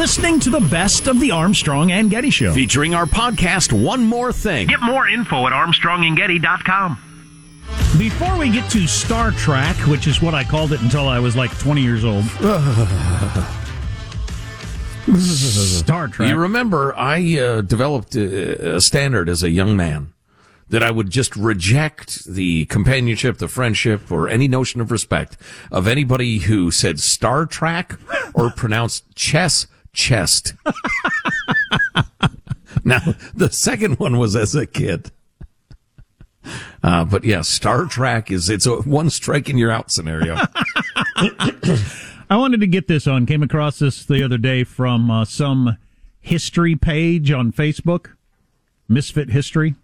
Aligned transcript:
listening 0.00 0.40
to 0.40 0.48
the 0.48 0.60
best 0.70 1.08
of 1.08 1.20
the 1.20 1.30
Armstrong 1.30 1.92
and 1.92 2.08
Getty 2.08 2.30
Show. 2.30 2.54
Featuring 2.54 2.94
our 2.94 3.04
podcast, 3.04 3.70
One 3.70 4.02
More 4.02 4.32
Thing. 4.32 4.66
Get 4.66 4.80
more 4.80 5.06
info 5.06 5.46
at 5.46 5.52
armstrongandgetty.com. 5.52 6.98
Before 7.98 8.38
we 8.38 8.50
get 8.50 8.70
to 8.70 8.86
Star 8.86 9.30
Trek, 9.30 9.76
which 9.88 10.06
is 10.06 10.22
what 10.22 10.32
I 10.32 10.42
called 10.42 10.72
it 10.72 10.80
until 10.80 11.06
I 11.06 11.18
was 11.18 11.36
like 11.36 11.50
20 11.58 11.82
years 11.82 12.02
old. 12.02 12.24
Star 15.18 16.08
Trek. 16.08 16.30
You 16.30 16.36
remember, 16.36 16.96
I 16.96 17.38
uh, 17.38 17.60
developed 17.60 18.16
a, 18.16 18.76
a 18.76 18.80
standard 18.80 19.28
as 19.28 19.42
a 19.42 19.50
young 19.50 19.76
man 19.76 20.14
that 20.70 20.82
I 20.82 20.90
would 20.90 21.10
just 21.10 21.36
reject 21.36 22.24
the 22.24 22.64
companionship, 22.66 23.36
the 23.36 23.48
friendship, 23.48 24.10
or 24.10 24.30
any 24.30 24.48
notion 24.48 24.80
of 24.80 24.90
respect 24.90 25.36
of 25.70 25.86
anybody 25.86 26.38
who 26.38 26.70
said 26.70 27.00
Star 27.00 27.44
Trek 27.44 27.98
or 28.32 28.50
pronounced 28.50 29.04
chess 29.14 29.66
chest. 29.92 30.54
now, 32.84 33.00
the 33.34 33.50
second 33.50 33.98
one 33.98 34.18
was 34.18 34.36
as 34.36 34.54
a 34.54 34.66
kid. 34.66 35.10
Uh, 36.82 37.04
but 37.04 37.24
yeah, 37.24 37.42
Star 37.42 37.86
Trek 37.86 38.30
is, 38.30 38.48
it's 38.48 38.66
a 38.66 38.76
one 38.76 39.10
strike 39.10 39.48
and 39.48 39.58
you're 39.58 39.70
out 39.70 39.90
scenario. 39.90 40.36
I 42.30 42.36
wanted 42.36 42.60
to 42.60 42.66
get 42.66 42.88
this 42.88 43.06
on. 43.06 43.26
Came 43.26 43.42
across 43.42 43.78
this 43.78 44.04
the 44.04 44.22
other 44.22 44.38
day 44.38 44.64
from 44.64 45.10
uh, 45.10 45.24
some 45.24 45.76
history 46.20 46.76
page 46.76 47.30
on 47.30 47.52
Facebook, 47.52 48.12
Misfit 48.88 49.30
History. 49.30 49.74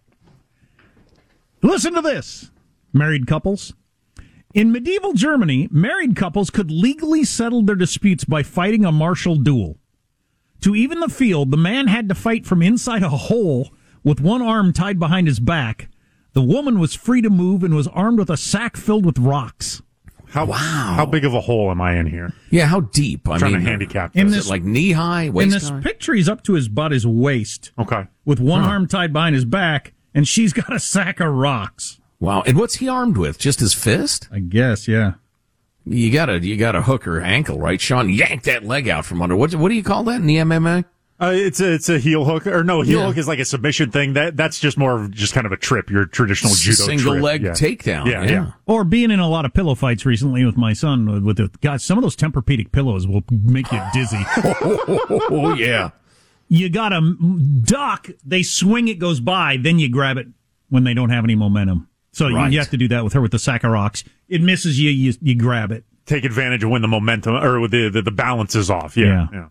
Listen 1.63 1.95
to 1.95 2.03
this 2.03 2.51
married 2.93 3.27
couples. 3.27 3.75
In 4.55 4.73
medieval 4.73 5.13
Germany, 5.13 5.69
married 5.71 6.17
couples 6.17 6.49
could 6.49 6.71
legally 6.71 7.25
settle 7.25 7.63
their 7.63 7.77
disputes 7.77 8.25
by 8.25 8.43
fighting 8.43 8.85
a 8.85 8.93
martial 8.93 9.37
duel. 9.37 9.77
To 10.63 10.75
even 10.75 11.01
the 11.01 11.09
field, 11.09 11.51
the 11.51 11.57
man 11.57 11.87
had 11.87 12.09
to 12.09 12.15
fight 12.15 12.47
from 12.47 12.63
inside 12.63 13.03
a 13.03 13.09
hole 13.09 13.71
with 14.03 14.21
one 14.21 14.43
arm 14.43 14.73
tied 14.73 14.99
behind 14.99 15.27
his 15.27 15.41
back. 15.41 15.89
The 16.33 16.43
woman 16.43 16.79
was 16.79 16.95
free 16.95 17.23
to 17.23 17.31
move 17.31 17.63
and 17.63 17.75
was 17.75 17.89
armed 17.89 18.19
with 18.19 18.31
a 18.31 18.37
sack 18.37 18.77
filled 18.77 19.07
with 19.07 19.19
rocks. 19.19 19.83
How 20.29 20.45
wow. 20.45 20.95
How 20.97 21.07
big 21.07 21.25
of 21.25 21.35
a 21.35 21.41
hole 21.41 21.71
am 21.71 21.81
I 21.81 21.97
in 21.97 22.07
here? 22.07 22.33
Yeah, 22.51 22.67
how 22.67 22.81
deep? 22.81 23.29
I'm 23.29 23.35
I 23.35 23.39
trying 23.39 23.53
mean, 23.53 23.63
to 23.63 23.69
handicap 23.71 24.13
this. 24.13 24.21
in 24.21 24.31
this, 24.31 24.49
like 24.51 24.63
knee 24.63 24.93
high, 24.93 25.31
waist 25.31 25.45
In 25.45 25.51
this 25.51 25.69
high? 25.71 25.81
picture, 25.81 26.15
he's 26.15 26.29
up 26.29 26.43
to 26.45 26.55
his 26.55 26.69
butt, 26.69 26.93
his 26.93 27.07
waist. 27.07 27.73
Okay. 27.79 28.07
With 28.25 28.41
one 28.41 28.63
huh. 28.63 28.71
arm 28.71 28.87
tied 28.87 29.13
behind 29.13 29.35
his 29.35 29.45
back, 29.45 29.95
and 30.15 30.27
she's 30.27 30.53
got 30.53 30.75
a 30.75 30.81
sack 30.81 31.21
of 31.21 31.33
rocks. 31.33 32.01
Wow. 32.19 32.43
And 32.47 32.59
what's 32.59 32.77
he 32.77 32.89
armed 32.89 33.17
with? 33.17 33.39
Just 33.39 33.61
his 33.61 33.73
fist? 33.73 34.29
I 34.33 34.41
guess, 34.41 34.89
yeah. 34.89 35.15
You 35.87 36.13
gotta, 36.13 36.41
you 36.41 36.57
gotta 36.57 36.83
hook 36.83 37.05
her 37.05 37.21
ankle, 37.21 37.59
right? 37.59 37.81
Sean, 37.81 38.11
yank 38.11 38.43
that 38.45 38.65
leg 38.65 38.89
out 38.89 39.05
from 39.05 39.23
under. 39.23 39.37
What, 39.37 39.55
what 39.55 39.69
do 39.69 39.75
you 39.75 39.85
call 39.85 40.03
that 40.05 40.17
in 40.17 40.27
the 40.27 40.37
MMA? 40.37 40.85
Uh, 41.19 41.33
it's 41.35 41.61
a 41.61 41.73
it's 41.73 41.89
a 41.89 41.99
heel 41.99 42.27
hook 42.27 42.47
or 42.47 42.63
no 42.63 42.83
heel 42.83 43.01
yeah. 43.01 43.07
hook 43.07 43.17
is 43.17 43.27
like 43.27 43.39
a 43.39 43.45
submission 43.45 43.91
thing 43.91 44.13
that 44.13 44.37
that's 44.37 44.61
just 44.61 44.77
more 44.77 45.01
of 45.01 45.11
just 45.11 45.33
kind 45.33 45.47
of 45.47 45.53
a 45.53 45.57
trip 45.57 45.89
your 45.89 46.05
traditional 46.05 46.53
judo 46.53 46.75
single 46.75 47.13
trip. 47.13 47.23
leg 47.23 47.43
yeah. 47.43 47.53
takedown 47.53 48.05
yeah, 48.05 48.23
yeah, 48.23 48.31
yeah 48.31 48.53
or 48.67 48.85
being 48.85 49.11
in 49.11 49.19
a 49.19 49.27
lot 49.27 49.47
of 49.47 49.55
pillow 49.55 49.75
fights 49.75 50.05
recently 50.05 50.45
with 50.45 50.59
my 50.59 50.75
son 50.75 51.25
with 51.25 51.39
the 51.39 51.51
guys 51.63 51.83
some 51.83 51.97
of 51.97 52.03
those 52.03 52.15
Tempur-Pedic 52.15 52.71
pillows 52.71 53.07
will 53.07 53.25
make 53.31 53.73
you 53.73 53.81
dizzy 53.95 54.23
oh 54.37 55.55
yeah 55.57 55.89
you 56.49 56.69
gotta 56.69 57.17
duck 57.63 58.09
they 58.23 58.43
swing 58.43 58.87
it 58.87 58.99
goes 58.99 59.19
by 59.19 59.57
then 59.57 59.79
you 59.79 59.89
grab 59.89 60.19
it 60.19 60.27
when 60.69 60.85
they 60.85 60.93
don't 60.93 61.09
have 61.09 61.25
any 61.25 61.35
momentum 61.35 61.89
so 62.17 62.31
right. 62.31 62.47
you, 62.47 62.53
you 62.53 62.59
have 62.59 62.71
to 62.71 62.77
do 62.77 62.89
that 62.89 63.05
with 63.05 63.13
her 63.13 63.21
with 63.21 63.33
the 63.33 63.39
sack 63.39 63.65
of 63.65 63.71
rocks 63.71 64.05
it 64.29 64.41
misses 64.41 64.81
you 64.81 64.91
you, 64.91 65.13
you 65.21 65.35
grab 65.35 65.71
it 65.71 65.85
take 66.07 66.25
advantage 66.25 66.63
of 66.63 66.71
when 66.71 66.83
the 66.83 66.89
momentum 66.89 67.35
or 67.35 67.61
with 67.61 67.71
the, 67.71 67.89
the, 67.89 68.03
the 68.03 68.11
balance 68.11 68.55
is 68.55 68.71
off 68.71 68.97
yeah. 68.97 69.29
yeah. 69.33 69.49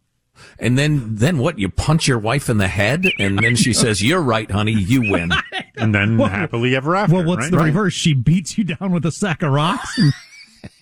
And 0.60 0.78
then, 0.78 1.16
then 1.16 1.38
what? 1.38 1.60
You 1.60 1.70
punch 1.70 2.08
your 2.08 2.20
wife 2.20 2.50
in 2.50 2.58
the 2.58 2.68
head, 2.68 3.06
and 3.20 3.40
then 3.40 3.56
she 3.56 3.74
says, 3.74 4.04
"You're 4.04 4.22
right, 4.22 4.50
honey. 4.50 4.74
You 4.74 5.12
win." 5.12 5.32
And 5.76 5.94
then 5.94 6.18
well, 6.18 6.30
happily 6.30 6.76
ever 6.76 6.96
after. 6.96 7.16
Well, 7.16 7.26
what's 7.26 7.44
right? 7.44 7.52
the 7.52 7.58
reverse? 7.58 7.94
She 7.94 8.14
beats 8.14 8.58
you 8.58 8.64
down 8.64 8.92
with 8.92 9.06
a 9.06 9.12
sack 9.12 9.42
of 9.42 9.52
rocks, 9.52 9.98
and, 9.98 10.14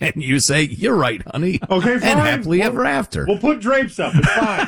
and 0.00 0.22
you 0.22 0.40
say, 0.40 0.62
"You're 0.62 0.96
right, 0.96 1.22
honey." 1.26 1.60
Okay, 1.68 1.98
fine. 1.98 2.08
And 2.08 2.20
happily 2.20 2.58
we'll, 2.58 2.66
ever 2.68 2.84
after. 2.84 3.26
We'll 3.26 3.38
put 3.38 3.60
drapes 3.60 3.98
up. 3.98 4.12
It's 4.14 4.28
fine. 4.28 4.66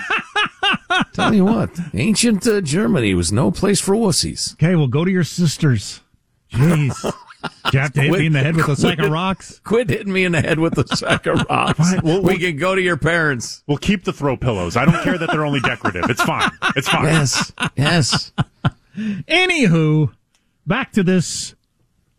Tell 1.13 1.35
you 1.35 1.45
what, 1.45 1.71
ancient 1.95 2.47
uh, 2.47 2.61
Germany 2.61 3.15
was 3.15 3.33
no 3.33 3.51
place 3.51 3.81
for 3.81 3.95
wussies. 3.95 4.55
Okay, 4.55 4.75
well, 4.77 4.89
go 4.89 5.05
to 5.05 5.11
your 5.11 5.25
sisters. 5.25 6.01
Jeez. 6.53 7.15
You 7.73 7.79
have 7.79 7.93
to 7.93 8.01
hit 8.01 8.09
quit, 8.09 8.21
me 8.21 8.27
in 8.27 8.33
the 8.33 8.41
head 8.41 8.57
with 8.57 8.65
a 8.65 8.67
quit, 8.67 8.79
sack 8.79 8.99
of 8.99 9.11
rocks? 9.11 9.61
Quit 9.65 9.91
hitting 9.91 10.12
me 10.12 10.25
in 10.25 10.33
the 10.33 10.41
head 10.41 10.59
with 10.59 10.79
a 10.79 10.97
sack 10.97 11.27
of 11.27 11.45
rocks. 11.51 11.79
Right, 11.79 12.03
we'll, 12.03 12.23
we 12.23 12.39
can 12.39 12.57
go 12.57 12.75
to 12.75 12.81
your 12.81 12.97
parents. 12.97 13.62
We'll 13.67 13.79
keep 13.79 14.05
the 14.05 14.12
throw 14.12 14.37
pillows. 14.37 14.77
I 14.77 14.84
don't 14.84 15.03
care 15.03 15.19
that 15.19 15.31
they're 15.31 15.45
only 15.45 15.61
decorative. 15.61 16.09
It's 16.09 16.23
fine. 16.23 16.51
It's 16.75 16.89
fine. 16.89 17.05
Yes. 17.05 17.53
Yes. 17.77 18.33
Anywho, 18.97 20.12
back 20.67 20.93
to 20.93 21.03
this 21.03 21.55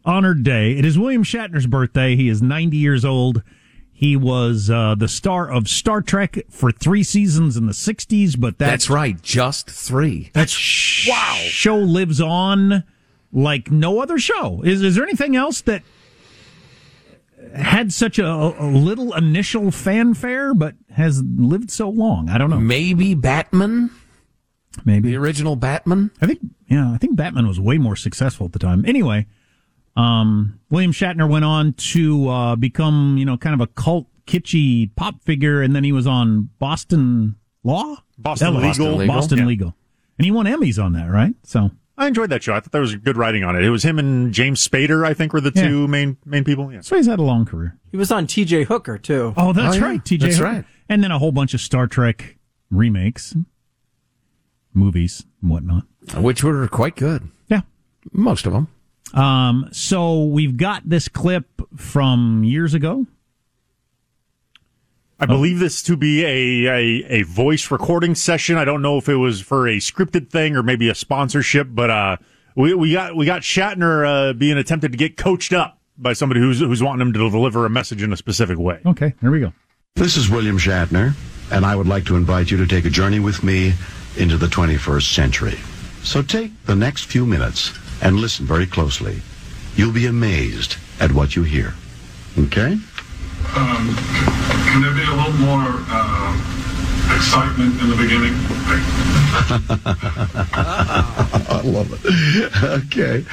honored 0.06 0.44
day. 0.44 0.74
It 0.74 0.86
is 0.86 0.98
William 0.98 1.24
Shatner's 1.24 1.68
birthday. 1.68 2.16
He 2.16 2.30
is 2.30 2.42
90 2.42 2.78
years 2.78 3.04
old. 3.04 3.44
He 3.92 4.16
was 4.16 4.70
uh, 4.70 4.94
the 4.96 5.08
star 5.08 5.50
of 5.50 5.68
Star 5.68 6.04
Trek 6.04 6.38
for 6.52 6.72
three 6.72 7.02
seasons 7.02 7.58
in 7.58 7.66
the 7.66 7.74
60s, 7.74 8.40
but 8.40 8.60
that, 8.60 8.70
that's 8.70 8.90
right, 8.92 9.20
just 9.24 9.72
three. 9.72 10.30
That's 10.34 11.08
wow. 11.10 11.36
show 11.40 11.78
lives 11.78 12.22
on 12.22 12.84
like 13.32 13.72
no 13.72 14.02
other 14.02 14.18
show. 14.18 14.62
Is 14.64 14.82
is 14.82 14.96
there 14.96 15.04
anything 15.04 15.36
else 15.36 15.62
that 15.62 15.84
had 17.56 17.94
such 17.94 18.20
a, 18.20 18.28
a, 18.28 18.68
little 18.68 19.14
initial 19.14 19.72
fanfare 19.72 20.54
but 20.54 20.76
has 20.92 21.24
lived 21.24 21.72
so 21.72 21.90
long? 21.90 22.30
I 22.30 22.38
don't 22.38 22.50
know. 22.50 22.60
Maybe 22.60 23.14
Batman. 23.14 23.92
Maybe 24.86 25.10
the 25.10 25.18
original 25.18 25.56
Batman. 25.56 26.12
I 26.22 26.28
think 26.28 26.40
yeah, 26.68 26.92
I 26.92 26.98
think 26.98 27.16
Batman 27.16 27.48
was 27.48 27.60
way 27.60 27.78
more 27.78 27.96
successful 27.96 28.46
at 28.46 28.54
the 28.54 28.60
time. 28.60 28.86
Anyway, 28.86 29.26
um, 29.96 30.60
William 30.70 30.92
Shatner 30.92 31.30
went 31.30 31.46
on 31.46 31.74
to 31.74 32.30
uh, 32.30 32.56
become 32.56 33.18
you 33.18 33.26
know 33.26 33.38
kind 33.38 33.54
of 33.54 33.62
a 33.62 33.68
cult 33.68 34.08
kitschy 34.26 34.92
pop 34.96 35.24
figure, 35.24 35.62
and 35.62 35.76
then 35.76 35.84
he 35.84 35.92
was 35.92 36.06
on 36.06 36.50
Boston 36.60 37.36
Law, 37.64 37.98
Boston 38.18 38.56
Legal, 38.56 38.68
Boston 38.68 38.98
Legal, 38.98 39.16
Boston 39.16 39.38
yeah. 39.40 39.46
Legal, 39.46 39.76
and 40.20 40.26
he 40.26 40.32
won 40.32 40.46
Emmys 40.46 40.84
on 40.84 40.94
that, 40.94 41.10
right? 41.10 41.34
So 41.44 41.72
I 41.98 42.08
enjoyed 42.08 42.30
that 42.30 42.44
show. 42.44 42.54
I 42.54 42.60
thought 42.60 42.72
there 42.72 42.82
was 42.82 42.96
good 42.96 43.18
writing 43.18 43.44
on 43.44 43.56
it. 43.56 43.64
It 43.64 43.72
was 43.72 43.84
him 43.84 43.98
and 43.98 44.32
James 44.32 44.66
Spader, 44.66 45.06
I 45.06 45.14
think, 45.14 45.34
were 45.34 45.42
the 45.42 45.52
yeah. 45.56 45.68
two 45.68 45.88
main 45.88 46.18
main 46.26 46.44
people. 46.44 46.72
Yeah. 46.72 46.82
So 46.82 46.96
he's 46.96 47.08
had 47.08 47.20
a 47.20 47.24
long 47.24 47.46
career. 47.46 47.78
He 47.92 47.98
was 47.98 48.12
on 48.12 48.28
T.J. 48.28 48.66
Hooker 48.66 48.98
too. 48.98 49.34
Oh, 49.36 49.52
that's 49.52 49.78
oh, 49.78 49.80
yeah. 49.80 49.86
right, 49.86 50.06
T.J. 50.06 50.26
That's 50.26 50.38
Hooker. 50.38 50.52
right. 50.52 50.66
And 50.90 51.04
then 51.04 51.12
a 51.12 51.18
whole 51.18 51.32
bunch 51.32 51.54
of 51.54 51.62
Star 51.62 51.88
Trek 51.88 52.38
remakes, 52.70 53.36
movies, 54.74 55.26
and 55.42 55.50
whatnot, 55.50 55.86
which 56.16 56.44
were 56.44 56.68
quite 56.68 56.96
good. 56.96 57.30
Yeah, 57.48 57.62
most 58.12 58.46
of 58.46 58.54
them. 58.54 58.68
Um, 59.14 59.70
so 59.72 60.24
we've 60.24 60.58
got 60.58 60.88
this 60.88 61.08
clip 61.08 61.46
from 61.76 62.44
years 62.44 62.74
ago. 62.74 63.08
I 65.20 65.26
believe 65.26 65.60
this 65.60 65.82
to 65.84 65.98
be 65.98 66.24
a, 66.24 66.68
a, 66.68 67.22
a 67.22 67.22
voice 67.24 67.72
recording 67.72 68.14
session. 68.14 68.56
I 68.56 68.66
don't 68.66 68.84
know 68.84 68.98
if 68.98 69.10
it 69.10 69.16
was 69.16 69.42
for 69.42 69.68
a 69.68 69.78
scripted 69.78 70.30
thing 70.30 70.56
or 70.56 70.62
maybe 70.62 70.90
a 70.90 70.96
sponsorship, 70.96 71.70
but 71.72 71.90
uh, 71.90 72.18
we 72.56 72.76
we 72.76 72.94
got 72.94 73.16
we 73.16 73.26
got 73.26 73.42
Shatner 73.42 74.06
uh, 74.06 74.34
being 74.34 74.58
attempted 74.58 74.92
to 74.92 74.98
get 74.98 75.18
coached 75.18 75.54
up 75.54 75.80
by 75.98 76.14
somebody 76.14 76.40
who's 76.40 76.60
who's 76.60 76.84
wanting 76.84 77.08
him 77.08 77.14
to 77.14 77.30
deliver 77.32 77.66
a 77.66 77.70
message 77.70 78.04
in 78.04 78.14
a 78.14 78.18
specific 78.18 78.60
way. 78.60 78.80
Okay, 78.86 79.16
here 79.20 79.32
we 79.32 79.40
go. 79.40 79.54
This 79.96 80.18
is 80.18 80.30
William 80.30 80.60
Shatner, 80.60 81.16
and 81.52 81.66
I 81.66 81.76
would 81.76 81.88
like 81.88 82.06
to 82.06 82.16
invite 82.16 82.52
you 82.52 82.58
to 82.58 82.68
take 82.68 82.86
a 82.86 82.90
journey 82.92 83.20
with 83.20 83.44
me 83.44 83.74
into 84.18 84.38
the 84.38 84.48
21st 84.48 85.14
century. 85.14 85.58
So 86.04 86.22
take 86.22 86.52
the 86.66 86.76
next 86.76 87.06
few 87.06 87.26
minutes 87.26 87.74
and 88.04 88.18
listen 88.18 88.46
very 88.46 88.68
closely. 88.68 89.22
You'll 89.76 89.94
be 89.94 90.06
amazed 90.06 90.76
at 91.00 91.12
what 91.12 91.36
you 91.36 91.44
hear. 91.44 91.74
Okay? 92.38 92.78
Um, 93.56 93.96
can 94.68 94.82
there 94.82 94.94
be 94.94 95.04
a 95.04 95.16
little 95.16 95.34
more 95.34 95.84
uh, 95.90 96.34
excitement 97.16 97.80
in 97.82 97.90
the 97.90 97.96
beginning? 97.96 98.34
I 101.50 101.62
love 101.64 101.92
it. 101.94 102.04
Okay. 102.64 103.26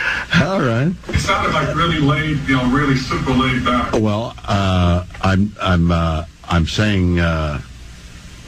All 0.43 0.61
right. 0.61 0.93
It 1.09 1.19
sounded 1.21 1.53
like 1.53 1.75
really 1.75 1.99
laid, 1.99 2.39
you 2.49 2.57
know, 2.57 2.71
really 2.71 2.97
super 2.97 3.33
laid 3.33 3.65
back. 3.65 3.93
Well, 3.93 4.35
uh, 4.47 5.05
I'm, 5.23 5.53
I'm, 5.61 5.91
uh, 5.91 6.25
I'm 6.45 6.67
saying, 6.67 7.21
uh, 7.21 7.61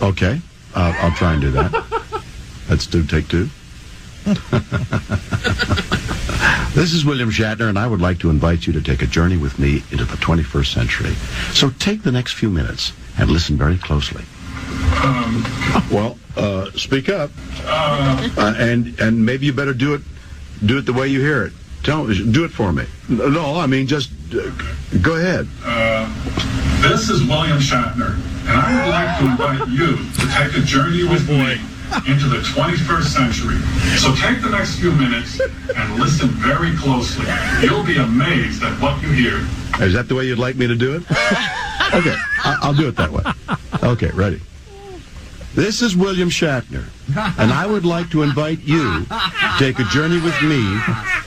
okay. 0.03 0.41
I'll 0.75 1.13
try 1.13 1.33
and 1.33 1.41
do 1.43 1.51
that. 1.53 1.73
Let's 2.69 2.87
do 2.87 3.03
take 3.05 3.29
two. 3.29 3.49
This 6.77 6.93
is 6.93 7.07
William 7.07 7.31
Shatner, 7.31 7.71
and 7.71 7.79
I 7.79 7.87
would 7.87 8.03
like 8.03 8.19
to 8.19 8.29
invite 8.29 8.67
you 8.67 8.73
to 8.75 8.83
take 8.83 9.01
a 9.01 9.07
journey 9.07 9.39
with 9.39 9.59
me 9.59 9.83
into 9.91 10.05
the 10.05 10.17
21st 10.19 10.75
century. 10.75 11.15
So 11.55 11.71
take 11.79 12.03
the 12.03 12.13
next 12.13 12.35
few 12.35 12.51
minutes 12.51 12.93
and 13.19 13.31
listen 13.31 13.57
very 13.57 13.79
closely. 13.79 14.23
Um, 15.03 15.43
well, 15.91 16.19
uh, 16.37 16.71
speak 16.73 17.09
up, 17.09 17.31
uh, 17.65 18.29
uh, 18.37 18.55
and 18.59 18.95
and 19.01 19.25
maybe 19.25 19.47
you 19.47 19.55
better 19.55 19.73
do 19.73 19.95
it 19.95 20.03
do 20.67 20.77
it 20.77 20.83
the 20.83 20.93
way 20.93 21.09
you 21.09 21.19
hear 21.19 21.45
it. 21.45 21.55
Tell 21.83 22.07
do 22.09 22.45
it 22.45 22.51
for 22.51 22.75
me. 22.75 22.85
No, 23.09 23.59
I 23.59 23.67
mean 23.67 23.87
just 23.87 24.11
uh, 24.35 24.51
go 25.01 25.17
ahead. 25.17 25.49
Uh, 25.65 26.13
This 26.83 27.09
is 27.09 27.25
William 27.27 27.57
Shatner, 27.57 28.17
and 28.49 28.53
I 28.53 28.69
would 28.77 28.91
like 28.91 29.19
to 29.21 29.25
invite 29.33 29.69
you 29.71 29.97
to 29.97 30.29
take 30.37 30.63
a 30.63 30.67
journey 30.67 31.05
with 31.05 31.27
me 31.31 31.59
into 32.07 32.29
the 32.29 32.43
21st 32.43 33.05
century. 33.05 33.59
So 33.99 34.15
take 34.15 34.43
the 34.43 34.51
next 34.51 34.79
few 34.79 34.93
minutes 34.93 35.41
and 35.41 35.99
listen 35.99 36.29
very 36.29 36.75
closely. 36.77 37.27
You'll 37.63 37.85
be 37.85 37.97
amazed 37.97 38.63
at 38.63 38.81
what 38.81 39.01
you 39.03 39.11
hear. 39.11 39.47
Is 39.81 39.93
that 39.95 40.09
the 40.09 40.15
way 40.15 40.25
you'd 40.27 40.39
like 40.39 40.57
me 40.57 40.67
to 40.67 40.75
do 40.75 40.97
it? 40.97 41.03
Okay, 41.95 42.17
I'll 42.45 42.75
do 42.75 42.89
it 42.89 42.97
that 42.97 43.11
way. 43.11 43.23
Okay, 43.83 44.11
ready. 44.11 44.41
This 45.55 45.81
is 45.81 45.97
William 45.97 46.29
Shatner, 46.29 46.85
and 47.39 47.51
I 47.51 47.67
would 47.67 47.87
like 47.87 48.11
to 48.11 48.23
invite 48.23 48.61
you 48.61 49.07
to 49.07 49.55
take 49.59 49.79
a 49.79 49.85
journey 49.85 50.21
with 50.21 50.41
me 50.43 50.61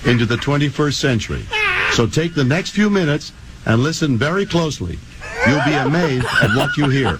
into 0.05 0.25
the 0.25 0.35
21st 0.35 0.93
century. 0.93 1.45
So 1.93 2.05
take 2.05 2.35
the 2.35 2.43
next 2.43 2.71
few 2.71 2.89
minutes 2.89 3.31
and 3.65 3.81
listen 3.81 4.17
very 4.17 4.45
closely. 4.45 4.99
You'll 5.47 5.65
be 5.65 5.73
amazed 5.73 6.27
at 6.43 6.55
what 6.55 6.77
you 6.77 6.89
hear. 6.89 7.19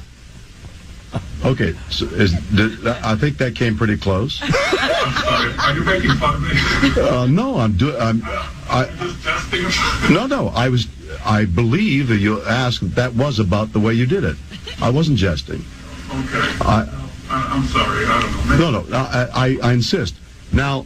Okay, 1.45 1.74
so 1.89 2.06
is, 2.07 2.33
did, 2.53 2.86
I 2.86 3.15
think 3.15 3.38
that 3.38 3.56
came 3.56 3.77
pretty 3.77 3.95
close. 3.97 4.41
Are 4.44 5.74
you 5.74 5.83
making 5.86 6.12
fun 6.18 6.36
of 6.36 6.41
me? 6.41 7.01
Uh, 7.01 7.27
no, 7.27 7.57
I'm 7.59 7.77
doing. 7.77 7.95
I'm. 8.00 8.21
I. 8.69 8.89
No, 10.12 10.25
no. 10.27 10.50
I 10.50 10.69
was. 10.69 10.88
I 11.25 11.45
believe 11.45 12.07
that 12.09 12.18
you 12.18 12.41
asked 12.44 12.81
that, 12.81 12.95
that 12.95 13.13
was 13.15 13.39
about 13.39 13.74
the 13.74 13.80
way 13.80 13.94
you 13.94 14.06
did 14.06 14.24
it. 14.24 14.38
I 14.81 14.89
wasn't 14.89 15.18
jesting. 15.18 15.63
Okay. 16.09 16.47
I, 16.62 16.88
I, 17.30 17.47
I'm 17.53 17.63
sorry. 17.65 18.06
I 18.06 18.21
don't 18.21 18.59
know. 18.59 18.71
No, 18.71 18.81
no. 18.81 18.97
I, 18.97 19.27
I, 19.33 19.57
I 19.69 19.74
insist. 19.74 20.15
Now, 20.51 20.86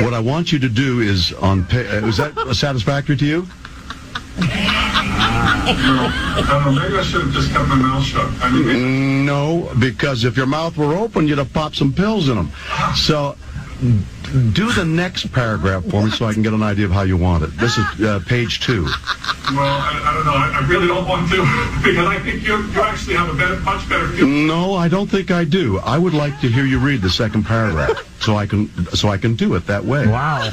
what 0.00 0.14
I 0.14 0.20
want 0.20 0.52
you 0.52 0.58
to 0.60 0.68
do 0.68 1.00
is 1.00 1.32
on. 1.34 1.64
Pa- 1.64 1.76
uh, 1.78 2.06
is 2.06 2.16
that 2.18 2.34
satisfactory 2.54 3.16
to 3.16 3.26
you? 3.26 3.46
I 4.40 6.62
don't 6.64 6.74
know. 6.74 6.82
Maybe 6.82 6.96
I 6.98 7.02
should 7.02 7.22
have 7.22 7.32
just 7.32 7.50
kept 7.52 7.68
my 7.68 7.74
mouth 7.74 8.04
shut. 8.04 8.26
I 8.42 8.50
mean, 8.50 9.26
No, 9.26 9.70
because 9.78 10.24
if 10.24 10.36
your 10.36 10.46
mouth 10.46 10.76
were 10.76 10.94
open, 10.94 11.28
you'd 11.28 11.38
have 11.38 11.52
popped 11.52 11.76
some 11.76 11.92
pills 11.92 12.28
in 12.28 12.36
them. 12.36 12.50
So. 12.94 13.36
Do 14.52 14.72
the 14.72 14.84
next 14.84 15.30
paragraph 15.32 15.84
for 15.84 16.02
me 16.04 16.10
so 16.10 16.26
I 16.26 16.32
can 16.34 16.42
get 16.42 16.52
an 16.52 16.64
idea 16.64 16.84
of 16.86 16.90
how 16.90 17.02
you 17.02 17.16
want 17.16 17.44
it. 17.44 17.56
This 17.58 17.78
is 17.78 17.84
uh, 18.04 18.18
page 18.26 18.58
two. 18.60 18.82
well, 18.82 18.92
I, 19.56 20.02
I 20.04 20.12
don't 20.14 20.26
know. 20.26 20.32
I, 20.34 20.58
I 20.60 20.66
really 20.66 20.88
don't 20.88 21.06
want 21.08 21.30
to 21.30 21.36
because 21.84 22.04
I 22.06 22.18
think 22.18 22.42
you 22.44 22.56
you 22.60 22.80
actually 22.82 23.14
have 23.14 23.32
a 23.32 23.36
better, 23.38 23.56
much 23.60 23.88
better 23.88 24.08
feel. 24.08 24.26
No, 24.26 24.74
I 24.74 24.88
don't 24.88 25.08
think 25.08 25.30
I 25.30 25.44
do. 25.44 25.78
I 25.78 25.96
would 25.96 26.12
like 26.12 26.40
to 26.40 26.48
hear 26.48 26.64
you 26.66 26.80
read 26.80 27.02
the 27.02 27.08
second 27.08 27.44
paragraph 27.44 28.04
so 28.20 28.36
I 28.36 28.46
can 28.46 28.68
so 28.96 29.08
I 29.10 29.16
can 29.16 29.36
do 29.36 29.54
it 29.54 29.64
that 29.68 29.84
way. 29.84 30.08
Wow. 30.08 30.50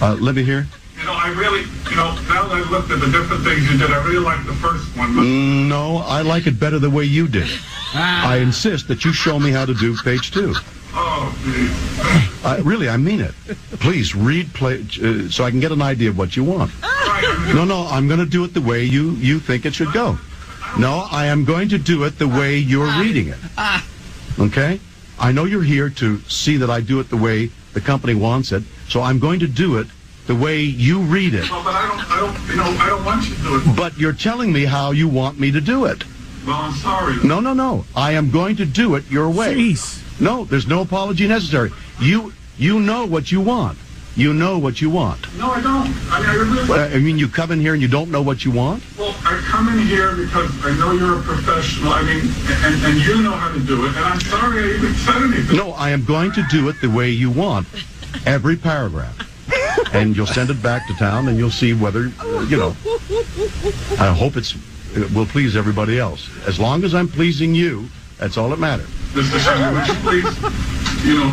Uh, 0.00 0.16
let 0.18 0.34
me 0.34 0.42
hear. 0.42 0.66
You 1.04 1.10
know, 1.10 1.16
I 1.18 1.28
really, 1.36 1.60
you 1.90 1.96
know, 1.96 2.14
now 2.30 2.48
that 2.48 2.52
I've 2.52 2.70
looked 2.70 2.90
at 2.90 2.98
the 2.98 3.08
different 3.08 3.44
things 3.44 3.70
you 3.70 3.76
did, 3.76 3.90
I 3.90 4.02
really 4.06 4.24
like 4.24 4.42
the 4.46 4.54
first 4.54 4.96
one. 4.96 5.14
But 5.14 5.24
No, 5.24 5.98
I 5.98 6.22
like 6.22 6.46
it 6.46 6.58
better 6.58 6.78
the 6.78 6.88
way 6.88 7.04
you 7.04 7.28
did 7.28 7.46
it. 7.46 7.60
I 7.94 8.38
insist 8.38 8.88
that 8.88 9.04
you 9.04 9.12
show 9.12 9.38
me 9.38 9.50
how 9.50 9.66
to 9.66 9.74
do 9.74 9.94
page 9.98 10.30
two. 10.30 10.54
oh, 10.94 11.38
geez. 11.44 12.42
I, 12.42 12.56
really, 12.64 12.88
I 12.88 12.96
mean 12.96 13.20
it. 13.20 13.34
Please 13.80 14.14
read 14.14 14.54
play, 14.54 14.80
uh, 15.02 15.28
so 15.28 15.44
I 15.44 15.50
can 15.50 15.60
get 15.60 15.72
an 15.72 15.82
idea 15.82 16.08
of 16.08 16.16
what 16.16 16.36
you 16.36 16.42
want. 16.44 16.72
Right, 16.82 17.22
I 17.22 17.44
mean, 17.48 17.54
No, 17.54 17.66
no, 17.66 17.86
I'm 17.88 18.08
going 18.08 18.20
to 18.20 18.24
do 18.24 18.42
it 18.44 18.54
the 18.54 18.62
way 18.62 18.84
you 18.84 19.10
you 19.16 19.40
think 19.40 19.66
it 19.66 19.74
should 19.74 19.92
go. 19.92 20.18
No, 20.78 21.06
I 21.10 21.26
am 21.26 21.44
going 21.44 21.68
to 21.68 21.76
do 21.76 22.04
it 22.04 22.18
the 22.18 22.28
way 22.28 22.56
you're 22.56 22.90
reading 22.98 23.28
it. 23.28 23.38
Okay? 24.38 24.80
I 25.20 25.32
know 25.32 25.44
you're 25.44 25.62
here 25.62 25.90
to 25.90 26.18
see 26.20 26.56
that 26.56 26.70
I 26.70 26.80
do 26.80 26.98
it 27.00 27.10
the 27.10 27.18
way 27.18 27.50
the 27.74 27.82
company 27.82 28.14
wants 28.14 28.52
it, 28.52 28.62
so 28.88 29.02
I'm 29.02 29.18
going 29.18 29.40
to 29.40 29.46
do 29.46 29.76
it 29.76 29.86
the 30.26 30.34
way 30.34 30.60
you 30.60 31.00
read 31.00 31.34
it. 31.34 31.50
well, 31.50 31.62
but 31.62 31.74
I 31.74 31.86
don't, 31.86 32.10
I 32.10 32.20
don't, 32.20 32.48
you 32.48 32.56
know, 32.56 32.82
I 32.82 32.88
don't 32.88 33.04
want 33.04 33.28
you 33.28 33.34
to 33.34 33.42
do 33.42 33.56
it. 33.56 33.76
But 33.76 33.98
you're 33.98 34.12
telling 34.12 34.52
me 34.52 34.64
how 34.64 34.92
you 34.92 35.08
want 35.08 35.38
me 35.38 35.50
to 35.50 35.60
do 35.60 35.84
it. 35.84 36.04
Well, 36.46 36.56
I'm 36.56 36.74
sorry. 36.74 37.16
No, 37.24 37.40
no, 37.40 37.54
no. 37.54 37.84
I 37.94 38.12
am 38.12 38.30
going 38.30 38.56
to 38.56 38.64
do 38.64 38.94
it 38.96 39.10
your 39.10 39.30
way. 39.30 39.54
Jeez. 39.54 40.20
No, 40.20 40.44
there's 40.44 40.66
no 40.66 40.82
apology 40.82 41.26
necessary. 41.26 41.70
You 42.00 42.32
you 42.56 42.80
know 42.80 43.06
what 43.06 43.32
you 43.32 43.40
want. 43.40 43.78
You 44.16 44.32
know 44.32 44.58
what 44.58 44.80
you 44.80 44.90
want. 44.90 45.20
No, 45.36 45.50
I 45.50 45.60
don't. 45.60 45.88
I 46.12 46.20
mean, 46.20 46.28
I 46.28 46.34
really. 46.34 46.70
Uh, 46.70 46.96
I 46.96 46.98
mean, 47.00 47.18
you 47.18 47.26
come 47.26 47.50
in 47.50 47.58
here 47.58 47.72
and 47.72 47.82
you 47.82 47.88
don't 47.88 48.12
know 48.12 48.22
what 48.22 48.44
you 48.44 48.52
want. 48.52 48.84
Well, 48.96 49.12
I 49.24 49.40
come 49.44 49.68
in 49.70 49.84
here 49.86 50.14
because 50.14 50.52
I 50.64 50.76
know 50.78 50.92
you're 50.92 51.18
a 51.18 51.22
professional. 51.22 51.92
I 51.92 52.02
mean, 52.02 52.30
and, 52.62 52.84
and 52.84 53.00
you 53.00 53.22
know 53.22 53.32
how 53.32 53.52
to 53.52 53.58
do 53.58 53.84
it. 53.86 53.88
And 53.88 53.98
I'm 53.98 54.20
sorry 54.20 54.62
I 54.62 54.76
even 54.76 54.94
said 54.94 55.16
anything. 55.16 55.56
No, 55.56 55.72
I 55.72 55.90
am 55.90 56.04
going 56.04 56.30
to 56.32 56.44
do 56.48 56.68
it 56.68 56.80
the 56.80 56.90
way 56.90 57.10
you 57.10 57.30
want. 57.30 57.66
Every 58.24 58.56
paragraph. 58.56 59.33
And 59.94 60.16
you'll 60.16 60.26
send 60.26 60.50
it 60.50 60.62
back 60.62 60.86
to 60.88 60.94
town 60.94 61.28
and 61.28 61.38
you'll 61.38 61.50
see 61.50 61.72
whether, 61.72 62.10
uh, 62.20 62.46
you 62.48 62.56
know. 62.56 62.76
I 63.98 64.12
hope 64.12 64.36
it's 64.36 64.54
it 64.94 65.12
will 65.12 65.26
please 65.26 65.56
everybody 65.56 65.98
else. 65.98 66.30
As 66.46 66.60
long 66.60 66.84
as 66.84 66.94
I'm 66.94 67.08
pleasing 67.08 67.54
you, 67.54 67.88
that's 68.18 68.36
all 68.36 68.48
that 68.50 68.58
matters. 68.58 68.88
Mr. 69.12 69.38
Shannon, 69.38 69.74
would 69.74 69.88
you 69.88 69.94
please, 69.94 71.04
you 71.04 71.18
know, 71.18 71.32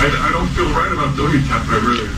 I, 0.00 0.28
I 0.28 0.32
don't 0.32 0.48
feel 0.48 0.68
right 0.70 0.92
about 0.92 1.16
doing 1.16 1.42
that, 1.42 1.66
I 1.68 1.78
really. 1.86 2.08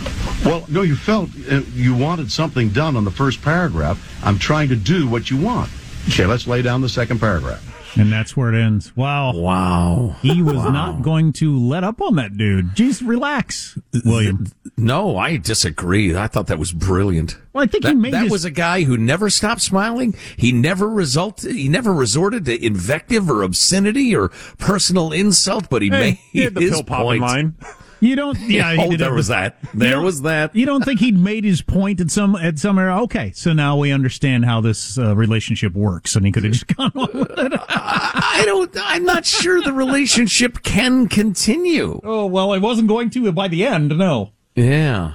Well, 0.44 0.64
no, 0.68 0.82
you 0.82 0.96
felt 0.96 1.28
uh, 1.50 1.60
you 1.74 1.94
wanted 1.94 2.32
something 2.32 2.70
done 2.70 2.96
on 2.96 3.04
the 3.04 3.10
first 3.10 3.42
paragraph. 3.42 3.98
I'm 4.24 4.38
trying 4.38 4.70
to 4.70 4.76
do 4.76 5.06
what 5.06 5.30
you 5.30 5.36
want. 5.36 5.70
Okay, 6.08 6.24
let's 6.24 6.46
lay 6.46 6.62
down 6.62 6.80
the 6.80 6.88
second 6.88 7.20
paragraph. 7.20 7.62
And 7.96 8.12
that's 8.12 8.36
where 8.36 8.52
it 8.54 8.60
ends. 8.60 8.96
Wow. 8.96 9.34
Wow. 9.34 10.16
He 10.22 10.42
was 10.42 10.54
not 10.56 11.02
going 11.02 11.32
to 11.34 11.58
let 11.58 11.82
up 11.84 12.00
on 12.00 12.16
that 12.16 12.36
dude. 12.36 12.70
Jeez, 12.74 13.06
relax, 13.06 13.78
William. 14.04 14.46
No, 14.76 15.16
I 15.16 15.36
disagree. 15.36 16.16
I 16.16 16.26
thought 16.28 16.46
that 16.46 16.58
was 16.58 16.72
brilliant. 16.72 17.36
Well, 17.52 17.64
I 17.64 17.66
think 17.66 17.82
that, 17.82 17.90
he 17.90 17.94
made 17.96 18.12
that 18.14 18.22
his- 18.24 18.32
was 18.32 18.44
a 18.44 18.50
guy 18.50 18.82
who 18.84 18.96
never 18.96 19.28
stopped 19.28 19.60
smiling. 19.60 20.14
He 20.36 20.52
never 20.52 20.88
result. 20.88 21.42
He 21.42 21.68
never 21.68 21.92
resorted 21.92 22.44
to 22.44 22.64
invective 22.64 23.28
or 23.28 23.42
obscenity 23.42 24.14
or 24.14 24.28
personal 24.58 25.12
insult, 25.12 25.68
but 25.68 25.82
he 25.82 25.88
Hey, 25.88 26.00
made 26.00 26.18
he 26.32 26.40
had 26.42 26.54
the 26.54 26.60
his 26.60 26.82
point. 26.82 27.20
line. 27.22 27.54
You 28.00 28.16
don't. 28.16 28.38
Yeah, 28.50 28.76
oh, 28.78 28.96
there 28.96 29.14
was 29.14 29.28
that. 29.28 29.58
There 29.74 30.00
was 30.00 30.22
that. 30.22 30.56
You 30.56 30.66
don't 30.66 30.84
think 30.84 31.00
he'd 31.00 31.16
made 31.18 31.44
his 31.44 31.62
point 31.62 32.00
at 32.00 32.10
some 32.10 32.34
at 32.34 32.58
some 32.58 32.78
area? 32.78 32.96
Okay, 33.02 33.30
so 33.32 33.52
now 33.52 33.76
we 33.76 33.92
understand 33.92 34.44
how 34.44 34.60
this 34.60 34.98
uh, 34.98 35.14
relationship 35.14 35.74
works, 35.74 36.16
and 36.16 36.24
he 36.26 36.32
could 36.32 36.42
have 36.44 36.52
just 36.52 36.66
gone 36.76 36.90
on 36.96 37.08
with 37.12 37.30
it. 37.38 37.52
I 37.68 38.42
don't. 38.46 38.74
I'm 38.82 39.04
not 39.04 39.26
sure 39.26 39.62
the 39.62 39.72
relationship 39.72 40.62
can 40.62 41.08
continue. 41.08 42.00
Oh 42.02 42.26
well, 42.26 42.52
it 42.54 42.60
wasn't 42.60 42.88
going 42.88 43.10
to 43.10 43.30
by 43.32 43.48
the 43.48 43.64
end. 43.66 43.96
No. 43.96 44.32
Yeah. 44.54 45.14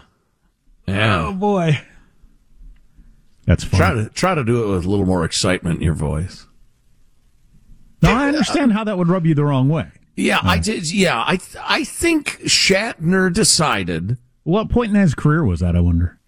Yeah. 0.87 1.27
Oh 1.27 1.33
boy. 1.33 1.81
That's 3.45 3.63
fine. 3.63 3.79
Try 3.79 3.93
to 3.95 4.09
try 4.09 4.35
to 4.35 4.43
do 4.43 4.63
it 4.63 4.75
with 4.75 4.85
a 4.85 4.89
little 4.89 5.05
more 5.05 5.25
excitement 5.25 5.77
in 5.77 5.81
your 5.83 5.93
voice. 5.93 6.47
No, 8.01 8.13
I 8.13 8.27
understand 8.27 8.73
how 8.73 8.83
that 8.83 8.97
would 8.97 9.07
rub 9.07 9.25
you 9.25 9.33
the 9.33 9.43
wrong 9.45 9.67
way. 9.67 9.87
Yeah, 10.15 10.39
I 10.41 10.59
did. 10.59 10.91
Yeah, 10.91 11.23
I 11.25 11.37
th- 11.37 11.63
I 11.67 11.83
think 11.83 12.39
Shatner 12.43 13.31
decided. 13.31 14.17
What 14.43 14.69
point 14.69 14.95
in 14.95 15.01
his 15.01 15.15
career 15.15 15.43
was 15.43 15.59
that? 15.59 15.75
I 15.75 15.79
wonder. 15.81 16.19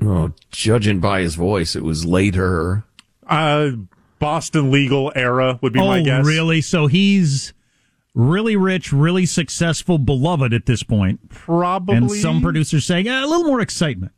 Oh, 0.00 0.32
judging 0.50 1.00
by 1.00 1.20
his 1.20 1.34
voice, 1.34 1.76
it 1.76 1.82
was 1.82 2.06
later. 2.06 2.84
Uh, 3.26 3.72
Boston 4.18 4.70
legal 4.70 5.12
era 5.14 5.58
would 5.62 5.72
be 5.72 5.80
oh, 5.80 5.86
my 5.86 6.02
guess. 6.02 6.24
really? 6.24 6.60
So 6.60 6.86
he's 6.86 7.52
really 8.14 8.56
rich, 8.56 8.92
really 8.92 9.26
successful, 9.26 9.98
beloved 9.98 10.52
at 10.52 10.66
this 10.66 10.82
point. 10.82 11.28
Probably. 11.28 11.96
And 11.96 12.10
some 12.10 12.40
producers 12.40 12.86
saying 12.86 13.08
"Eh, 13.08 13.24
a 13.24 13.26
little 13.26 13.44
more 13.44 13.60
excitement. 13.60 14.12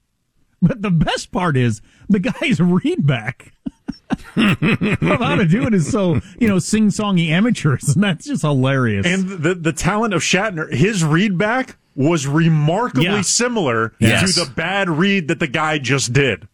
But 0.62 0.80
the 0.80 0.90
best 0.90 1.32
part 1.32 1.56
is 1.56 1.82
the 2.08 2.20
guy's 2.20 2.60
read 2.60 3.06
back 3.06 3.52
of 3.66 3.72
how 4.34 5.36
to 5.36 5.46
do 5.48 5.66
it 5.66 5.74
is 5.74 5.90
so, 5.90 6.20
you 6.38 6.48
know, 6.48 6.58
sing 6.58 6.88
songy 6.88 7.28
amateurs. 7.30 7.94
And 7.94 8.02
that's 8.02 8.26
just 8.26 8.42
hilarious. 8.42 9.06
And 9.06 9.28
the 9.28 9.54
the 9.54 9.72
talent 9.72 10.14
of 10.14 10.22
Shatner, 10.22 10.72
his 10.72 11.04
read 11.04 11.38
back 11.38 11.76
was 11.94 12.26
remarkably 12.26 13.04
Yeah. 13.04 13.20
similar 13.22 13.94
Yes. 13.98 14.34
to 14.34 14.44
the 14.44 14.50
bad 14.50 14.88
read 14.90 15.28
that 15.28 15.38
the 15.38 15.46
guy 15.46 15.78
just 15.78 16.12
did. 16.12 16.48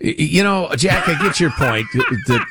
You 0.00 0.42
know, 0.42 0.70
Jack, 0.76 1.08
I 1.08 1.20
get 1.22 1.38
your 1.40 1.50
point 1.50 1.86
that 1.92 2.46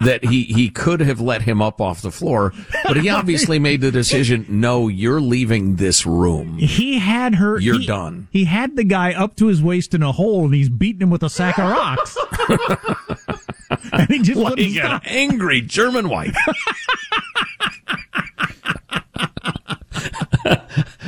that 0.00 0.24
he 0.24 0.44
he 0.44 0.70
could 0.70 1.00
have 1.00 1.20
let 1.20 1.42
him 1.42 1.60
up 1.60 1.80
off 1.80 2.02
the 2.02 2.10
floor, 2.10 2.52
but 2.84 2.96
he 2.96 3.08
obviously 3.18 3.58
made 3.58 3.80
the 3.80 3.90
decision. 3.90 4.46
No, 4.48 4.88
you're 4.88 5.20
leaving 5.20 5.76
this 5.76 6.06
room. 6.06 6.58
he 6.58 6.98
had 6.98 7.34
her. 7.36 7.58
You're 7.58 7.80
he- 7.80 7.86
done. 7.86 8.28
He 8.30 8.44
had 8.44 8.76
the 8.76 8.84
guy 8.84 9.12
up 9.12 9.36
to 9.36 9.46
his 9.46 9.62
waist 9.62 9.94
in 9.94 10.02
a 10.02 10.12
hole 10.12 10.44
and 10.44 10.54
he's 10.54 10.68
beating 10.68 11.02
him 11.02 11.10
with 11.10 11.22
a 11.22 11.30
sack 11.30 11.58
of 11.58 11.70
rocks. 11.70 12.16
and 13.92 14.08
he 14.08 14.22
just 14.22 14.38
Like 14.38 14.56
wouldn't 14.56 14.76
an 14.78 15.00
angry 15.04 15.60
German 15.60 16.08
wife. 16.08 16.36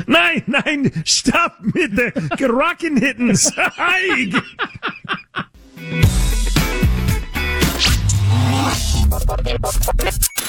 Nein, 0.07 0.43
nein, 0.47 0.91
stop 1.05 1.59
mit 1.75 1.95
der 1.95 2.11
Gerockenhitten. 2.37 3.35
Zeig. 3.37 4.35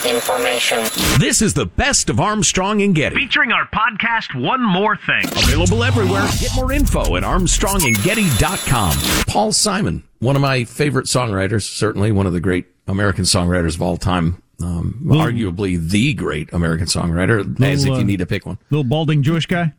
Information. 0.06 0.80
This 1.20 1.42
is 1.42 1.54
the 1.54 1.66
best 1.66 2.10
of 2.10 2.20
Armstrong 2.20 2.82
and 2.82 2.96
Getty. 2.96 3.16
Featuring 3.16 3.52
our 3.52 3.68
podcast, 3.68 4.40
One 4.40 4.64
More 4.64 4.98
Thing. 4.98 5.26
Available 5.26 5.84
everywhere. 5.84 6.28
Get 6.40 6.56
more 6.56 6.72
info 6.72 7.16
at 7.16 7.24
armstrongandgetty.com. 7.24 9.26
Paul 9.28 9.52
Simon, 9.52 10.04
one 10.20 10.36
of 10.36 10.42
my 10.42 10.64
favorite 10.64 11.06
songwriters, 11.06 11.64
certainly 11.64 12.12
one 12.12 12.28
of 12.28 12.34
the 12.34 12.40
great 12.40 12.66
American 12.88 13.26
songwriters 13.26 13.76
of 13.76 13.82
all 13.82 13.98
time. 13.98 14.42
Um, 14.62 15.02
arguably 15.06 15.80
the 15.80 16.14
great 16.14 16.54
American 16.54 16.86
songwriter, 16.86 17.40
as 17.64 17.84
if 17.84 17.90
you 17.90 17.96
uh, 17.96 18.04
need 18.04 18.18
to 18.18 18.28
pick 18.28 18.46
one. 18.46 18.60
Little 18.70 18.84
balding 18.84 19.24
Jewish 19.24 19.48
guy. 19.48 19.74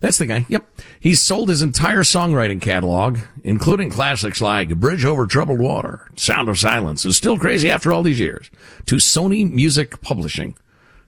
That's 0.00 0.18
the 0.18 0.26
guy. 0.26 0.46
Yep. 0.48 0.64
He's 1.00 1.20
sold 1.20 1.48
his 1.48 1.62
entire 1.62 2.02
songwriting 2.02 2.60
catalog, 2.62 3.18
including 3.42 3.90
classics 3.90 4.40
like 4.40 4.76
Bridge 4.76 5.04
Over 5.04 5.26
Troubled 5.26 5.58
Water, 5.58 6.08
Sound 6.16 6.48
of 6.48 6.58
Silence, 6.58 7.04
and 7.04 7.14
Still 7.14 7.38
Crazy 7.38 7.70
After 7.70 7.92
All 7.92 8.02
These 8.02 8.20
Years, 8.20 8.50
to 8.86 8.96
Sony 8.96 9.50
Music 9.50 10.00
Publishing, 10.00 10.56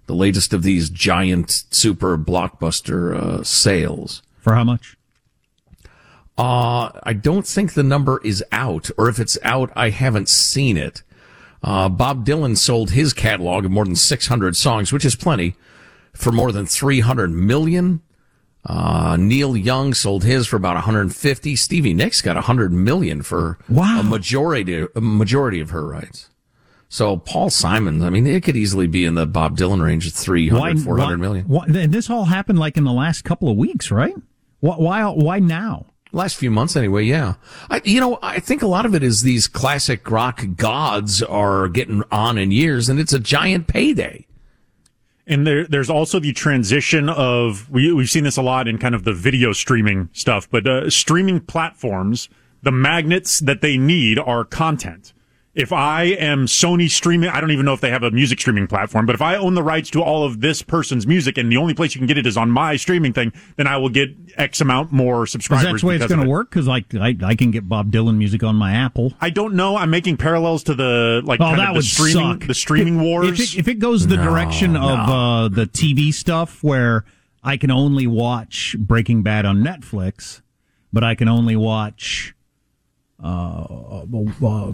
the 0.06 0.14
latest 0.14 0.52
of 0.52 0.64
these 0.64 0.90
giant 0.90 1.50
super 1.70 2.18
blockbuster 2.18 3.14
uh, 3.14 3.44
sales. 3.44 4.22
For 4.40 4.54
how 4.54 4.64
much? 4.64 4.96
Uh, 6.36 6.90
I 7.02 7.12
don't 7.12 7.46
think 7.46 7.74
the 7.74 7.82
number 7.82 8.20
is 8.24 8.42
out, 8.50 8.90
or 8.96 9.08
if 9.08 9.18
it's 9.20 9.38
out, 9.42 9.70
I 9.76 9.90
haven't 9.90 10.28
seen 10.28 10.76
it. 10.76 11.02
Uh, 11.62 11.88
Bob 11.88 12.24
Dylan 12.24 12.56
sold 12.56 12.90
his 12.92 13.12
catalog 13.12 13.66
of 13.66 13.70
more 13.70 13.84
than 13.84 13.94
600 13.94 14.56
songs, 14.56 14.92
which 14.92 15.04
is 15.04 15.14
plenty, 15.14 15.54
for 16.14 16.32
more 16.32 16.50
than 16.50 16.66
300 16.66 17.30
million. 17.30 18.00
Uh, 18.64 19.16
Neil 19.18 19.56
Young 19.56 19.94
sold 19.94 20.24
his 20.24 20.46
for 20.46 20.56
about 20.56 20.74
150. 20.74 21.56
Stevie 21.56 21.94
Nicks 21.94 22.20
got 22.20 22.36
100 22.36 22.72
million 22.72 23.22
for 23.22 23.58
Wow. 23.68 24.00
a 24.00 24.02
majority, 24.02 24.86
a 24.94 25.00
majority 25.00 25.60
of 25.60 25.70
her 25.70 25.86
rights. 25.86 26.28
So 26.88 27.16
Paul 27.16 27.50
Simon, 27.50 28.02
I 28.02 28.10
mean, 28.10 28.26
it 28.26 28.42
could 28.42 28.56
easily 28.56 28.86
be 28.86 29.04
in 29.04 29.14
the 29.14 29.26
Bob 29.26 29.56
Dylan 29.56 29.82
range 29.82 30.06
of 30.06 30.12
300, 30.12 30.80
400 30.80 31.16
million. 31.18 31.46
why- 31.46 31.64
this 31.68 32.10
all 32.10 32.24
happened 32.26 32.58
like 32.58 32.76
in 32.76 32.84
the 32.84 32.92
last 32.92 33.22
couple 33.24 33.48
of 33.48 33.56
weeks, 33.56 33.90
right? 33.90 34.14
Why? 34.60 34.74
Why, 34.76 35.04
why 35.06 35.38
now? 35.38 35.86
Last 36.12 36.34
few 36.36 36.50
months, 36.50 36.74
anyway. 36.76 37.04
Yeah, 37.04 37.34
I, 37.70 37.80
you 37.84 38.00
know, 38.00 38.18
I 38.20 38.40
think 38.40 38.62
a 38.62 38.66
lot 38.66 38.84
of 38.84 38.96
it 38.96 39.04
is 39.04 39.22
these 39.22 39.46
classic 39.46 40.10
rock 40.10 40.44
gods 40.56 41.22
are 41.22 41.68
getting 41.68 42.02
on 42.10 42.36
in 42.36 42.50
years, 42.50 42.88
and 42.88 42.98
it's 42.98 43.12
a 43.12 43.20
giant 43.20 43.68
payday. 43.68 44.26
And 45.30 45.46
there, 45.46 45.64
there's 45.64 45.88
also 45.88 46.18
the 46.18 46.32
transition 46.32 47.08
of 47.08 47.70
we, 47.70 47.92
we've 47.92 48.10
seen 48.10 48.24
this 48.24 48.36
a 48.36 48.42
lot 48.42 48.66
in 48.66 48.78
kind 48.78 48.96
of 48.96 49.04
the 49.04 49.12
video 49.12 49.52
streaming 49.52 50.08
stuff, 50.12 50.50
but 50.50 50.66
uh, 50.66 50.90
streaming 50.90 51.38
platforms, 51.38 52.28
the 52.62 52.72
magnets 52.72 53.38
that 53.38 53.60
they 53.60 53.78
need 53.78 54.18
are 54.18 54.44
content. 54.44 55.12
If 55.52 55.72
I 55.72 56.04
am 56.04 56.46
Sony 56.46 56.88
streaming, 56.88 57.28
I 57.28 57.40
don't 57.40 57.50
even 57.50 57.64
know 57.66 57.72
if 57.72 57.80
they 57.80 57.90
have 57.90 58.04
a 58.04 58.12
music 58.12 58.38
streaming 58.40 58.68
platform, 58.68 59.04
but 59.04 59.16
if 59.16 59.20
I 59.20 59.34
own 59.34 59.54
the 59.54 59.64
rights 59.64 59.90
to 59.90 60.00
all 60.00 60.22
of 60.24 60.40
this 60.40 60.62
person's 60.62 61.08
music 61.08 61.36
and 61.38 61.50
the 61.50 61.56
only 61.56 61.74
place 61.74 61.92
you 61.92 61.98
can 61.98 62.06
get 62.06 62.16
it 62.16 62.24
is 62.24 62.36
on 62.36 62.52
my 62.52 62.76
streaming 62.76 63.12
thing, 63.12 63.32
then 63.56 63.66
I 63.66 63.76
will 63.76 63.88
get 63.88 64.10
X 64.36 64.60
amount 64.60 64.92
more 64.92 65.24
Is 65.24 65.32
subscribers. 65.32 65.64
that 65.72 65.80
the 65.80 65.86
way 65.88 65.94
it's 65.96 66.04
because 66.04 66.12
of 66.12 66.16
going 66.18 66.26
to 66.26 66.30
work? 66.30 66.50
Because 66.50 66.68
like 66.68 66.94
I, 66.94 67.16
I 67.24 67.34
can 67.34 67.50
get 67.50 67.68
Bob 67.68 67.90
Dylan 67.90 68.16
music 68.16 68.44
on 68.44 68.54
my 68.54 68.72
Apple. 68.74 69.12
I 69.20 69.30
don't 69.30 69.54
know. 69.54 69.76
I'm 69.76 69.90
making 69.90 70.18
parallels 70.18 70.62
to 70.64 70.74
the 70.74 71.20
like 71.24 71.40
Oh, 71.40 71.56
that 71.56 71.66
the 71.66 71.72
would 71.74 71.84
streaming 71.84 72.38
suck. 72.40 72.46
the 72.46 72.54
streaming 72.54 72.96
If- 72.98 73.02
wars. 73.02 73.40
If 73.40 73.54
it, 73.54 73.58
if 73.58 73.66
it 73.68 73.80
goes 73.80 74.06
the 74.06 74.16
direction 74.18 74.76
of 74.76 74.98
uh, 75.08 75.48
the 75.48 75.66
TV 75.66 76.14
stuff, 76.14 76.62
where 76.62 77.04
I 77.42 77.56
can 77.56 77.72
only 77.72 78.06
watch 78.06 78.76
Breaking 78.78 79.24
Bad 79.24 79.44
on 79.46 79.64
Netflix, 79.64 80.42
but 80.92 81.02
I 81.02 81.16
can 81.16 81.26
only 81.26 81.56
watch 81.56 82.34
uh, 83.22 83.26
uh, 83.26 84.46
uh, 84.46 84.72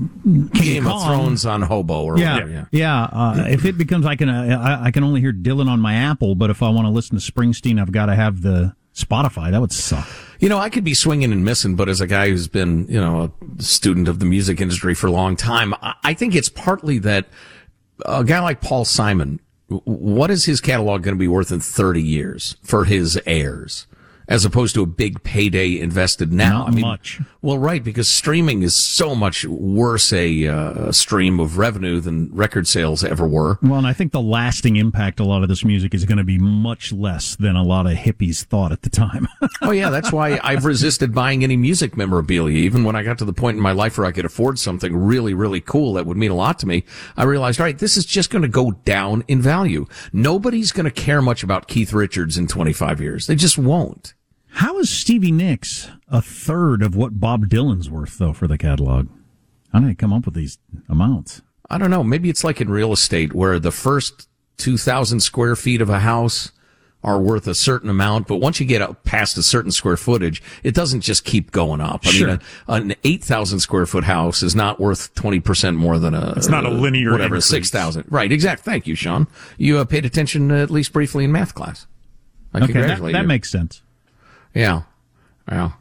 Game 0.52 0.86
of 0.86 1.02
Thrones 1.04 1.44
on 1.46 1.62
Hobo 1.62 2.04
or 2.04 2.18
Yeah, 2.18 2.34
whatever. 2.34 2.50
Yeah. 2.50 2.64
yeah. 2.70 3.02
Uh, 3.04 3.44
if 3.48 3.64
it 3.64 3.76
becomes, 3.76 4.06
I 4.06 4.16
can 4.16 4.28
uh, 4.28 4.78
I, 4.82 4.86
I 4.86 4.90
can 4.90 5.04
only 5.04 5.20
hear 5.20 5.32
Dylan 5.32 5.68
on 5.68 5.80
my 5.80 5.94
Apple, 5.94 6.34
but 6.34 6.50
if 6.50 6.62
I 6.62 6.68
want 6.68 6.86
to 6.86 6.90
listen 6.90 7.18
to 7.18 7.32
Springsteen, 7.32 7.80
I've 7.80 7.92
got 7.92 8.06
to 8.06 8.14
have 8.14 8.42
the 8.42 8.74
Spotify. 8.94 9.50
That 9.50 9.60
would 9.60 9.72
suck. 9.72 10.08
You 10.38 10.48
know, 10.48 10.58
I 10.58 10.70
could 10.70 10.84
be 10.84 10.94
swinging 10.94 11.32
and 11.32 11.44
missing, 11.44 11.76
but 11.76 11.88
as 11.88 12.00
a 12.00 12.06
guy 12.06 12.28
who's 12.28 12.48
been, 12.48 12.86
you 12.88 13.00
know, 13.00 13.32
a 13.58 13.62
student 13.62 14.08
of 14.08 14.18
the 14.18 14.26
music 14.26 14.60
industry 14.60 14.94
for 14.94 15.06
a 15.06 15.10
long 15.12 15.36
time, 15.36 15.74
I, 15.82 15.94
I 16.04 16.14
think 16.14 16.34
it's 16.34 16.48
partly 16.48 16.98
that 17.00 17.26
a 18.04 18.22
guy 18.24 18.40
like 18.40 18.60
Paul 18.60 18.84
Simon, 18.84 19.40
what 19.68 20.30
is 20.30 20.44
his 20.44 20.60
catalog 20.60 21.02
going 21.02 21.14
to 21.14 21.18
be 21.18 21.28
worth 21.28 21.50
in 21.50 21.60
30 21.60 22.02
years 22.02 22.56
for 22.62 22.84
his 22.84 23.20
heirs? 23.26 23.86
As 24.28 24.44
opposed 24.44 24.74
to 24.74 24.82
a 24.82 24.86
big 24.86 25.22
payday 25.22 25.78
invested 25.78 26.32
now. 26.32 26.64
Not 26.66 26.74
much. 26.74 27.20
Well, 27.42 27.58
right, 27.58 27.82
because 27.82 28.08
streaming 28.08 28.62
is 28.62 28.74
so 28.74 29.14
much 29.14 29.44
worse 29.44 30.12
a 30.12 30.48
uh, 30.48 30.90
stream 30.90 31.38
of 31.38 31.58
revenue 31.58 32.00
than 32.00 32.34
record 32.34 32.66
sales 32.66 33.04
ever 33.04 33.26
were. 33.26 33.58
Well, 33.62 33.78
and 33.78 33.86
I 33.86 33.92
think 33.92 34.10
the 34.10 34.20
lasting 34.20 34.76
impact 34.76 35.20
a 35.20 35.24
lot 35.24 35.42
of 35.42 35.48
this 35.48 35.64
music 35.64 35.94
is 35.94 36.04
going 36.04 36.18
to 36.18 36.24
be 36.24 36.38
much 36.38 36.92
less 36.92 37.36
than 37.36 37.54
a 37.54 37.62
lot 37.62 37.86
of 37.86 37.92
hippies 37.92 38.42
thought 38.42 38.72
at 38.72 38.82
the 38.82 38.90
time. 38.90 39.28
Oh 39.62 39.70
yeah, 39.70 39.90
that's 39.90 40.12
why 40.12 40.38
I've 40.42 40.64
resisted 40.64 41.14
buying 41.14 41.42
any 41.42 41.56
music 41.56 41.96
memorabilia. 41.96 42.58
Even 42.58 42.84
when 42.84 42.94
I 42.94 43.02
got 43.02 43.18
to 43.18 43.24
the 43.24 43.32
point 43.32 43.56
in 43.56 43.62
my 43.62 43.72
life 43.72 43.96
where 43.96 44.06
I 44.06 44.12
could 44.12 44.24
afford 44.24 44.58
something 44.58 44.94
really, 44.94 45.34
really 45.34 45.60
cool 45.60 45.94
that 45.94 46.06
would 46.06 46.16
mean 46.16 46.30
a 46.30 46.34
lot 46.36 46.58
to 46.60 46.66
me, 46.66 46.84
I 47.16 47.24
realized, 47.24 47.58
all 47.60 47.64
right, 47.64 47.78
this 47.78 47.96
is 47.96 48.04
just 48.04 48.30
going 48.30 48.42
to 48.42 48.48
go 48.48 48.72
down 48.84 49.24
in 49.28 49.40
value. 49.40 49.86
Nobody's 50.12 50.72
going 50.72 50.84
to 50.84 50.90
care 50.90 51.22
much 51.22 51.42
about 51.42 51.68
Keith 51.68 51.92
Richards 51.92 52.36
in 52.36 52.46
25 52.46 53.00
years. 53.00 53.26
They 53.26 53.34
just 53.34 53.58
won't. 53.58 54.14
How 54.56 54.78
is 54.78 54.88
Stevie 54.88 55.32
Nicks 55.32 55.90
a 56.08 56.22
third 56.22 56.82
of 56.82 56.96
what 56.96 57.20
Bob 57.20 57.46
Dylan's 57.48 57.90
worth, 57.90 58.16
though, 58.18 58.32
for 58.32 58.46
the 58.46 58.56
catalog? 58.56 59.08
How 59.72 59.80
did 59.80 59.90
they 59.90 59.94
come 59.94 60.12
up 60.14 60.24
with 60.24 60.34
these 60.34 60.58
amounts? 60.88 61.42
I 61.68 61.76
don't 61.78 61.90
know. 61.90 62.02
Maybe 62.02 62.30
it's 62.30 62.42
like 62.44 62.60
in 62.60 62.70
real 62.70 62.92
estate 62.92 63.34
where 63.34 63.58
the 63.58 63.72
first 63.72 64.28
2,000 64.56 65.20
square 65.20 65.56
feet 65.56 65.82
of 65.82 65.90
a 65.90 65.98
house 66.00 66.52
are 67.04 67.20
worth 67.20 67.46
a 67.46 67.54
certain 67.54 67.90
amount, 67.90 68.26
but 68.26 68.36
once 68.36 68.58
you 68.58 68.64
get 68.66 68.80
up 68.80 69.04
past 69.04 69.36
a 69.36 69.42
certain 69.42 69.70
square 69.70 69.96
footage, 69.98 70.42
it 70.62 70.74
doesn't 70.74 71.02
just 71.02 71.24
keep 71.24 71.52
going 71.52 71.80
up. 71.82 72.06
I 72.06 72.10
Sure. 72.10 72.26
mean, 72.28 72.40
a, 72.66 72.72
an 72.72 72.94
8,000 73.04 73.60
square 73.60 73.84
foot 73.84 74.04
house 74.04 74.42
is 74.42 74.56
not 74.56 74.80
worth 74.80 75.14
20% 75.14 75.76
more 75.76 75.98
than 75.98 76.14
a, 76.14 76.32
It's 76.36 76.48
not 76.48 76.64
a 76.64 76.70
linear 76.70 77.12
whatever, 77.12 77.40
6,000. 77.42 78.06
Right. 78.08 78.32
Exact. 78.32 78.62
Thank 78.64 78.86
you, 78.86 78.94
Sean. 78.94 79.28
You 79.58 79.78
uh, 79.78 79.84
paid 79.84 80.06
attention 80.06 80.50
uh, 80.50 80.62
at 80.62 80.70
least 80.70 80.92
briefly 80.94 81.24
in 81.24 81.32
math 81.32 81.54
class. 81.54 81.86
I 82.54 82.64
Okay, 82.64 82.72
that, 82.72 83.02
that 83.02 83.20
you. 83.22 83.26
makes 83.28 83.50
sense. 83.50 83.82
Yeah. 84.56 84.82
Yeah. 85.50 85.72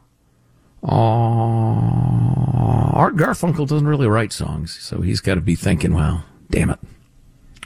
Oh, 0.84 2.90
Art 2.92 3.16
Garfunkel 3.16 3.66
doesn't 3.66 3.88
really 3.88 4.06
write 4.06 4.32
songs, 4.32 4.78
so 4.80 5.00
he's 5.00 5.20
got 5.20 5.34
to 5.36 5.40
be 5.40 5.54
thinking, 5.54 5.94
wow, 5.94 6.22
damn 6.50 6.70
it. 6.70 6.78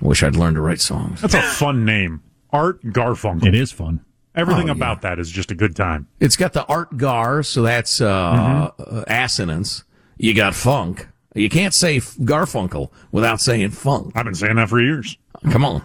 Wish 0.00 0.22
I'd 0.22 0.36
learned 0.36 0.56
to 0.56 0.62
write 0.62 0.80
songs. 0.80 1.20
That's 1.20 1.34
a 1.34 1.42
fun 1.42 1.84
name, 1.84 2.22
Art 2.50 2.82
Garfunkel. 2.82 3.46
It 3.46 3.54
is 3.54 3.72
fun. 3.72 4.04
Everything 4.34 4.64
Oh, 4.64 4.66
yeah. 4.68 4.72
about 4.72 5.02
that 5.02 5.18
is 5.18 5.30
just 5.30 5.50
a 5.50 5.54
good 5.54 5.74
time. 5.76 6.06
It's 6.20 6.36
got 6.36 6.52
the 6.52 6.64
Art 6.66 6.96
Gar, 6.96 7.42
so 7.42 7.62
that's 7.62 8.00
uh, 8.00 8.70
uh, 8.78 9.04
assonance. 9.08 9.84
You 10.16 10.34
got 10.34 10.54
funk. 10.54 11.08
You 11.34 11.48
can't 11.48 11.74
say 11.74 11.98
Garfunkel 11.98 12.90
without 13.12 13.40
saying 13.40 13.70
funk. 13.70 14.12
I've 14.14 14.24
been 14.24 14.34
saying 14.34 14.56
that 14.56 14.68
for 14.68 14.80
years. 14.80 15.16
Come 15.50 15.64
on. 15.64 15.82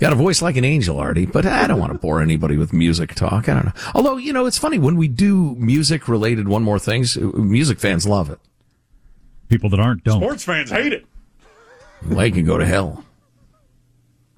Got 0.00 0.14
a 0.14 0.16
voice 0.16 0.40
like 0.40 0.56
an 0.56 0.64
angel, 0.64 0.98
Artie, 0.98 1.26
but 1.26 1.44
I 1.44 1.66
don't 1.66 1.78
want 1.78 1.92
to 1.92 1.98
bore 1.98 2.22
anybody 2.22 2.56
with 2.56 2.72
music 2.72 3.14
talk. 3.14 3.50
I 3.50 3.54
don't 3.54 3.66
know. 3.66 3.72
Although, 3.94 4.16
you 4.16 4.32
know, 4.32 4.46
it's 4.46 4.56
funny 4.56 4.78
when 4.78 4.96
we 4.96 5.08
do 5.08 5.54
music 5.56 6.08
related 6.08 6.48
one 6.48 6.62
more 6.62 6.78
things, 6.78 7.18
music 7.18 7.78
fans 7.78 8.06
love 8.06 8.30
it. 8.30 8.40
People 9.48 9.68
that 9.70 9.78
aren't 9.78 10.02
don't. 10.04 10.22
Sports 10.22 10.44
fans 10.44 10.70
hate 10.70 10.94
it. 10.94 11.04
They 12.02 12.30
can 12.30 12.46
go 12.46 12.56
to 12.56 12.64
hell. 12.64 13.04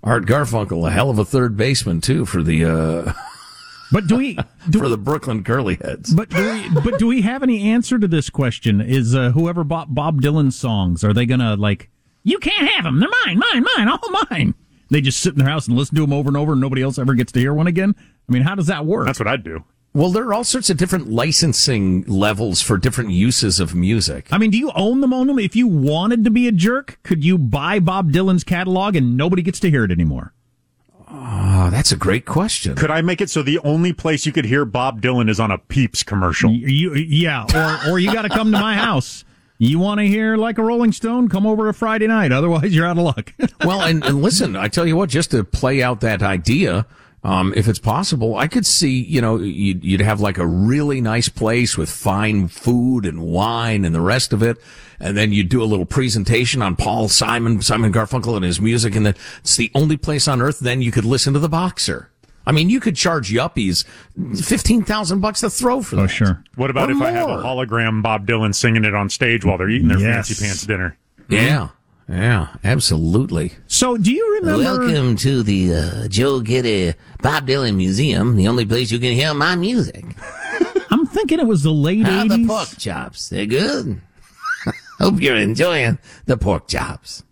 Art 0.02 0.26
Garfunkel, 0.26 0.88
a 0.88 0.90
hell 0.90 1.10
of 1.10 1.18
a 1.20 1.24
third 1.24 1.56
baseman 1.56 2.00
too 2.00 2.26
for 2.26 2.42
the 2.42 2.64
uh, 2.64 3.12
But 3.92 4.06
do 4.06 4.16
we? 4.16 4.38
Do, 4.70 4.80
for 4.80 4.88
the 4.88 4.96
Brooklyn 4.96 5.44
Curly 5.44 5.76
Heads. 5.76 6.12
but 6.14 6.30
do 6.30 6.50
we? 6.50 6.80
But 6.80 6.98
do 6.98 7.06
we 7.06 7.20
have 7.22 7.42
any 7.42 7.70
answer 7.70 7.98
to 7.98 8.08
this 8.08 8.30
question? 8.30 8.80
Is 8.80 9.14
uh, 9.14 9.30
whoever 9.30 9.62
bought 9.62 9.94
Bob 9.94 10.22
Dylan's 10.22 10.56
songs 10.56 11.04
are 11.04 11.12
they 11.12 11.26
gonna 11.26 11.54
like? 11.56 11.90
You 12.24 12.38
can't 12.38 12.68
have 12.70 12.84
them. 12.84 12.98
They're 13.00 13.10
mine, 13.26 13.38
mine, 13.38 13.64
mine, 13.76 13.88
all 13.88 14.26
mine. 14.30 14.54
They 14.92 15.00
just 15.00 15.20
sit 15.20 15.32
in 15.32 15.38
their 15.38 15.48
house 15.48 15.66
and 15.66 15.76
listen 15.76 15.96
to 15.96 16.02
them 16.02 16.12
over 16.12 16.28
and 16.28 16.36
over, 16.36 16.52
and 16.52 16.60
nobody 16.60 16.82
else 16.82 16.98
ever 16.98 17.14
gets 17.14 17.32
to 17.32 17.40
hear 17.40 17.54
one 17.54 17.66
again. 17.66 17.94
I 18.28 18.32
mean, 18.32 18.42
how 18.42 18.54
does 18.54 18.66
that 18.66 18.84
work? 18.84 19.06
That's 19.06 19.18
what 19.18 19.26
I'd 19.26 19.42
do. 19.42 19.64
Well, 19.94 20.10
there 20.10 20.24
are 20.24 20.34
all 20.34 20.44
sorts 20.44 20.68
of 20.68 20.76
different 20.76 21.08
licensing 21.10 22.02
levels 22.02 22.60
for 22.60 22.76
different 22.76 23.10
uses 23.10 23.58
of 23.58 23.74
music. 23.74 24.28
I 24.30 24.36
mean, 24.36 24.50
do 24.50 24.58
you 24.58 24.70
own 24.74 25.00
them? 25.00 25.14
Own 25.14 25.28
them? 25.28 25.38
If 25.38 25.56
you 25.56 25.66
wanted 25.66 26.24
to 26.24 26.30
be 26.30 26.46
a 26.46 26.52
jerk, 26.52 26.98
could 27.04 27.24
you 27.24 27.38
buy 27.38 27.78
Bob 27.78 28.12
Dylan's 28.12 28.44
catalog 28.44 28.94
and 28.94 29.16
nobody 29.16 29.40
gets 29.40 29.60
to 29.60 29.70
hear 29.70 29.82
it 29.84 29.90
anymore? 29.90 30.34
Oh, 31.08 31.70
that's 31.70 31.90
a 31.90 31.96
great 31.96 32.26
question. 32.26 32.74
Could 32.74 32.90
I 32.90 33.00
make 33.00 33.22
it 33.22 33.30
so 33.30 33.42
the 33.42 33.60
only 33.60 33.94
place 33.94 34.26
you 34.26 34.32
could 34.32 34.44
hear 34.44 34.66
Bob 34.66 35.00
Dylan 35.00 35.30
is 35.30 35.40
on 35.40 35.50
a 35.50 35.56
Peeps 35.58 36.02
commercial? 36.02 36.50
You, 36.50 36.94
yeah, 36.94 37.46
or 37.54 37.92
or 37.92 37.98
you 37.98 38.12
got 38.12 38.22
to 38.22 38.30
come 38.30 38.52
to 38.52 38.58
my 38.58 38.74
house. 38.74 39.24
You 39.64 39.78
want 39.78 40.00
to 40.00 40.06
hear 40.08 40.36
like 40.36 40.58
a 40.58 40.62
Rolling 40.64 40.90
Stone? 40.90 41.28
Come 41.28 41.46
over 41.46 41.68
a 41.68 41.74
Friday 41.74 42.08
night. 42.08 42.32
Otherwise, 42.32 42.74
you're 42.74 42.84
out 42.84 42.98
of 42.98 43.04
luck. 43.04 43.32
well, 43.64 43.80
and, 43.82 44.04
and 44.04 44.20
listen, 44.20 44.56
I 44.56 44.66
tell 44.66 44.84
you 44.88 44.96
what, 44.96 45.08
just 45.08 45.30
to 45.30 45.44
play 45.44 45.80
out 45.80 46.00
that 46.00 46.20
idea, 46.20 46.84
Um, 47.24 47.54
if 47.54 47.68
it's 47.68 47.78
possible, 47.78 48.34
I 48.34 48.48
could 48.48 48.66
see, 48.66 49.00
you 49.00 49.20
know, 49.20 49.38
you'd, 49.38 49.84
you'd 49.84 50.00
have 50.00 50.20
like 50.20 50.38
a 50.38 50.46
really 50.46 51.00
nice 51.00 51.28
place 51.28 51.78
with 51.78 51.88
fine 51.88 52.48
food 52.48 53.06
and 53.06 53.20
wine 53.22 53.84
and 53.84 53.94
the 53.94 54.00
rest 54.00 54.32
of 54.32 54.42
it. 54.42 54.56
And 54.98 55.16
then 55.16 55.32
you'd 55.32 55.48
do 55.48 55.62
a 55.62 55.70
little 55.70 55.86
presentation 55.86 56.62
on 56.62 56.74
Paul 56.74 57.08
Simon, 57.08 57.62
Simon 57.62 57.92
Garfunkel 57.92 58.34
and 58.34 58.44
his 58.44 58.60
music. 58.60 58.96
And 58.96 59.06
then 59.06 59.14
it's 59.38 59.56
the 59.56 59.70
only 59.76 59.96
place 59.96 60.26
on 60.26 60.42
earth 60.42 60.58
then 60.58 60.82
you 60.82 60.90
could 60.90 61.04
listen 61.04 61.32
to 61.34 61.38
the 61.38 61.48
boxer. 61.48 62.10
I 62.46 62.52
mean, 62.52 62.68
you 62.70 62.80
could 62.80 62.96
charge 62.96 63.30
yuppies 63.30 63.84
15,000 64.44 65.20
bucks 65.20 65.40
to 65.40 65.50
throw 65.50 65.82
for 65.82 65.96
that. 65.96 66.02
Oh, 66.02 66.06
sure. 66.06 66.44
What 66.56 66.70
about 66.70 66.90
Or 66.90 66.96
if 66.96 67.02
I 67.02 67.10
have 67.12 67.28
a 67.28 67.36
hologram 67.36 68.02
Bob 68.02 68.26
Dylan 68.26 68.54
singing 68.54 68.84
it 68.84 68.94
on 68.94 69.08
stage 69.10 69.44
while 69.44 69.58
they're 69.58 69.68
eating 69.70 69.88
their 69.88 69.98
Yes. 69.98 70.28
fancy 70.28 70.44
pants 70.44 70.66
dinner? 70.66 70.96
Yeah. 71.28 71.68
Yeah, 72.08 72.48
absolutely. 72.64 73.52
So, 73.68 73.96
do 73.96 74.12
you 74.12 74.40
remember? 74.40 74.62
Welcome 74.64 75.16
to 75.18 75.42
the 75.44 75.74
uh, 75.74 76.08
Joe 76.08 76.40
Getty 76.40 76.94
Bob 77.22 77.46
Dylan 77.46 77.76
Museum, 77.76 78.34
the 78.36 78.48
only 78.48 78.66
place 78.66 78.90
you 78.90 78.98
can 78.98 79.12
hear 79.12 79.32
my 79.32 79.54
music. 79.54 80.04
I'm 80.90 81.06
thinking 81.06 81.38
it 81.38 81.46
was 81.46 81.62
the 81.62 81.70
late 81.72 82.04
How 82.04 82.22
are 82.22 82.28
the 82.28 82.34
80s. 82.34 82.46
pork 82.48 82.68
chops? 82.76 83.28
They're 83.28 83.46
good. 83.46 84.00
Hope 84.98 85.20
you're 85.20 85.36
enjoying 85.36 85.98
the 86.26 86.36
pork 86.36 86.66
chops. 86.68 87.22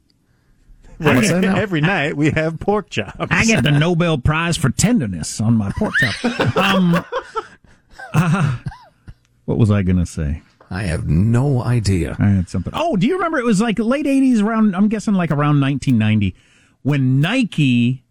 What's? 1.01 1.31
Every 1.31 1.81
night 1.81 2.17
we 2.17 2.31
have 2.31 2.61
pork 2.61 2.91
chops. 2.91 3.17
I 3.19 3.45
get 3.47 3.65
the 3.65 3.71
Nobel 3.71 4.19
Prize 4.19 4.57
for 4.57 4.69
tenderness 4.71 5.41
on 5.41 5.55
my 5.55 5.73
pork 5.79 5.95
chop. 5.99 6.57
Um, 6.57 7.05
uh, 8.13 8.57
what 9.47 9.57
was 9.57 9.71
I 9.71 9.83
going 9.83 9.99
to 9.99 10.07
say? 10.07 10.43
I 10.71 10.83
have 10.83 11.09
no 11.09 11.63
idea. 11.63 12.17
I 12.19 12.29
had 12.29 12.49
something. 12.49 12.73
Oh, 12.77 12.97
do 12.97 13.07
you 13.07 13.15
remember? 13.15 13.39
It 13.39 13.45
was 13.45 13.61
like 13.61 13.79
late 13.79 14.07
80s, 14.07 14.43
around, 14.43 14.77
I'm 14.77 14.89
guessing 14.89 15.15
like 15.15 15.31
around 15.31 15.61
1990, 15.61 16.35
when 16.83 17.21
Nike 17.21 18.05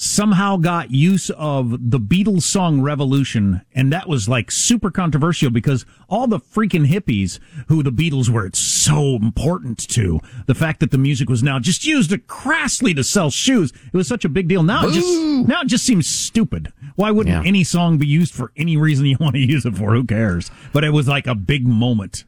somehow 0.00 0.56
got 0.56 0.92
use 0.92 1.28
of 1.30 1.90
the 1.90 1.98
Beatles 1.98 2.42
song 2.42 2.80
Revolution. 2.80 3.62
And 3.74 3.92
that 3.92 4.08
was 4.08 4.28
like 4.28 4.50
super 4.52 4.92
controversial 4.92 5.50
because 5.50 5.84
all 6.08 6.28
the 6.28 6.38
freaking 6.38 6.86
hippies 6.86 7.40
who 7.66 7.82
the 7.82 7.90
Beatles 7.90 8.28
were 8.28 8.48
so 8.54 9.16
important 9.16 9.76
to, 9.90 10.20
the 10.46 10.54
fact 10.54 10.78
that 10.80 10.92
the 10.92 10.98
music 10.98 11.28
was 11.28 11.42
now 11.42 11.58
just 11.58 11.84
used 11.84 12.12
crassly 12.28 12.94
to 12.94 13.02
sell 13.02 13.28
shoes, 13.28 13.72
it 13.92 13.96
was 13.96 14.06
such 14.06 14.24
a 14.24 14.28
big 14.28 14.46
deal. 14.46 14.62
Now 14.62 14.86
it 14.88 14.92
just, 14.92 15.08
now 15.48 15.62
it 15.62 15.66
just 15.68 15.84
seems 15.84 16.08
stupid. 16.08 16.72
Why 16.94 17.10
wouldn't 17.10 17.34
Yeah. 17.34 17.48
any 17.48 17.64
song 17.64 17.98
be 17.98 18.06
used 18.06 18.32
for 18.32 18.52
any 18.56 18.76
reason 18.76 19.04
you 19.06 19.16
want 19.18 19.34
to 19.34 19.40
use 19.40 19.66
it 19.66 19.76
for? 19.76 19.94
Who 19.94 20.04
cares? 20.04 20.48
But 20.72 20.84
it 20.84 20.90
was 20.90 21.08
like 21.08 21.26
a 21.26 21.34
big 21.34 21.66
moment. 21.66 22.24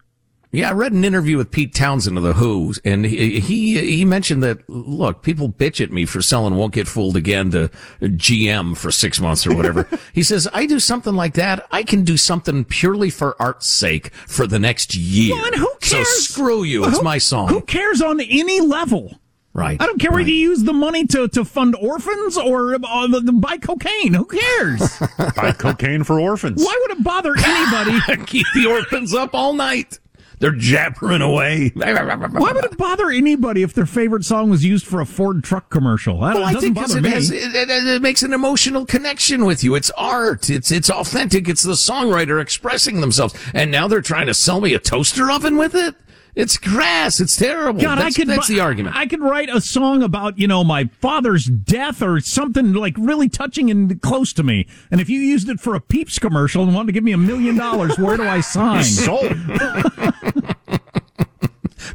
Yeah, 0.53 0.71
I 0.71 0.73
read 0.73 0.93
an 0.93 1.05
interview 1.05 1.37
with 1.37 1.53
Pete 1.53 1.73
Townshend 1.73 2.17
of 2.17 2.25
the 2.25 2.33
Who, 2.33 2.75
and 2.85 3.05
he 3.07 3.39
he, 3.39 3.79
he 3.99 4.05
mentioned 4.05 4.43
that 4.43 4.69
look, 4.69 5.23
people 5.23 5.49
bitch 5.49 5.81
at 5.81 5.93
me 5.93 6.05
for 6.07 6.21
selling 6.21 6.57
"Won't 6.57 6.75
Get 6.75 6.89
Fooled 6.89 7.17
Again" 7.17 7.53
to 7.53 7.71
GM 8.01 8.77
for 8.77 8.91
six 8.91 9.21
months 9.21 9.47
or 9.47 9.55
whatever. 9.55 9.87
he 10.13 10.25
says 10.25 10.49
I 10.53 10.67
do 10.67 10.81
something 10.81 11.15
like 11.15 11.35
that. 11.35 11.67
I 11.71 11.85
can 11.85 12.03
do 12.03 12.17
something 12.17 12.65
purely 12.65 13.11
for 13.11 13.41
art's 13.41 13.69
sake 13.69 14.13
for 14.27 14.49
the 14.49 14.59
next 14.59 14.97
year. 14.97 15.37
Well, 15.37 15.47
and 15.47 15.55
who 15.55 15.69
So 15.83 15.97
cares? 15.99 16.09
screw 16.29 16.65
you. 16.65 16.85
It's 16.85 16.99
Who- 16.99 17.05
my 17.05 17.19
song. 17.19 17.49
Who 17.49 17.61
cares 17.61 18.03
on 18.03 18.21
any 18.21 18.61
level? 18.61 19.21
right. 19.53 19.81
I 19.83 19.87
don't 19.87 19.99
care 20.01 20.11
right. 20.11 20.19
whether 20.19 20.31
you 20.31 20.37
use 20.51 20.63
the 20.65 20.73
money 20.73 21.07
to, 21.09 21.27
to 21.29 21.45
fund 21.45 21.77
orphans 21.81 22.37
or 22.39 22.75
uh, 22.75 23.07
the, 23.09 23.21
the, 23.21 23.33
buy 23.33 23.57
cocaine. 23.57 24.15
Who 24.15 24.25
cares? 24.25 24.81
Buy 25.37 25.53
cocaine 25.53 26.05
for 26.05 26.21
orphans. 26.21 26.65
Why 26.65 26.77
would 26.83 26.99
it 26.99 27.03
bother 27.05 27.35
anybody? 27.37 28.25
keep 28.27 28.47
the 28.55 28.67
orphans 28.67 29.13
up 29.13 29.31
all 29.35 29.53
night. 29.53 29.99
They're 30.41 30.53
jabbering 30.53 31.21
away. 31.21 31.71
Why 31.75 32.53
would 32.53 32.65
it 32.65 32.79
bother 32.79 33.11
anybody 33.11 33.63
if 33.63 33.75
their 33.75 33.85
favorite 33.85 34.25
song 34.25 34.49
was 34.49 34.65
used 34.65 34.87
for 34.87 35.01
a 35.03 35.07
Ford 35.07 35.45
truck 35.45 35.69
commercial? 35.69 36.19
That 36.21 36.35
Well, 36.35 36.45
I 36.45 36.55
think 36.55 36.79
it, 36.79 37.03
me. 37.03 37.11
has, 37.11 37.31
it, 37.31 37.55
it, 37.55 37.69
it 37.71 38.01
makes 38.03 38.23
an 38.23 38.33
emotional 38.33 38.87
connection 38.87 39.45
with 39.45 39.63
you. 39.63 39.75
It's 39.75 39.91
art. 39.99 40.49
It's 40.49 40.73
it's 40.73 40.89
authentic. 40.89 41.47
It's 41.47 41.63
the 41.63 41.75
songwriter 41.75 42.41
expressing 42.41 43.03
themselves. 43.03 43.35
And 43.53 43.71
now 43.71 43.87
they're 43.87 44.01
trying 44.01 44.29
to 44.29 44.35
sell 44.35 44.63
me 44.63 44.73
a 44.73 44.79
toaster 44.79 45.31
oven 45.31 45.59
with 45.59 45.75
it. 45.75 45.95
It's 46.41 46.57
grass. 46.57 47.21
It's 47.21 47.37
terrible. 47.37 47.83
God, 47.83 47.99
that's, 47.99 48.17
I 48.17 48.19
could 48.19 48.29
that's 48.29 48.49
the 48.49 48.61
argument. 48.61 48.97
I 48.97 49.07
could 49.07 49.21
write 49.21 49.51
a 49.51 49.61
song 49.61 50.03
about 50.03 50.39
you 50.39 50.49
know 50.49 50.65
my 50.65 50.87
father's 51.01 51.45
death 51.45 52.01
or 52.01 52.19
something 52.21 52.73
like 52.73 52.95
really 52.97 53.29
touching 53.29 53.71
and 53.71 54.01
close 54.01 54.33
to 54.33 54.43
me. 54.43 54.67
And 54.91 55.03
if 55.03 55.11
you 55.11 55.21
used 55.21 55.51
it 55.51 55.61
for 55.61 55.75
a 55.75 55.81
Peeps 55.83 56.19
commercial 56.19 56.63
and 56.63 56.75
wanted 56.75 56.87
to 56.87 56.93
give 56.93 57.05
me 57.05 57.13
a 57.13 57.19
million 57.19 57.59
dollars, 57.59 57.99
where 57.99 58.17
do 58.17 58.23
I 58.23 58.41
sign? 58.41 58.85
Sold. 58.85 59.37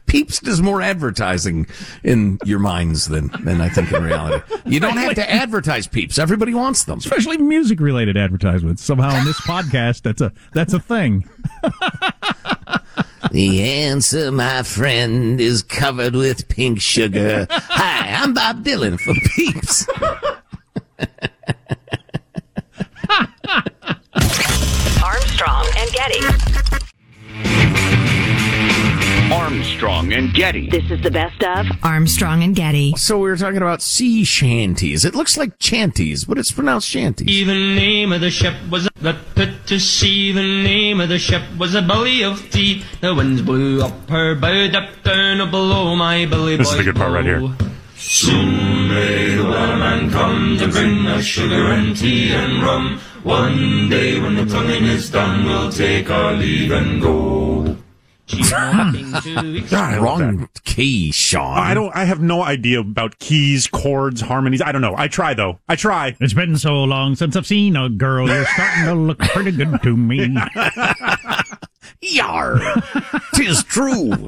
Peeps 0.06 0.40
does 0.40 0.62
more 0.62 0.82
advertising 0.82 1.66
in 2.04 2.38
your 2.46 2.60
minds 2.60 3.08
than 3.08 3.32
than 3.44 3.62
I 3.62 3.70
think 3.70 3.92
in 3.92 4.04
reality. 4.04 4.44
You 4.64 4.80
don't 4.80 4.98
have 4.98 5.16
to 5.16 5.28
advertise 5.28 5.88
Peeps. 5.88 6.20
Everybody 6.20 6.54
wants 6.54 6.84
them. 6.84 7.00
Especially 7.00 7.38
music 7.38 7.80
related 7.80 8.16
advertisements. 8.16 8.84
Somehow 8.84 9.18
in 9.18 9.26
this 9.26 9.42
podcast, 9.42 10.04
that's 10.04 10.22
a 10.22 10.32
that's 10.54 10.74
a 10.74 10.80
thing. 10.80 11.28
The 13.32 13.64
answer, 13.64 14.32
my 14.32 14.64
friend, 14.64 15.42
is 15.42 15.64
covered 15.64 16.16
with 16.16 16.48
pink 16.48 16.80
sugar. 16.80 17.48
Hi, 17.52 18.22
I'm 18.22 18.34
Bob 18.34 18.64
Dylan 18.64 19.00
for 19.00 19.14
Peeps. 19.36 19.88
Getty. 30.36 30.70
This 30.70 30.92
is 30.92 31.02
the 31.02 31.12
best 31.12 31.42
of. 31.44 31.66
Armstrong 31.82 32.44
and 32.44 32.54
Getty. 32.54 32.94
So 32.98 33.18
we 33.18 33.30
were 33.30 33.38
talking 33.38 33.62
about 33.62 33.82
sea 33.82 34.26
shanties. 34.26 35.06
It 35.06 35.16
looks 35.16 35.38
like 35.38 35.58
chanties, 35.60 36.28
but 36.28 36.38
it's 36.38 36.52
pronounced 36.52 36.90
shanties. 36.90 37.26
The 37.26 37.46
name 37.46 38.12
of 38.12 38.20
the 38.20 38.30
ship 38.30 38.54
was 38.70 38.90
that 39.00 39.16
put 39.34 39.66
to 39.68 39.80
sea. 39.80 40.34
The 40.34 40.42
name 40.42 41.00
of 41.00 41.08
the 41.08 41.20
ship 41.20 41.42
was 41.58 41.74
a 41.74 41.82
belly 41.82 42.22
of 42.22 42.52
tea. 42.52 42.84
The 43.00 43.16
winds 43.16 43.44
blew 43.44 43.82
up 43.82 44.10
her 44.10 44.36
bow, 44.36 44.66
up 44.74 45.04
down 45.04 45.50
below 45.50 45.96
my 45.96 46.26
belly. 46.26 46.58
This 46.58 46.70
is 46.70 46.78
the 46.78 46.84
good 46.84 46.98
part 46.98 47.14
right 47.14 47.24
here. 47.24 47.40
Oh. 47.42 47.56
Soon 47.96 48.90
may 48.90 49.36
the 49.36 49.44
wellerman 49.44 50.12
come 50.12 50.58
to 50.58 50.68
bring 50.68 51.08
us 51.08 51.24
sugar 51.24 51.72
and 51.72 51.96
tea 51.96 52.34
and 52.34 52.62
rum. 52.62 53.00
One 53.24 53.90
day 53.90 54.20
when 54.20 54.36
the 54.36 54.46
tonguing 54.46 54.84
is 54.84 55.10
done, 55.10 55.46
we'll 55.46 55.72
take 55.72 56.10
our 56.10 56.34
leave 56.34 56.72
and 56.72 57.02
go. 57.02 57.78
She's 58.28 58.52
walking 58.52 59.14
to 59.22 59.62
God, 59.70 59.74
I 59.94 59.98
love 59.98 60.02
Wrong 60.02 60.50
key, 60.64 61.12
Sean. 61.12 61.58
I 61.60 61.74
don't. 61.74 61.96
I 61.96 62.06
have 62.06 62.20
no 62.22 62.42
idea 62.42 62.80
about 62.80 63.20
keys, 63.20 63.68
chords, 63.68 64.22
harmonies. 64.22 64.62
I 64.64 64.72
don't 64.72 64.82
know. 64.82 64.96
I 64.98 65.08
try 65.08 65.34
though. 65.36 65.60
I 65.70 65.76
try. 65.76 66.16
It's 66.20 66.34
been 66.34 66.58
so 66.58 66.84
long 66.84 67.16
since 67.16 67.36
I've 67.36 67.46
seen 67.46 67.76
a 67.76 67.88
girl. 67.90 68.28
You're 68.28 68.46
starting 68.46 68.86
to 68.86 68.94
look 68.96 69.20
pretty 69.20 69.52
good 69.52 69.80
to 69.84 69.96
me. 69.96 70.36
Yar, 72.02 72.60
tis 73.34 73.64
true. 73.64 74.28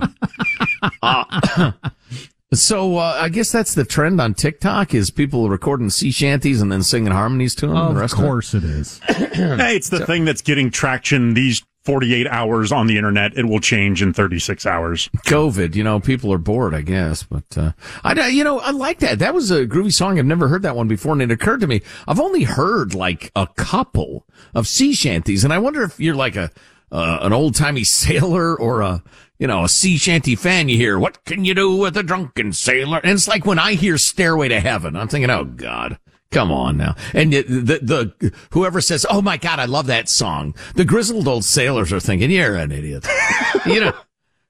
Uh, 1.02 1.72
so 2.54 2.98
uh, 2.98 3.18
I 3.20 3.30
guess 3.30 3.52
that's 3.52 3.74
the 3.76 3.84
trend 3.86 4.22
on 4.22 4.34
TikTok 4.34 4.94
is 4.94 5.12
people 5.12 5.50
recording 5.50 5.90
sea 5.90 6.12
shanties 6.12 6.62
and 6.62 6.72
then 6.72 6.84
singing 6.84 7.12
harmonies 7.12 7.56
to 7.56 7.68
them. 7.68 7.76
the 7.76 7.82
Of 7.82 7.96
rest 7.98 8.16
course 8.16 8.54
it 8.54 8.64
is. 8.64 9.00
Hey, 9.38 9.76
it's 9.76 9.90
the 9.90 10.04
thing 10.06 10.26
that's 10.26 10.42
getting 10.42 10.72
traction 10.72 11.36
these 11.36 11.64
48 11.88 12.28
hours 12.28 12.74
on 12.74 12.88
the 12.88 12.98
internet. 12.98 13.38
It 13.38 13.46
will 13.46 13.62
change 13.62 14.02
in 14.02 14.12
36 14.12 14.66
hours. 14.66 15.10
COVID, 15.26 15.74
you 15.74 15.86
know, 15.86 16.02
people 16.02 16.34
are 16.34 16.38
bored, 16.38 16.76
I 16.76 16.82
guess. 16.82 17.24
But 17.24 17.58
uh, 17.58 17.72
I, 18.04 18.28
you 18.28 18.44
know, 18.44 18.60
I 18.60 18.72
like 18.72 19.00
that. 19.00 19.20
That 19.20 19.34
was 19.34 19.52
a 19.52 19.66
groovy 19.66 19.94
song. 19.94 20.20
I've 20.20 20.26
never 20.26 20.50
heard 20.50 20.64
that 20.64 20.76
one 20.76 20.90
before, 20.90 21.14
and 21.14 21.22
it 21.22 21.32
occurred 21.32 21.62
to 21.62 21.68
me 21.68 21.82
I've 22.06 22.20
only 22.20 22.44
heard 22.44 22.94
like 22.94 23.32
a 23.38 23.48
couple 23.56 24.28
of 24.54 24.68
sea 24.68 24.94
shanties, 24.94 25.46
and 25.46 25.54
I 25.54 25.60
wonder 25.60 25.82
if 25.82 25.98
you're 25.98 26.14
like 26.14 26.36
a 26.36 26.52
uh, 26.92 27.20
an 27.22 27.32
old 27.32 27.56
timey 27.56 27.84
sailor 27.86 28.60
or 28.60 28.82
a 28.82 29.02
you 29.40 29.48
know 29.48 29.64
a 29.64 29.70
sea 29.70 29.98
shanty 29.98 30.36
fan. 30.36 30.68
You 30.68 30.76
hear 30.76 31.00
what 31.00 31.24
can 31.24 31.46
you 31.46 31.54
do 31.54 31.74
with 31.74 31.96
a 31.96 32.04
drunken 32.04 32.52
sailor? 32.52 33.00
And 33.02 33.14
it's 33.14 33.30
like 33.30 33.46
when 33.46 33.60
I 33.60 33.76
hear 33.76 33.98
Stairway 33.98 34.50
to 34.50 34.60
Heaven, 34.60 34.98
I'm 34.98 35.08
thinking, 35.08 35.30
oh 35.30 35.46
God. 35.46 36.00
Come 36.32 36.52
on 36.52 36.78
now. 36.78 36.96
And 37.14 37.32
the, 37.32 37.42
the, 37.44 37.80
the, 38.20 38.34
whoever 38.52 38.82
says, 38.82 39.06
Oh 39.10 39.22
my 39.22 39.38
God, 39.38 39.60
I 39.60 39.66
love 39.66 39.88
that 39.88 40.10
song. 40.10 40.56
The 40.76 40.86
grizzled 40.86 41.28
old 41.28 41.46
sailors 41.46 41.94
are 41.94 42.00
thinking, 42.00 42.32
you're 42.32 42.56
an 42.56 42.72
idiot. 42.72 43.08
you 43.66 43.80
know, 43.80 43.94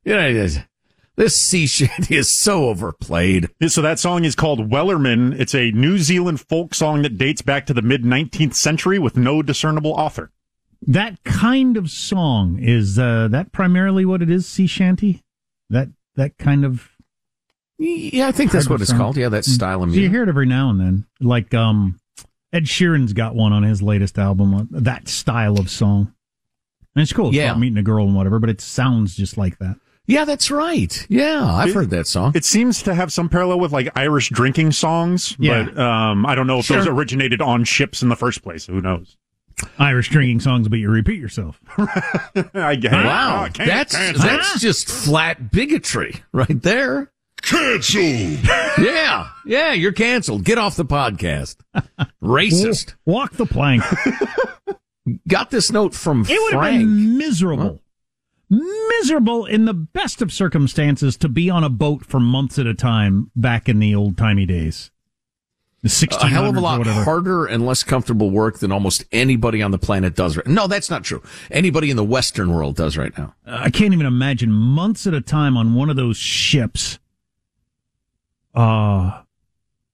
you 0.04 0.16
know, 0.16 0.48
this 1.18 1.42
sea 1.42 1.68
shanty 1.68 2.16
is 2.18 2.40
so 2.40 2.70
overplayed. 2.70 3.50
So 3.68 3.82
that 3.82 4.00
song 4.00 4.24
is 4.24 4.36
called 4.36 4.72
Wellerman. 4.72 5.38
It's 5.38 5.56
a 5.56 5.72
New 5.72 5.98
Zealand 5.98 6.40
folk 6.40 6.74
song 6.74 7.02
that 7.02 7.18
dates 7.18 7.42
back 7.42 7.66
to 7.66 7.74
the 7.74 7.82
mid 7.82 8.04
19th 8.04 8.54
century 8.54 9.00
with 9.00 9.18
no 9.18 9.42
discernible 9.42 9.92
author. 9.92 10.32
That 10.82 11.24
kind 11.24 11.76
of 11.76 11.90
song 11.90 12.60
is 12.62 13.00
uh, 13.00 13.28
that 13.30 13.52
primarily 13.52 14.06
what 14.06 14.22
it 14.22 14.30
is? 14.30 14.46
Sea 14.48 14.68
shanty. 14.68 15.24
That 15.70 15.90
that 16.16 16.38
kind 16.38 16.63
of. 16.63 16.92
Yeah, 17.80 18.28
I 18.28 18.32
think 18.32 18.52
that's 18.52 18.70
what 18.70 18.82
it's 18.82 18.92
called. 18.94 19.18
Yeah, 19.18 19.30
that 19.30 19.46
style 19.46 19.84
of 19.84 19.90
music. 19.90 20.04
You 20.04 20.10
hear 20.10 20.24
it 20.24 20.30
every 20.30 20.46
now 20.48 20.70
and 20.72 20.80
then. 20.80 21.06
Like 21.20 21.54
um, 21.54 22.00
Ed 22.52 22.63
Sheeran's 22.66 23.13
got 23.13 23.36
one 23.36 23.54
on 23.54 23.63
his 23.63 23.82
latest 23.82 24.18
album. 24.18 24.54
uh, 24.56 24.63
That 24.72 25.08
style 25.08 25.60
of 25.60 25.70
song, 25.70 26.13
and 26.96 27.04
it's 27.04 27.13
cool. 27.13 27.28
It's 27.28 27.36
Yeah. 27.38 27.54
meeting 27.56 27.78
a 27.78 27.84
girl 27.84 28.06
and 28.08 28.16
whatever, 28.16 28.40
but 28.40 28.50
it 28.50 28.62
sounds 28.62 29.16
just 29.16 29.38
like 29.38 29.60
that. 29.60 29.76
Yeah, 30.10 30.24
that's 30.26 30.50
right. 30.50 31.06
Yeah, 31.10 31.46
I've 31.46 31.74
heard 31.74 31.90
that 31.90 32.08
song. 32.08 32.32
It 32.34 32.46
seems 32.46 32.82
to 32.84 32.96
have 32.96 33.12
some 33.12 33.28
parallel 33.28 33.60
with 33.60 33.74
like 33.74 33.90
Irish 33.96 34.30
drinking 34.30 34.72
songs, 34.72 35.36
Yeah. 35.38 35.63
but 35.66 35.78
um, 35.78 36.26
I 36.26 36.34
don't 36.34 36.48
know 36.48 36.60
if 36.60 36.66
Sure. 36.66 36.78
those 36.78 36.88
originated 36.88 37.42
on 37.42 37.66
ships 37.66 38.02
in 38.02 38.08
the 38.10 38.16
first 38.16 38.42
place. 38.42 38.66
Who 38.66 38.80
knows? 38.82 39.18
Irish 39.78 40.08
drinking 40.10 40.40
songs, 40.40 40.68
but 40.70 40.80
you 40.80 40.90
repeat 40.90 41.20
yourself. 41.20 41.60
I 42.54 42.76
guess. 42.76 42.92
Wow, 42.94 43.46
Oh, 43.48 43.50
can't- 43.52 43.68
that's 43.70 43.96
can't- 43.96 44.18
that's 44.18 44.62
just 44.62 44.88
flat 44.90 45.52
bigotry 45.52 46.16
right 46.32 46.62
there. 46.62 47.12
Canceled. 47.41 48.39
yeah, 48.78 49.30
yeah, 49.45 49.73
you're 49.73 49.91
canceled. 49.93 50.43
Get 50.43 50.58
off 50.58 50.76
the 50.76 50.86
podcast. 50.86 51.58
Racist. 52.23 52.95
Walk 53.06 53.34
the 53.34 53.45
plank. 53.45 53.84
Got 55.28 55.52
this 55.52 55.71
note 55.71 55.93
from 55.93 56.21
It 56.21 56.30
would 56.30 56.54
have 56.54 56.62
Frank. 56.62 56.80
been 56.82 57.17
miserable. 57.17 57.82
Miserable 58.50 59.45
in 59.45 59.65
the 59.65 59.73
best 59.73 60.21
of 60.21 60.32
circumstances 60.32 61.17
to 61.17 61.30
be 61.30 61.50
on 61.50 61.63
a 61.63 61.69
boat 61.69 62.06
for 62.06 62.19
months 62.19 62.58
at 62.60 62.65
a 62.65 62.73
time 62.73 63.32
back 63.36 63.67
in 63.69 63.80
the 63.80 63.93
old 63.93 64.17
timey 64.17 64.45
days. 64.45 64.91
The 65.84 65.89
1600s 65.89 66.23
a 66.23 66.28
hell 66.28 66.50
of 66.50 66.56
a 66.56 66.60
lot 66.60 66.86
harder 66.88 67.45
and 67.45 67.65
less 67.65 67.84
comfortable 67.84 68.32
work 68.32 68.60
than 68.60 68.71
almost 68.71 69.06
anybody 69.12 69.62
on 69.62 69.71
the 69.71 69.78
planet 69.78 70.15
does 70.15 70.36
right. 70.36 70.47
No, 70.47 70.67
that's 70.67 70.89
not 70.89 71.04
true. 71.04 71.21
Anybody 71.52 71.91
in 71.91 71.97
the 71.97 72.04
Western 72.04 72.52
world 72.54 72.76
does 72.76 72.97
right 72.97 73.15
now. 73.17 73.36
I 73.45 73.69
can't 73.69 73.93
even 73.93 74.06
imagine 74.08 74.52
months 74.52 75.06
at 75.08 75.13
a 75.13 75.21
time 75.21 75.56
on 75.56 75.76
one 75.76 75.89
of 75.89 75.95
those 75.95 76.17
ships. 76.17 77.00
Uh 78.60 79.22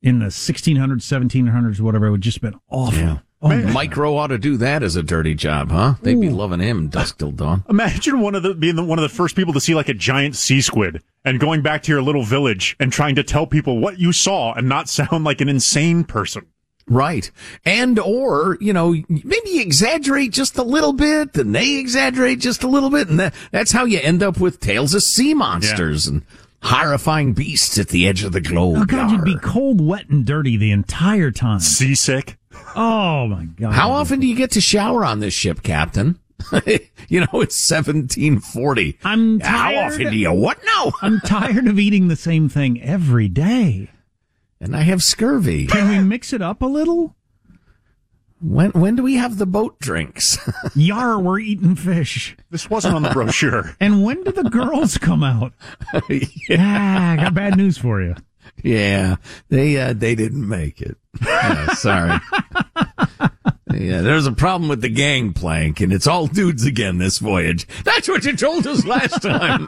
in 0.04 0.20
the 0.20 0.26
1600s, 0.26 0.78
1700s, 0.78 1.80
whatever. 1.80 2.08
It 2.08 2.12
would 2.12 2.22
just 2.22 2.42
been 2.42 2.60
awful. 2.70 3.00
Yeah. 3.00 3.18
Oh, 3.42 3.50
Mike 3.50 3.98
Rowe 3.98 4.16
ought 4.16 4.28
to 4.28 4.38
do 4.38 4.56
that 4.58 4.84
as 4.84 4.96
a 4.96 5.04
dirty 5.04 5.36
job, 5.36 5.70
huh? 5.70 5.96
They'd 6.02 6.20
be 6.20 6.30
loving 6.30 6.62
him 6.62 6.88
dusk 6.88 7.18
till 7.18 7.32
dawn. 7.32 7.66
Imagine 7.70 8.22
one 8.22 8.36
of 8.36 8.44
the 8.44 8.54
being 8.54 8.78
the, 8.78 8.84
one 8.84 9.00
of 9.00 9.04
the 9.04 9.10
first 9.10 9.36
people 9.36 9.52
to 9.52 9.60
see 9.60 9.76
like 9.76 9.90
a 9.90 9.94
giant 9.94 10.38
sea 10.38 10.62
squid 10.62 11.04
and 11.26 11.42
going 11.42 11.62
back 11.62 11.84
to 11.84 11.92
your 11.92 12.02
little 12.02 12.24
village 12.24 12.78
and 12.80 12.94
trying 12.94 13.16
to 13.16 13.24
tell 13.24 13.46
people 13.46 13.80
what 13.80 14.00
you 14.00 14.14
saw 14.14 14.54
and 14.54 14.70
not 14.70 14.88
sound 14.88 15.26
like 15.26 15.42
an 15.42 15.50
insane 15.50 16.06
person. 16.06 16.46
Right. 16.88 17.30
And 17.66 18.00
or, 18.00 18.58
you 18.62 18.72
know, 18.72 18.96
maybe 19.10 19.60
exaggerate 19.60 20.32
just 20.32 20.58
a 20.58 20.64
little 20.64 20.94
bit 20.94 21.36
and 21.36 21.54
they 21.54 21.76
exaggerate 21.76 22.40
just 22.40 22.64
a 22.64 22.68
little 22.68 22.90
bit. 22.90 23.10
And 23.10 23.20
that, 23.20 23.34
that's 23.52 23.74
how 23.74 23.84
you 23.84 24.00
end 24.02 24.24
up 24.24 24.40
with 24.40 24.62
tales 24.62 24.94
of 24.94 25.04
sea 25.04 25.34
monsters 25.34 26.08
and 26.08 26.24
horrifying 26.64 27.34
beasts 27.34 27.78
at 27.78 27.90
the 27.90 28.08
edge 28.08 28.24
of 28.24 28.32
the 28.32 28.42
globe. 28.42 28.78
Oh 28.80 28.86
God, 28.86 29.12
you'd 29.12 29.24
be 29.24 29.38
cold, 29.40 29.86
wet, 29.86 30.10
and 30.10 30.26
dirty 30.26 30.58
the 30.58 30.72
entire 30.72 31.32
time. 31.32 31.60
Seasick. 31.60 32.38
Oh 32.76 33.28
my 33.28 33.46
God! 33.46 33.74
How 33.74 33.92
often 33.92 34.20
do 34.20 34.28
you 34.28 34.36
get 34.36 34.52
to 34.52 34.62
shower 34.62 35.06
on 35.06 35.20
this 35.20 35.34
ship, 35.34 35.64
Captain? 35.64 36.20
you 37.08 37.22
know, 37.22 37.42
it's 37.42 37.72
1740. 37.72 39.00
I'm 39.04 39.40
tired. 39.40 39.50
How 39.50 39.72
tired. 39.72 39.94
often 39.94 40.12
do 40.12 40.18
you 40.18 40.34
what 40.34 40.60
now? 40.66 40.92
I'm 41.02 41.20
tired 41.22 41.68
of 41.68 41.80
eating 41.80 42.08
the 42.08 42.16
same 42.16 42.50
thing 42.50 42.82
every 42.82 43.28
day. 43.28 43.90
And 44.60 44.76
I 44.76 44.82
have 44.82 45.04
scurvy. 45.04 45.68
Can 45.68 45.90
we 45.90 46.00
mix 46.00 46.32
it 46.32 46.42
up 46.42 46.62
a 46.62 46.66
little? 46.66 47.16
When 48.44 48.72
when 48.72 48.98
do 48.98 49.04
we 49.04 49.16
have 49.16 49.38
the 49.38 49.46
boat 49.46 49.80
drinks? 49.80 50.38
Yar, 50.76 51.18
we're 51.18 51.40
eating 51.40 51.76
fish. 51.78 52.36
This 52.50 52.70
wasn't 52.70 52.96
on 52.96 53.04
the 53.04 53.10
brochure. 53.10 53.76
And 53.80 54.04
when 54.04 54.22
do 54.24 54.32
the 54.34 54.44
girls 54.44 54.98
come 54.98 55.24
out? 55.24 55.54
yeah, 56.50 57.16
I 57.18 57.24
got 57.24 57.34
bad 57.34 57.56
news 57.56 57.78
for 57.78 58.02
you. 58.02 58.16
yeah, 58.62 59.16
they 59.48 59.78
uh, 59.78 59.94
they 59.94 60.14
didn't 60.16 60.48
make 60.48 60.82
it. 60.82 60.98
Yeah, 61.26 61.74
sorry. 61.76 62.20
yeah, 63.74 64.02
there's 64.02 64.28
a 64.28 64.34
problem 64.34 64.68
with 64.70 64.82
the 64.82 64.90
gangplank, 64.90 65.80
and 65.80 65.94
it's 65.94 66.08
all 66.08 66.28
dudes 66.28 66.66
again 66.66 66.98
this 66.98 67.20
voyage. 67.20 67.66
That's 67.86 68.10
what 68.10 68.26
you 68.26 68.36
told 68.36 68.68
us 68.68 68.86
last 68.86 69.22
time. 69.22 69.68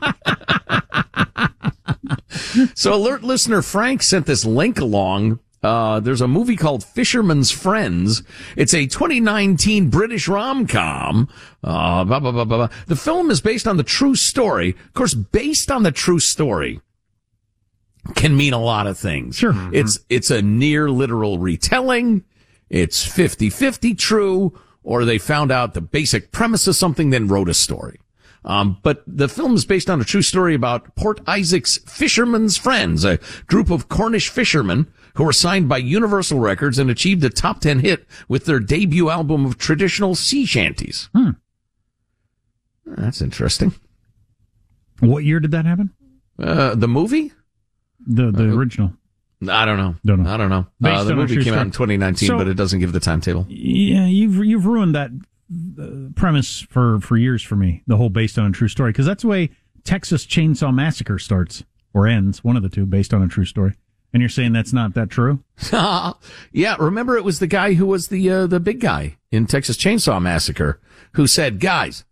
so, 2.74 2.94
alert 2.94 3.24
listener 3.24 3.62
Frank 3.62 4.04
sent 4.04 4.26
this 4.26 4.44
link 4.44 4.80
along. 4.80 5.40
Uh, 5.66 6.00
there's 6.00 6.22
a 6.22 6.28
movie 6.28 6.56
called 6.56 6.84
Fisherman's 6.84 7.50
Friends. 7.50 8.22
It's 8.56 8.74
a 8.74 8.86
2019 8.86 9.90
British 9.90 10.28
rom-com. 10.28 11.28
Uh, 11.64 12.04
blah, 12.04 12.20
blah, 12.20 12.32
blah, 12.32 12.46
blah, 12.46 12.58
blah. 12.58 12.70
The 12.86 12.96
film 12.96 13.32
is 13.32 13.42
based 13.42 13.68
on 13.68 13.78
the 13.78 13.84
true 13.84 14.16
story. 14.16 14.70
Of 14.70 14.94
course, 14.94 15.16
based 15.16 15.72
on 15.72 15.82
the 15.82 15.92
true 15.92 16.20
story 16.20 16.82
can 18.14 18.38
mean 18.38 18.54
a 18.54 18.62
lot 18.62 18.86
of 18.86 18.98
things. 18.98 19.38
Sure. 19.38 19.56
It's, 19.74 20.00
it's 20.08 20.30
a 20.30 20.44
near 20.44 20.92
literal 20.92 21.40
retelling. 21.40 22.24
It's 22.70 23.04
50-50 23.08 23.98
true, 23.98 24.60
or 24.84 25.04
they 25.04 25.18
found 25.18 25.52
out 25.52 25.74
the 25.74 25.82
basic 25.82 26.32
premise 26.32 26.68
of 26.68 26.76
something, 26.76 27.10
then 27.10 27.28
wrote 27.28 27.50
a 27.50 27.56
story. 27.56 28.00
Um, 28.46 28.78
but 28.84 29.04
the 29.08 29.28
film 29.28 29.56
is 29.56 29.66
based 29.66 29.90
on 29.90 30.00
a 30.00 30.04
true 30.04 30.22
story 30.22 30.54
about 30.54 30.96
Port 30.96 31.20
Isaac's 31.28 31.80
Fishermen's 31.80 32.58
Friends, 32.58 33.04
a 33.04 33.20
group 33.48 33.72
of 33.72 33.90
Cornish 33.90 34.30
fishermen 34.30 34.86
who 35.16 35.24
were 35.24 35.34
signed 35.34 35.68
by 35.68 35.78
Universal 35.80 36.40
Records 36.40 36.78
and 36.78 36.90
achieved 36.90 37.24
a 37.24 37.30
top 37.30 37.60
10 37.62 37.80
hit 37.80 38.06
with 38.28 38.46
their 38.46 38.60
debut 38.60 39.10
album 39.10 39.46
of 39.46 39.58
traditional 39.58 40.14
sea 40.14 40.46
shanties. 40.46 41.10
Hmm. 41.16 41.32
That's 42.86 43.22
interesting. 43.22 43.74
What 45.00 45.24
year 45.24 45.40
did 45.40 45.52
that 45.52 45.66
happen? 45.66 45.92
Uh, 46.38 46.76
the 46.76 46.88
movie? 46.88 47.32
The 48.06 48.30
the 48.32 48.44
Uh, 48.52 48.56
original. 48.56 48.94
I 49.50 49.66
don't 49.66 49.78
know. 49.78 49.96
Don't 50.06 50.24
know. 50.24 50.30
I 50.34 50.38
don't 50.38 50.50
know. 50.50 50.68
Uh, 50.84 51.04
the 51.04 51.16
movie 51.16 51.44
came 51.44 51.54
out 51.54 51.66
in 51.66 51.72
2019, 51.72 52.28
So- 52.28 52.38
but 52.38 52.48
it 52.48 52.54
doesn't 52.56 52.80
give 52.80 52.94
the 52.94 53.00
timetable. 53.00 53.46
Yeah, 53.50 54.06
you've 54.06 54.36
you've 54.46 54.66
ruined 54.66 54.94
that 54.96 55.12
premise 56.16 56.62
for 56.62 57.00
for 57.00 57.18
years 57.18 57.44
for 57.44 57.56
me. 57.56 57.84
The 57.88 57.98
whole 57.98 58.10
based 58.10 58.38
on 58.38 58.48
a 58.48 58.52
true 58.52 58.68
story 58.68 58.92
because 58.92 59.06
that's 59.06 59.22
the 59.22 59.28
way 59.28 59.50
Texas 59.84 60.26
Chainsaw 60.26 60.74
Massacre 60.74 61.20
starts 61.20 61.64
or 61.94 62.08
ends. 62.08 62.44
One 62.44 62.58
of 62.58 62.64
the 62.64 62.70
two, 62.70 62.86
based 62.86 63.14
on 63.14 63.22
a 63.22 63.28
true 63.28 63.46
story. 63.46 63.74
And 64.14 64.22
you're 64.22 64.30
saying 64.30 64.54
that's 64.54 64.72
not 64.72 64.94
that 64.94 65.10
true? 65.10 65.44
yeah, 66.52 66.76
remember 66.80 67.18
it 67.18 67.26
was 67.26 67.40
the 67.40 67.48
guy 67.48 67.74
who 67.74 67.86
was 67.86 68.08
the 68.08 68.30
uh, 68.30 68.48
the 68.48 68.62
big 68.62 68.80
guy 68.80 69.18
in 69.32 69.46
Texas 69.46 69.78
Chainsaw 69.78 70.22
Massacre 70.22 70.80
who 71.14 71.28
said, 71.28 71.60
"Guys, 71.60 72.06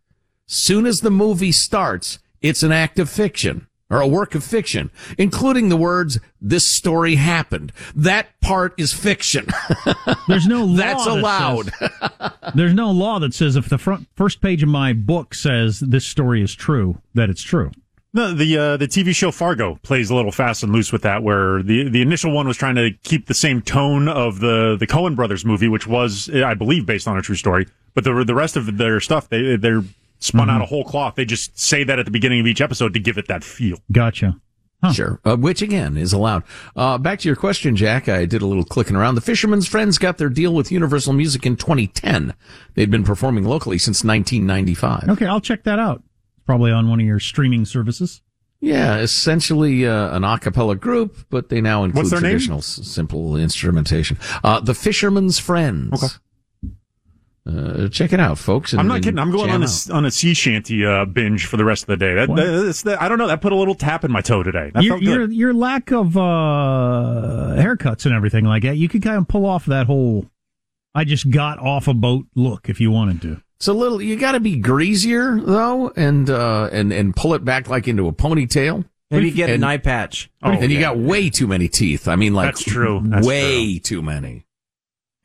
soon 0.45 0.85
as 0.85 1.01
the 1.01 1.11
movie 1.11 1.51
starts, 1.51 2.19
it's 2.41 2.63
an 2.63 2.71
act 2.71 2.99
of 2.99 3.09
fiction." 3.09 3.67
Or 3.93 4.01
a 4.01 4.07
work 4.07 4.33
of 4.35 4.43
fiction, 4.43 4.89
including 5.17 5.69
the 5.69 5.77
words, 5.77 6.19
this 6.41 6.67
story 6.67 7.15
happened. 7.15 7.71
That 7.95 8.27
part 8.41 8.73
is 8.77 8.91
fiction. 8.93 9.47
There's 10.27 10.47
no 10.47 10.65
law 10.65 10.75
That's 10.75 11.05
that 11.05 11.11
allowed. 11.11 11.71
says- 11.73 12.31
there's 12.55 12.73
no 12.73 12.91
law 12.91 13.19
that 13.19 13.33
says 13.33 13.55
if 13.55 13.69
the 13.69 13.77
front 13.77 14.07
first 14.15 14.41
page 14.41 14.63
of 14.63 14.69
my 14.69 14.93
book 14.93 15.33
says 15.33 15.79
this 15.79 16.05
story 16.05 16.41
is 16.41 16.53
true, 16.53 17.01
that 17.13 17.29
it's 17.29 17.41
true. 17.41 17.71
No, 18.13 18.33
the 18.33 18.57
uh, 18.57 18.77
the 18.77 18.87
TV 18.87 19.15
show 19.15 19.31
Fargo 19.31 19.79
plays 19.81 20.09
a 20.11 20.15
little 20.15 20.31
fast 20.31 20.61
and 20.61 20.71
loose 20.71 20.91
with 20.91 21.01
that, 21.01 21.23
where 21.23 21.63
the 21.63 21.89
the 21.89 22.01
initial 22.01 22.31
one 22.31 22.47
was 22.47 22.57
trying 22.57 22.75
to 22.75 22.91
keep 23.03 23.25
the 23.27 23.33
same 23.33 23.61
tone 23.61 24.07
of 24.07 24.39
the 24.39 24.75
the 24.79 24.85
Coen 24.85 25.15
brothers 25.15 25.43
movie, 25.45 25.67
which 25.67 25.87
was, 25.87 26.29
I 26.29 26.53
believe, 26.53 26.85
based 26.85 27.07
on 27.07 27.17
a 27.17 27.21
true 27.23 27.35
story. 27.35 27.65
But 27.95 28.03
the 28.03 28.23
the 28.23 28.35
rest 28.35 28.55
of 28.55 28.77
their 28.77 28.99
stuff, 28.99 29.29
they 29.29 29.55
they're 29.55 29.83
spun 30.23 30.49
out 30.49 30.61
of 30.61 30.69
whole 30.69 30.83
cloth. 30.83 31.15
They 31.15 31.25
just 31.25 31.59
say 31.59 31.83
that 31.83 31.99
at 31.99 32.05
the 32.05 32.11
beginning 32.11 32.39
of 32.39 32.47
each 32.47 32.61
episode 32.61 32.93
to 32.93 32.99
give 32.99 33.17
it 33.17 33.27
that 33.27 33.43
feel. 33.43 33.77
Gotcha. 33.91 34.37
Sure. 34.93 35.21
Uh, 35.23 35.37
which 35.37 35.61
again 35.61 35.95
is 35.95 36.11
allowed. 36.11 36.43
Uh, 36.75 36.97
back 36.97 37.19
to 37.19 37.29
your 37.29 37.37
question, 37.37 37.73
Jack. 37.77 38.09
I 38.09 38.25
did 38.25 38.41
a 38.41 38.45
little 38.45 38.65
clicking 38.65 38.97
around. 38.97 39.15
The 39.15 39.21
Fisherman's 39.21 39.65
Friends 39.65 39.97
got 39.97 40.17
their 40.17 40.27
deal 40.27 40.53
with 40.53 40.73
Universal 40.73 41.13
Music 41.13 41.45
in 41.45 41.55
2010. 41.55 42.33
They'd 42.73 42.91
been 42.91 43.05
performing 43.05 43.45
locally 43.45 43.77
since 43.77 44.03
1995. 44.03 45.07
Okay, 45.11 45.25
I'll 45.25 45.39
check 45.39 45.63
that 45.63 45.79
out. 45.79 46.03
Probably 46.45 46.71
on 46.73 46.89
one 46.89 46.99
of 46.99 47.05
your 47.05 47.21
streaming 47.21 47.63
services. 47.63 48.21
Yeah, 48.59 48.97
essentially 48.97 49.87
uh, 49.87 50.15
an 50.17 50.25
a 50.25 50.37
cappella 50.37 50.75
group, 50.75 51.15
but 51.29 51.47
they 51.47 51.61
now 51.61 51.85
include 51.85 52.03
What's 52.03 52.11
their 52.11 52.19
name? 52.21 52.31
traditional 52.31 52.57
s- 52.57 52.79
simple 52.83 53.37
instrumentation. 53.37 54.17
Uh, 54.43 54.59
the 54.59 54.73
Fisherman's 54.73 55.39
Friends. 55.39 56.03
Okay. 56.03 56.13
Uh, 57.45 57.89
check 57.89 58.13
it 58.13 58.21
out, 58.21 58.37
folks. 58.37 58.71
and- 58.71 58.79
I'm 58.79 58.87
not 58.87 59.01
kidding. 59.01 59.19
I'm 59.19 59.29
going 59.31 59.49
on 59.49 59.61
a 59.63 59.65
out. 59.65 59.89
on 59.91 60.05
a 60.05 60.11
sea 60.11 60.33
shanty 60.33 60.85
uh, 60.85 61.03
binge 61.03 61.45
for 61.45 61.57
the 61.57 61.65
rest 61.65 61.83
of 61.83 61.87
the 61.87 61.97
day. 61.97 62.13
That, 62.15 62.27
that- 62.29 62.35
that's- 62.35 62.81
that- 62.83 63.01
I 63.01 63.09
don't 63.09 63.17
know. 63.17 63.27
That 63.27 63.41
put 63.41 63.51
a 63.51 63.55
little 63.55 63.75
tap 63.75 64.05
in 64.05 64.11
my 64.13 64.21
toe 64.21 64.43
today. 64.43 64.71
Your, 64.79 64.97
your 64.97 65.29
your 65.29 65.53
lack 65.53 65.91
of 65.91 66.15
uh, 66.15 66.19
haircuts 67.57 68.05
and 68.05 68.15
everything 68.15 68.45
like 68.45 68.63
that, 68.63 68.77
you 68.77 68.87
could 68.87 69.01
kind 69.03 69.17
of 69.17 69.27
pull 69.27 69.45
off 69.45 69.65
that 69.65 69.87
whole 69.87 70.25
"I 70.95 71.03
just 71.03 71.29
got 71.29 71.59
off 71.59 71.87
a 71.87 71.93
boat" 71.93 72.27
look 72.35 72.69
if 72.69 72.79
you 72.79 72.91
wanted 72.91 73.21
to. 73.23 73.41
It's 73.57 73.67
a 73.67 73.73
little. 73.73 74.01
You 74.01 74.15
got 74.15 74.33
to 74.33 74.39
be 74.39 74.57
greasier 74.57 75.39
though, 75.39 75.89
and 75.95 76.29
uh, 76.29 76.69
and 76.71 76.91
and 76.93 77.15
pull 77.15 77.33
it 77.33 77.43
back 77.43 77.69
like 77.69 77.87
into 77.87 78.07
a 78.07 78.13
ponytail. 78.13 78.85
Maybe 79.11 79.31
get 79.31 79.49
And- 79.49 79.63
an 79.63 79.69
eye 79.69 79.77
patch. 79.77 80.31
and 80.41 80.71
you 80.71 80.79
got 80.79 80.97
way 80.97 81.29
too 81.29 81.45
many 81.45 81.67
teeth. 81.67 82.07
I 82.07 82.15
mean, 82.15 82.33
like 82.33 82.47
That's 82.47 82.63
true. 82.63 83.01
That's 83.03 83.27
way 83.27 83.77
too 83.79 84.01
many. 84.01 84.45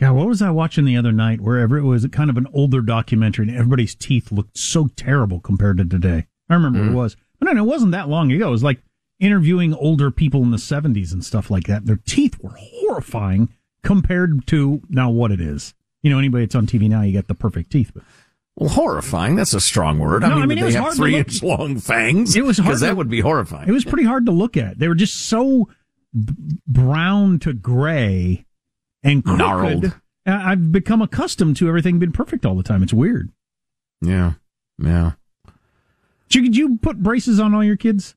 God, 0.00 0.12
what 0.14 0.28
was 0.28 0.40
I 0.42 0.50
watching 0.50 0.84
the 0.84 0.96
other 0.96 1.10
night? 1.12 1.40
Wherever 1.40 1.76
it 1.76 1.82
was 1.82 2.06
kind 2.12 2.30
of 2.30 2.36
an 2.36 2.46
older 2.52 2.80
documentary, 2.82 3.48
and 3.48 3.56
everybody's 3.56 3.94
teeth 3.96 4.30
looked 4.30 4.56
so 4.56 4.88
terrible 4.94 5.40
compared 5.40 5.78
to 5.78 5.84
today. 5.84 6.26
I 6.48 6.54
remember 6.54 6.78
Mm-hmm. 6.78 6.92
it 6.92 6.96
was, 6.96 7.16
but 7.40 7.52
no, 7.52 7.62
it 7.62 7.66
wasn't 7.66 7.92
that 7.92 8.08
long 8.08 8.30
ago. 8.32 8.48
It 8.48 8.52
was 8.52 8.62
like 8.62 8.80
interviewing 9.18 9.74
older 9.74 10.10
people 10.12 10.42
in 10.42 10.50
the 10.52 10.56
'70s 10.56 11.12
and 11.12 11.24
stuff 11.24 11.50
like 11.50 11.64
that. 11.64 11.86
Their 11.86 11.96
teeth 12.06 12.38
were 12.40 12.54
horrifying 12.56 13.48
compared 13.82 14.46
to 14.48 14.80
now 14.88 15.10
what 15.10 15.32
it 15.32 15.40
is. 15.40 15.74
You 16.02 16.10
know, 16.12 16.18
anybody 16.18 16.44
that's 16.44 16.54
on 16.54 16.66
TV 16.66 16.88
now, 16.88 17.02
you 17.02 17.10
get 17.12 17.26
the 17.26 17.34
perfect 17.34 17.72
teeth, 17.72 17.90
but 17.92 18.04
Well, 18.54 18.68
horrifying. 18.70 19.34
That's 19.34 19.52
a 19.54 19.60
strong 19.60 19.98
word. 19.98 20.22
I 20.22 20.28
No, 20.28 20.34
mean, 20.36 20.44
I 20.44 20.46
mean, 20.46 20.56
did 20.58 20.62
it 20.62 20.64
was 20.66 20.74
they 20.74 20.78
have 20.78 20.84
hard 20.84 20.96
three 20.96 21.16
inch 21.16 21.42
long 21.42 21.78
fangs. 21.80 22.36
It 22.36 22.44
was 22.44 22.58
hard 22.58 22.66
because 22.68 22.80
that 22.82 22.96
would 22.96 23.10
be 23.10 23.20
horrifying. 23.20 23.68
It 23.68 23.72
was 23.72 23.84
pretty 23.84 24.04
hard 24.04 24.26
to 24.26 24.32
look 24.32 24.56
at. 24.56 24.78
They 24.78 24.86
were 24.86 24.94
just 24.94 25.14
so 25.26 25.68
b- 26.14 26.34
brown 26.68 27.40
to 27.40 27.52
gray 27.52 28.44
and 29.02 29.24
crooked. 29.24 29.92
I've 30.26 30.70
become 30.72 31.00
accustomed 31.02 31.56
to 31.56 31.68
everything 31.68 31.98
being 31.98 32.12
perfect 32.12 32.44
all 32.44 32.54
the 32.54 32.62
time. 32.62 32.82
It's 32.82 32.92
weird. 32.92 33.30
yeah, 34.02 34.32
yeah. 34.78 35.12
Did 36.28 36.34
you, 36.34 36.42
did 36.42 36.56
you 36.56 36.76
put 36.78 37.02
braces 37.02 37.40
on 37.40 37.54
all 37.54 37.64
your 37.64 37.76
kids? 37.78 38.14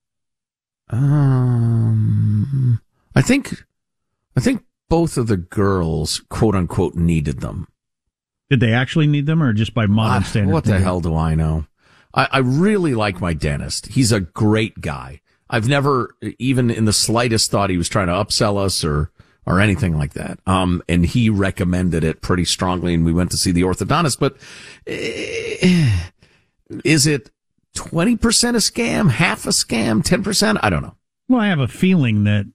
Um, 1.42 2.82
I 3.16 3.22
think, 3.22 3.64
I 4.36 4.40
think 4.42 4.64
both 4.90 5.18
of 5.18 5.28
the 5.28 5.38
girls, 5.38 6.22
quote 6.30 6.56
unquote, 6.56 6.96
needed 6.96 7.40
them. 7.42 7.68
Did 8.50 8.60
they 8.60 8.74
actually 8.74 9.08
need 9.08 9.26
them, 9.28 9.42
or 9.42 9.54
just 9.54 9.74
by 9.74 9.86
modern 9.86 10.24
Ah, 10.24 10.26
standards? 10.26 10.54
What 10.54 10.66
the 10.66 10.80
hell 10.80 11.00
do 11.00 11.16
I 11.16 11.36
know? 11.36 11.66
I, 12.14 12.28
I 12.32 12.38
really 12.40 12.94
like 12.94 13.22
my 13.22 13.34
dentist. 13.34 13.88
He's 13.88 14.12
a 14.12 14.20
great 14.20 14.82
guy. 14.82 15.22
I've 15.50 15.70
never 15.70 16.16
even 16.40 16.70
in 16.70 16.84
the 16.86 16.92
slightest 16.94 17.50
thought 17.52 17.70
he 17.70 17.78
was 17.78 17.88
trying 17.90 18.08
to 18.08 18.14
upsell 18.14 18.58
us 18.58 18.84
or, 18.84 19.12
or 19.46 19.60
anything 19.60 19.98
like 19.98 20.14
that. 20.14 20.40
Um, 20.46 20.84
and 20.88 21.06
he 21.06 21.30
recommended 21.30 22.04
it 22.04 22.22
pretty 22.22 22.46
strongly 22.46 22.94
and 22.94 23.04
we 23.06 23.14
went 23.14 23.32
to 23.32 23.38
see 23.38 23.52
the 23.52 23.64
orthodontist, 23.64 24.20
but 24.20 24.38
eh, 24.88 25.90
is 26.86 27.08
it 27.08 27.32
20% 27.76 28.20
a 28.20 28.54
scam, 28.58 29.10
half 29.12 29.46
a 29.46 29.50
scam, 29.50 30.04
10%? 30.04 30.60
I 30.62 30.70
don't 30.70 30.82
know. 30.84 30.96
Well, 31.28 31.40
I 31.42 31.48
have 31.48 31.60
a 31.60 31.68
feeling 31.68 32.24
that 32.26 32.46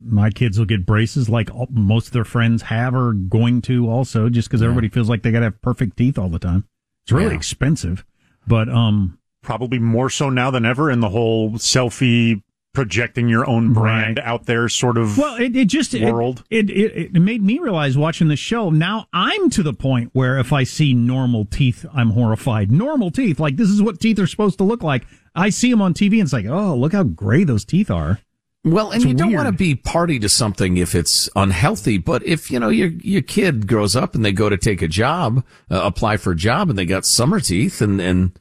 my 0.00 0.30
kids 0.30 0.58
will 0.58 0.66
get 0.66 0.84
braces 0.86 1.28
like 1.28 1.50
most 1.70 2.08
of 2.08 2.12
their 2.12 2.24
friends 2.24 2.62
have 2.62 2.94
or 2.94 3.12
going 3.12 3.62
to 3.62 3.88
also, 3.88 4.28
just 4.28 4.48
because 4.48 4.62
everybody 4.62 4.88
feels 4.88 5.08
like 5.08 5.22
they 5.22 5.30
got 5.30 5.40
to 5.40 5.44
have 5.46 5.62
perfect 5.62 5.96
teeth 5.96 6.18
all 6.18 6.28
the 6.28 6.38
time. 6.38 6.64
It's 7.04 7.12
really 7.12 7.30
Yeah. 7.30 7.36
expensive, 7.36 8.04
but 8.46 8.68
um, 8.68 9.18
Probably 9.42 9.78
more 9.80 10.08
so 10.08 10.30
now 10.30 10.50
than 10.52 10.64
ever 10.64 10.88
in 10.90 11.00
the 11.00 11.08
whole 11.08 11.52
selfie 11.52 12.42
projecting 12.72 13.28
your 13.28 13.48
own 13.48 13.72
brand 13.72 14.18
out 14.20 14.46
there 14.46 14.68
sort 14.68 14.96
of 14.96 15.18
well, 15.18 15.36
it, 15.36 15.54
it 15.54 15.68
just 15.68 15.94
it- 15.94 16.12
world. 16.12 16.42
It, 16.50 16.70
it 16.70 17.14
it 17.16 17.20
made 17.20 17.42
me 17.42 17.58
realize 17.58 17.96
watching 17.98 18.28
the 18.28 18.36
show. 18.36 18.70
Now 18.70 19.06
I'm 19.12 19.50
to 19.50 19.62
the 19.62 19.74
point 19.74 20.10
where 20.12 20.38
if 20.38 20.52
I 20.52 20.64
see 20.64 20.94
normal 20.94 21.44
teeth, 21.44 21.84
I'm 21.92 22.10
horrified. 22.10 22.70
Normal 22.70 23.10
teeth, 23.10 23.38
like 23.38 23.56
this 23.56 23.68
is 23.68 23.82
what 23.82 24.00
teeth 24.00 24.18
are 24.18 24.26
supposed 24.26 24.58
to 24.58 24.64
look 24.64 24.82
like. 24.82 25.06
I 25.34 25.50
see 25.50 25.70
them 25.70 25.80
on 25.80 25.94
TV, 25.94 26.14
and 26.14 26.22
it's 26.22 26.32
like, 26.32 26.46
oh, 26.46 26.74
look 26.74 26.92
how 26.92 27.04
gray 27.04 27.44
those 27.44 27.64
teeth 27.64 27.90
are. 27.90 28.20
Well, 28.64 28.92
and 28.92 29.02
It's 29.02 29.06
you 29.06 29.14
don't 29.14 29.32
want 29.32 29.46
to 29.48 29.52
be 29.52 29.74
party 29.74 30.20
to 30.20 30.28
something 30.28 30.76
if 30.76 30.94
it's 30.94 31.28
unhealthy, 31.34 31.98
but 31.98 32.22
if, 32.24 32.48
you 32.48 32.60
know, 32.60 32.68
your, 32.68 32.88
your 32.88 33.22
kid 33.22 33.66
grows 33.66 33.96
up 33.96 34.14
and 34.14 34.24
they 34.24 34.30
go 34.30 34.48
to 34.48 34.56
take 34.56 34.82
a 34.82 34.86
job, 34.86 35.44
uh, 35.68 35.80
apply 35.82 36.16
for 36.18 36.30
a 36.30 36.36
job 36.36 36.70
and 36.70 36.78
they 36.78 36.84
got 36.84 37.04
summer 37.04 37.40
teeth 37.40 37.80
and, 37.82 38.00
and 38.00 38.38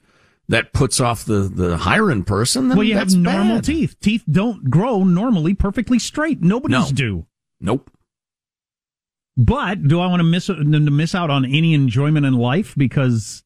that 0.51 0.71
puts 0.73 0.99
off 1.01 1.25
the, 1.25 1.49
the 1.53 1.77
hiring 1.77 2.23
person, 2.23 2.67
then 2.69 2.77
well, 2.77 2.85
you 2.87 2.95
have 2.97 3.13
normal 3.15 3.57
bad. 3.57 3.63
teeth. 3.65 3.95
Teeth 3.99 4.23
don't 4.29 4.69
grow 4.69 5.03
normally 5.03 5.53
perfectly 5.53 5.97
straight. 5.99 6.41
Nobody's 6.41 6.89
No. 6.89 6.95
do. 6.95 7.25
Nope. 7.59 7.89
But 9.37 9.83
do 9.87 9.99
I 9.99 10.07
want 10.07 10.19
to 10.19 10.23
miss 10.25 10.47
to 10.47 10.55
miss 10.63 11.15
out 11.15 11.29
on 11.29 11.45
any 11.45 11.73
enjoyment 11.73 12.25
in 12.25 12.33
life 12.33 12.73
because 12.77 13.43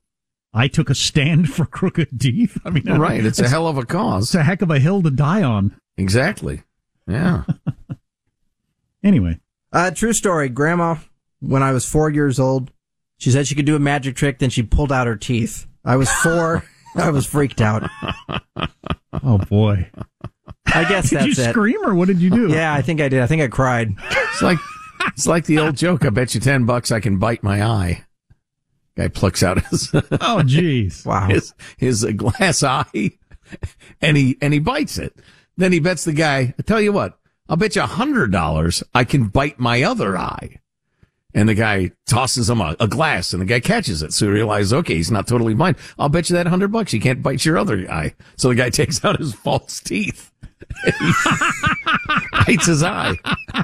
I 0.54 0.68
took 0.68 0.90
a 0.90 0.96
stand 0.96 1.50
for 1.54 1.66
crooked 1.66 2.20
teeth? 2.20 2.58
I 2.66 2.70
mean, 2.72 2.86
Right. 2.86 3.24
It's 3.26 3.40
a 3.40 3.48
hell 3.48 3.68
of 3.68 3.78
a 3.78 3.86
cause. 3.86 4.26
It's 4.26 4.36
a 4.36 4.44
heck 4.44 4.62
of 4.62 4.72
a 4.72 4.80
hill 4.80 5.02
to 5.04 5.12
die 5.12 5.44
on. 5.44 5.76
Exactly. 5.98 6.64
Yeah. 7.08 7.44
Anyway, 9.04 9.40
Uh, 9.72 9.92
true 9.92 10.14
story. 10.14 10.50
Grandma, 10.50 10.96
when 11.40 11.62
I 11.62 11.72
was 11.74 11.86
four 11.88 12.10
years 12.10 12.40
old, 12.40 12.72
she 13.20 13.30
said 13.30 13.46
she 13.46 13.54
could 13.54 13.66
do 13.68 13.76
a 13.76 13.80
magic 13.80 14.16
trick, 14.16 14.40
then 14.40 14.50
she 14.50 14.64
pulled 14.64 14.92
out 14.92 15.06
her 15.06 15.16
teeth. 15.16 15.68
I 15.84 15.96
was 15.98 16.10
four. 16.12 16.64
I 16.96 17.10
was 17.10 17.26
freaked 17.26 17.62
out. 17.62 17.90
oh 19.24 19.38
boy. 19.50 19.90
I 20.68 20.84
guess 20.88 21.10
Did 21.10 21.20
that's 21.20 21.38
you 21.38 21.44
it. 21.44 21.50
scream 21.50 21.78
or 21.86 21.94
what 21.96 22.08
did 22.08 22.20
you 22.20 22.30
do? 22.30 22.48
Yeah, 22.50 22.74
I 22.74 22.82
think 22.82 23.02
I 23.02 23.10
did. 23.10 23.22
I 23.22 23.28
think 23.28 23.42
I 23.42 23.48
cried. 23.48 23.94
It's 24.12 24.42
like, 24.42 24.58
it's 25.08 25.28
like 25.28 25.46
the 25.46 25.60
old 25.60 25.78
joke. 25.78 26.06
I 26.06 26.10
bet 26.10 26.34
you 26.36 26.42
10 26.42 26.66
bucks 26.66 26.92
I 26.92 27.00
can 27.00 27.18
bite 27.18 27.44
my 27.44 27.64
eye. 27.64 28.04
Guy 28.98 29.08
plucks 29.10 29.44
out 29.44 29.62
his, 29.66 29.90
Oh, 29.94 30.42
jeez. 30.44 31.06
Wow. 31.06 31.28
his, 31.28 31.54
his 31.78 32.04
uh, 32.06 32.12
glass 32.12 32.64
eye 32.64 33.12
and 34.02 34.16
he, 34.18 34.38
and 34.42 34.54
he 34.54 34.60
bites 34.60 34.98
it. 34.98 35.16
Then 35.58 35.72
he 35.72 35.80
bets 35.80 36.04
the 36.06 36.14
guy, 36.14 36.54
I 36.58 36.62
tell 36.64 36.82
you 36.82 36.92
what, 36.94 37.18
I'll 37.48 37.58
bet 37.58 37.76
you 37.76 37.82
a 37.84 37.88
hundred 37.88 38.32
dollars 38.32 38.84
I 38.94 39.04
can 39.04 39.28
bite 39.28 39.60
my 39.60 39.84
other 39.84 40.18
eye. 40.18 40.60
And 41.36 41.50
the 41.50 41.54
guy 41.54 41.92
tosses 42.08 42.50
him 42.50 42.62
a, 42.62 42.76
a 42.80 42.88
glass 42.88 43.34
and 43.34 43.42
the 43.42 43.46
guy 43.46 43.60
catches 43.60 44.02
it. 44.02 44.14
So 44.14 44.26
he 44.26 44.32
realizes, 44.32 44.74
okay, 44.74 44.96
he's 44.96 45.12
not 45.12 45.28
totally 45.28 45.54
blind. 45.54 45.76
I'll 46.00 46.10
bet 46.10 46.30
you 46.30 46.36
that 46.38 46.48
hundred 46.48 46.72
bucks 46.72 46.94
he 46.94 47.00
can't 47.00 47.22
bite 47.22 47.44
your 47.46 47.58
other 47.58 47.86
eye. 47.92 48.16
So 48.38 48.48
the 48.50 48.56
guy 48.56 48.70
takes 48.72 49.04
out 49.04 49.20
his 49.20 49.36
false 49.36 49.82
teeth. 49.82 50.32
bites 52.48 52.66
his 52.66 52.82
eye. 52.82 53.18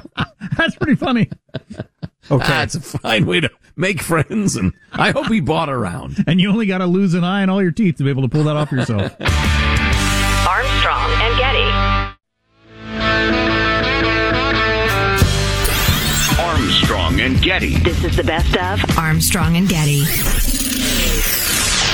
That's 0.56 0.76
pretty 0.76 0.96
funny. 0.96 1.30
Ah, 1.54 1.84
okay. 2.30 2.46
That's 2.46 2.74
a 2.74 2.80
fine 2.80 3.24
way 3.26 3.40
to 3.40 3.50
make 3.74 4.02
friends. 4.02 4.54
And 4.56 4.74
I 4.92 5.10
hope 5.10 5.28
he 5.28 5.40
bought 5.40 5.70
around. 5.70 6.22
And 6.26 6.40
you 6.40 6.50
only 6.50 6.66
got 6.66 6.78
to 6.78 6.86
lose 6.86 7.14
an 7.14 7.24
eye 7.24 7.40
and 7.42 7.50
all 7.50 7.62
your 7.62 7.72
teeth 7.72 7.96
to 7.96 8.04
be 8.04 8.10
able 8.10 8.22
to 8.22 8.28
pull 8.28 8.44
that 8.44 8.56
off 8.56 8.70
yourself. 8.70 9.16
Armstrong 17.12 17.30
and 17.34 17.42
Getty. 17.42 17.76
This 17.76 18.04
is 18.04 18.16
the 18.16 18.24
best 18.24 18.56
of 18.56 18.98
Armstrong 18.98 19.56
and 19.58 19.68
Getty. 19.68 20.02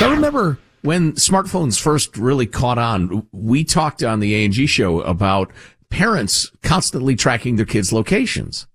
I 0.01 0.13
remember 0.15 0.61
when 0.83 1.15
smartphones 1.15 1.81
first 1.81 2.17
really 2.17 2.47
caught 2.47 2.79
on, 2.79 3.27
we 3.33 3.65
talked 3.65 4.05
on 4.05 4.21
the 4.21 4.33
A&G 4.37 4.67
show 4.67 5.01
about 5.01 5.51
parents 5.91 6.53
constantly 6.63 7.17
tracking 7.17 7.57
their 7.57 7.67
kids' 7.67 7.93
locations 7.93 8.69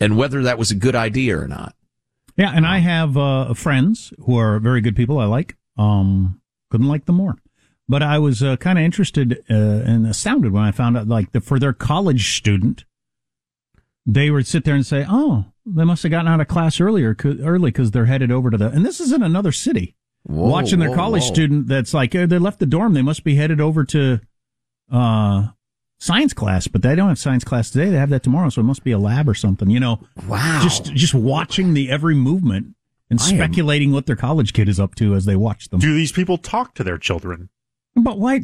and 0.00 0.16
whether 0.16 0.42
that 0.42 0.58
was 0.58 0.72
a 0.72 0.74
good 0.74 0.96
idea 0.96 1.38
or 1.38 1.46
not. 1.46 1.76
Yeah, 2.36 2.50
and 2.52 2.66
I 2.66 2.78
have 2.78 3.16
uh, 3.16 3.54
friends 3.54 4.12
who 4.26 4.36
are 4.38 4.58
very 4.58 4.80
good 4.80 4.96
people 4.96 5.20
I 5.20 5.26
like. 5.26 5.56
Um, 5.78 6.40
couldn't 6.72 6.88
like 6.88 7.04
them 7.04 7.16
more. 7.16 7.36
But 7.88 8.02
I 8.02 8.18
was 8.18 8.42
uh, 8.42 8.56
kind 8.56 8.76
of 8.76 8.84
interested 8.84 9.44
uh, 9.48 9.54
and 9.54 10.04
astounded 10.04 10.50
when 10.50 10.64
I 10.64 10.72
found 10.72 10.98
out, 10.98 11.06
like, 11.06 11.30
the, 11.30 11.40
for 11.40 11.60
their 11.60 11.72
college 11.72 12.36
student, 12.36 12.84
they 14.06 14.30
would 14.30 14.46
sit 14.46 14.64
there 14.64 14.74
and 14.74 14.86
say, 14.86 15.04
"Oh, 15.08 15.44
they 15.74 15.84
must 15.84 16.02
have 16.02 16.10
gotten 16.10 16.28
out 16.28 16.40
of 16.40 16.48
class 16.48 16.80
earlier, 16.80 17.16
early 17.24 17.70
because 17.70 17.90
they're 17.90 18.06
headed 18.06 18.30
over 18.32 18.50
to 18.50 18.56
the." 18.58 18.68
And 18.68 18.84
this 18.84 19.00
is 19.00 19.12
in 19.12 19.22
another 19.22 19.52
city. 19.52 19.94
Whoa, 20.24 20.48
watching 20.50 20.78
their 20.80 20.90
whoa, 20.90 20.96
college 20.96 21.22
whoa. 21.22 21.32
student 21.32 21.66
that's 21.68 21.94
like 21.94 22.14
uh, 22.14 22.26
they 22.26 22.38
left 22.38 22.58
the 22.58 22.66
dorm 22.66 22.92
they 22.92 23.00
must 23.00 23.24
be 23.24 23.36
headed 23.36 23.58
over 23.58 23.84
to 23.84 24.20
uh 24.92 25.48
science 25.98 26.34
class 26.34 26.66
but 26.68 26.82
they 26.82 26.94
don't 26.94 27.08
have 27.08 27.18
science 27.18 27.42
class 27.42 27.70
today 27.70 27.88
they 27.88 27.96
have 27.96 28.10
that 28.10 28.22
tomorrow 28.22 28.50
so 28.50 28.60
it 28.60 28.64
must 28.64 28.84
be 28.84 28.90
a 28.92 28.98
lab 28.98 29.28
or 29.28 29.34
something 29.34 29.70
you 29.70 29.80
know 29.80 29.98
Wow. 30.26 30.60
just 30.62 30.92
just 30.92 31.14
watching 31.14 31.72
the 31.72 31.90
every 31.90 32.14
movement 32.14 32.74
and 33.08 33.18
I 33.18 33.30
am- 33.30 33.36
speculating 33.36 33.92
what 33.92 34.04
their 34.04 34.14
college 34.16 34.52
kid 34.52 34.68
is 34.68 34.78
up 34.78 34.94
to 34.96 35.14
as 35.14 35.24
they 35.24 35.36
watch 35.36 35.68
them 35.70 35.80
Do 35.80 35.94
these 35.94 36.12
people 36.12 36.36
talk 36.36 36.74
to 36.74 36.84
their 36.84 36.98
children? 36.98 37.48
but 37.96 38.18
why 38.18 38.42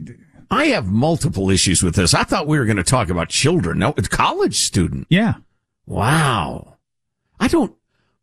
I 0.50 0.66
have 0.68 0.86
multiple 0.86 1.50
issues 1.50 1.82
with 1.82 1.94
this. 1.96 2.14
I 2.14 2.22
thought 2.24 2.46
we 2.46 2.58
were 2.58 2.64
going 2.64 2.76
to 2.78 2.84
talk 2.84 3.10
about 3.10 3.28
children. 3.28 3.80
No, 3.80 3.92
it's 3.98 4.08
college 4.08 4.56
student. 4.56 5.06
yeah 5.10 5.34
Wow. 5.86 6.75
I 7.38 7.48
don't, 7.48 7.74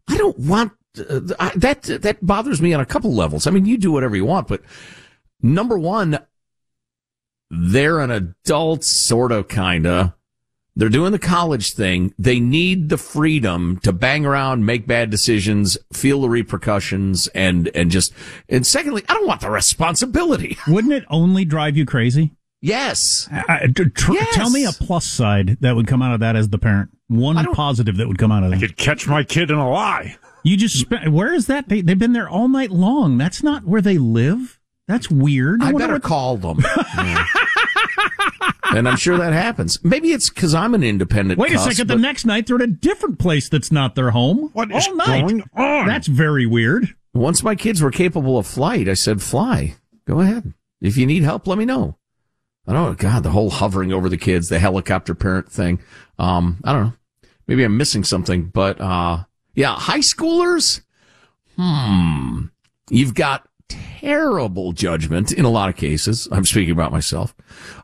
I 0.08 0.18
don't 0.18 0.38
want, 0.40 0.74
uh, 0.98 1.22
I, 1.40 1.52
that, 1.56 1.84
that 1.84 2.26
bothers 2.26 2.62
me 2.62 2.74
on 2.74 2.82
a 2.82 2.86
couple 2.86 3.14
levels. 3.14 3.48
I 3.48 3.52
mean, 3.52 3.66
you 3.66 3.78
do 3.78 3.92
whatever 3.92 4.16
you 4.16 4.26
want, 4.26 4.48
but 4.48 4.62
number 5.42 5.78
one, 5.78 6.20
they're 7.50 8.00
an 8.00 8.12
adult, 8.12 8.84
sort 8.84 9.32
of, 9.32 9.48
kinda. 9.48 10.16
They're 10.76 10.90
doing 10.90 11.12
the 11.12 11.20
college 11.20 11.74
thing. 11.74 12.16
They 12.18 12.40
need 12.40 12.90
the 12.90 12.98
freedom 12.98 13.80
to 13.84 13.94
bang 13.94 14.26
around, 14.26 14.66
make 14.66 14.88
bad 14.88 15.12
decisions, 15.12 15.78
feel 15.94 16.22
the 16.22 16.30
repercussions, 16.30 17.28
and, 17.28 17.70
and 17.76 17.92
just, 17.92 18.12
and 18.50 18.66
secondly, 18.66 19.04
I 19.08 19.14
don't 19.14 19.28
want 19.28 19.42
the 19.42 19.52
responsibility. 19.52 20.58
wouldn't 20.68 20.94
it 20.94 21.06
only 21.10 21.46
drive 21.46 21.78
you 21.78 21.86
crazy 21.86 22.32
Yes. 22.66 23.28
I- 23.30 23.44
I- 23.64 23.68
tr- 23.68 23.90
tr- 23.90 24.14
Yes. 24.14 24.34
tell 24.36 24.50
me 24.50 24.64
a 24.66 24.72
plus 24.72 25.06
side 25.06 25.58
that 25.60 25.76
would 25.76 25.86
come 25.86 26.02
out 26.02 26.14
of 26.14 26.22
that 26.22 26.38
as 26.38 26.48
the 26.48 26.58
parent 26.58 26.92
one 27.10 27.36
positive 27.54 27.98
that 27.98 28.08
would 28.08 28.18
come 28.18 28.32
out 28.32 28.44
of 28.44 28.52
that 28.52 28.60
You 28.62 28.68
Could 28.68 28.78
catch 28.78 29.06
my 29.06 29.22
kid 29.24 29.52
in 29.52 29.58
a 29.58 29.70
lie. 29.70 30.16
You 30.44 30.56
just 30.56 30.80
spent, 30.80 31.12
where 31.12 31.34
is 31.34 31.48
that? 31.48 31.68
They, 31.68 31.82
they've 31.82 32.00
been 32.00 32.14
there 32.14 32.28
all 32.30 32.48
night 32.48 32.72
long. 32.72 33.18
That's 33.18 33.44
not 33.44 33.66
where 33.66 33.82
they 33.82 33.98
live. 33.98 34.60
That's 34.88 35.12
weird. 35.12 35.62
I 35.62 35.66
wonder 35.68 35.80
better 35.80 35.94
what- 35.96 36.04
call 36.04 36.38
them. 36.38 36.60
Yeah. 36.98 37.26
and 38.72 38.88
I'm 38.88 38.96
sure 38.98 39.18
that 39.18 39.34
happens. 39.34 39.84
Maybe 39.84 40.12
it's 40.14 40.30
because 40.30 40.56
I'm 40.56 40.74
an 40.74 40.84
independent. 40.84 41.40
Wait 41.40 41.52
a 41.54 41.60
second. 41.60 41.88
but 41.88 41.96
The 41.96 42.02
next 42.02 42.26
night 42.26 42.48
they're 42.48 42.56
at 42.56 42.62
a 42.62 42.68
different 42.68 43.20
place 43.20 43.50
that's 43.50 43.72
not 43.74 43.96
their 43.96 44.12
home. 44.12 44.50
What 44.54 44.72
all 44.72 44.78
is 44.78 44.88
night. 44.96 45.22
going 45.22 45.44
on? 45.56 45.88
That's 45.88 46.08
very 46.08 46.46
weird. 46.46 46.96
once 47.14 47.44
my 47.44 47.56
kids 47.56 47.82
were 47.82 47.92
capable 47.92 48.38
of 48.38 48.48
flight, 48.48 48.88
I 48.90 48.94
said, 48.96 49.22
"Fly, 49.22 49.76
go 50.08 50.22
ahead. 50.22 50.54
If 50.82 50.98
you 50.98 51.06
need 51.06 51.24
help, 51.24 51.46
let 51.46 51.58
me 51.58 51.66
know." 51.66 51.98
I 52.66 52.74
don't 52.74 52.90
know. 52.90 52.94
God, 52.94 53.24
the 53.24 53.32
whole 53.32 53.50
hovering 53.50 53.92
over 53.92 54.08
the 54.08 54.18
kids, 54.18 54.50
the 54.50 54.60
helicopter 54.60 55.14
parent 55.14 55.52
thing. 55.52 55.80
Um, 56.18 56.60
I 56.64 56.72
don't 56.72 56.84
know. 56.86 56.94
Maybe 57.48 57.64
I'm 57.64 57.76
missing 57.76 58.04
something, 58.04 58.46
but 58.46 58.80
uh, 58.80 59.26
yeah, 59.54 59.76
high 59.76 60.00
schoolers. 60.00 60.82
Hmm. 61.58 62.46
You've 62.90 63.14
got 63.14 63.48
terrible 63.68 64.72
judgment 64.72 65.32
in 65.32 65.46
a 65.46 65.50
lot 65.50 65.70
of 65.70 65.76
cases. 65.76 66.28
I'm 66.32 66.46
speaking 66.46 66.72
about 66.72 66.92
myself. 66.92 67.36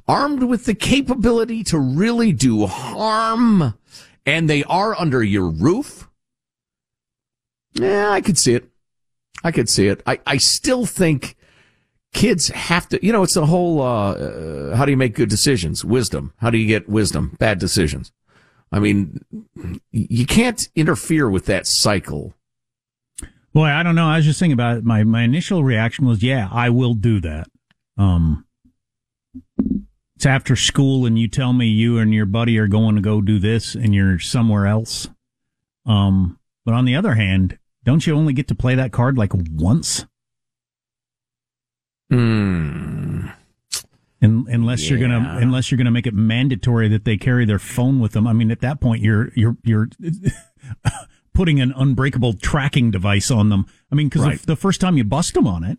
Armed 0.08 0.44
with 0.44 0.66
the 0.66 0.74
capability 0.74 1.64
to 1.66 1.78
really 1.78 2.32
do 2.32 2.66
harm, 2.68 3.74
and 4.26 4.50
they 4.50 4.64
are 4.64 5.00
under 5.00 5.24
your 5.24 5.50
roof. 5.50 6.10
Yeah, 7.74 8.10
I 8.12 8.22
could 8.22 8.38
see 8.38 8.56
it. 8.56 8.70
I 9.44 9.52
could 9.52 9.70
see 9.70 9.88
it. 9.88 10.02
I, 10.06 10.20
I 10.26 10.38
still 10.38 10.86
think 10.86 11.36
kids 12.14 12.50
have 12.50 12.90
to, 12.90 13.06
you 13.06 13.12
know, 13.12 13.24
it's 13.24 13.34
the 13.34 13.46
whole, 13.46 13.82
uh, 13.82 14.14
uh, 14.14 14.76
how 14.76 14.86
do 14.86 14.92
you 14.92 14.98
make 14.98 15.16
good 15.16 15.30
decisions? 15.30 15.86
Wisdom. 15.86 16.34
How 16.38 16.50
do 16.50 16.58
you 16.58 16.68
get 16.68 16.90
wisdom? 16.90 17.36
Bad 17.40 17.60
decisions. 17.60 18.12
I 18.72 18.80
mean, 18.80 19.24
you 19.92 20.26
can't 20.26 20.68
interfere 20.76 21.30
with 21.30 21.46
that 21.46 21.66
cycle. 21.66 22.36
Boy, 23.54 23.66
I 23.66 23.82
don't 23.82 23.96
know. 23.96 24.08
I 24.08 24.18
was 24.18 24.26
just 24.26 24.40
thinking 24.40 24.54
about 24.54 24.78
it. 24.78 24.84
My, 24.84 25.04
my 25.04 25.24
initial 25.24 25.64
reaction 25.64 26.06
was, 26.06 26.22
yeah, 26.22 26.48
I 26.52 26.70
will 26.70 26.94
do 26.94 27.20
that. 27.22 27.48
Um, 27.98 28.46
it's 30.16 30.26
after 30.26 30.56
school 30.56 31.06
and 31.06 31.18
you 31.18 31.28
tell 31.28 31.54
me 31.54 31.66
you 31.66 31.98
and 31.98 32.14
your 32.14 32.26
buddy 32.26 32.58
are 32.60 32.68
going 32.68 32.96
to 32.96 33.02
go 33.02 33.22
do 33.22 33.40
this 33.40 33.74
and 33.74 33.96
you're 33.96 34.20
somewhere 34.20 34.68
else. 34.68 35.08
Um, 35.86 36.38
but 36.66 36.74
on 36.74 36.86
the 36.86 36.96
other 36.96 37.16
hand, 37.16 37.58
don't 37.84 38.06
you 38.06 38.14
only 38.16 38.34
get 38.34 38.48
to 38.50 38.56
play 38.56 38.76
that 38.76 38.92
card 38.92 39.18
like 39.18 39.32
once? 39.34 40.06
Hmm. 42.10 43.28
Un 44.22 44.46
unless 44.50 44.90
you're 44.90 45.00
gonna, 45.00 45.38
unless 45.42 45.72
you're 45.72 45.78
gonna 45.78 45.92
make 45.92 46.06
it 46.08 46.14
mandatory 46.14 46.90
that 46.90 47.06
they 47.06 47.16
carry 47.16 47.46
their 47.46 47.60
phone 47.60 48.00
with 48.02 48.12
them. 48.12 48.28
I 48.28 48.34
mean, 48.34 48.52
at 48.52 48.60
that 48.62 48.82
point, 48.82 49.02
you're 49.02 49.32
you're 49.34 49.56
you're 49.64 49.88
putting 51.34 51.62
an 51.62 51.72
unbreakable 51.76 52.34
tracking 52.34 52.92
device 52.92 53.32
on 53.32 53.48
them. 53.50 53.66
I 53.92 53.96
mean, 53.96 54.10
because 54.10 54.26
Right. 54.26 54.42
the 54.42 54.58
first 54.58 54.82
time 54.82 54.98
you 54.98 55.06
bust 55.06 55.36
them 55.36 55.48
on 55.48 55.64
it, 55.64 55.78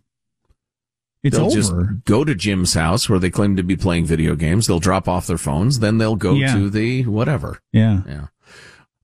it's 1.23 1.37
they'll 1.37 1.47
over. 1.47 1.55
just 1.55 1.75
go 2.07 2.25
to 2.25 2.35
Jim's 2.35 2.73
house 2.73 3.11
where 3.11 3.19
they 3.19 3.29
claim 3.29 3.57
to 3.57 3.63
be 3.63 3.77
playing 3.77 4.07
video 4.07 4.35
games. 4.37 4.67
They'll 4.67 4.81
drop 4.81 5.07
off 5.07 5.27
their 5.27 5.37
phones. 5.37 5.81
Then 5.81 5.99
they'll 5.99 6.17
go 6.17 6.33
Yeah. 6.35 6.55
to 6.55 6.71
the 6.71 7.05
whatever. 7.05 7.61
yeah. 7.73 8.01
Yeah. 8.07 8.27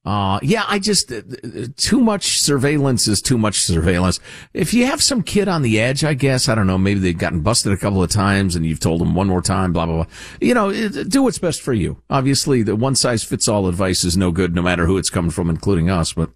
Uh, 0.06 0.38
yeah, 0.40 0.64
I 0.68 0.78
just, 0.78 1.10
uh, 1.10 1.16
uh, 1.42 1.66
too 1.76 2.00
much 2.00 2.40
surveillance 2.40 3.08
is 3.08 3.20
too 3.20 3.36
much 3.36 3.62
surveillance. 3.62 4.20
If 4.54 4.72
you 4.72 4.86
have 4.86 5.02
some 5.02 5.20
kid 5.20 5.48
on 5.48 5.62
the 5.62 5.80
edge, 5.80 6.04
I 6.04 6.14
guess, 6.14 6.48
I 6.48 6.54
don't 6.54 6.68
know, 6.68 6.78
maybe 6.78 7.00
they've 7.00 7.18
gotten 7.18 7.40
busted 7.40 7.72
a 7.72 7.76
couple 7.76 8.00
of 8.04 8.08
times 8.08 8.54
and 8.54 8.64
you've 8.64 8.78
told 8.78 9.00
them 9.00 9.16
one 9.16 9.26
more 9.26 9.42
time, 9.42 9.72
blah, 9.72 9.84
blah, 9.84 10.04
blah. 10.04 10.06
You 10.40 10.54
know, 10.54 10.70
it, 10.70 11.08
do 11.08 11.24
what's 11.24 11.40
best 11.40 11.60
for 11.60 11.72
you. 11.72 12.00
Obviously, 12.08 12.62
the 12.62 12.76
one 12.76 12.94
size 12.94 13.24
fits 13.24 13.48
all 13.48 13.66
advice 13.66 14.04
is 14.04 14.16
no 14.16 14.30
good, 14.30 14.54
no 14.54 14.62
matter 14.62 14.86
who 14.86 14.96
it's 14.96 15.10
coming 15.10 15.32
from, 15.32 15.50
including 15.50 15.90
us, 15.90 16.12
but, 16.12 16.30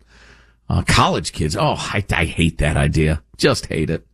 uh, 0.68 0.82
college 0.82 1.32
kids, 1.32 1.56
oh, 1.56 1.76
I, 1.78 2.04
I 2.10 2.24
hate 2.24 2.58
that 2.58 2.76
idea. 2.76 3.22
Just 3.36 3.66
hate 3.66 3.88
it. 3.88 4.04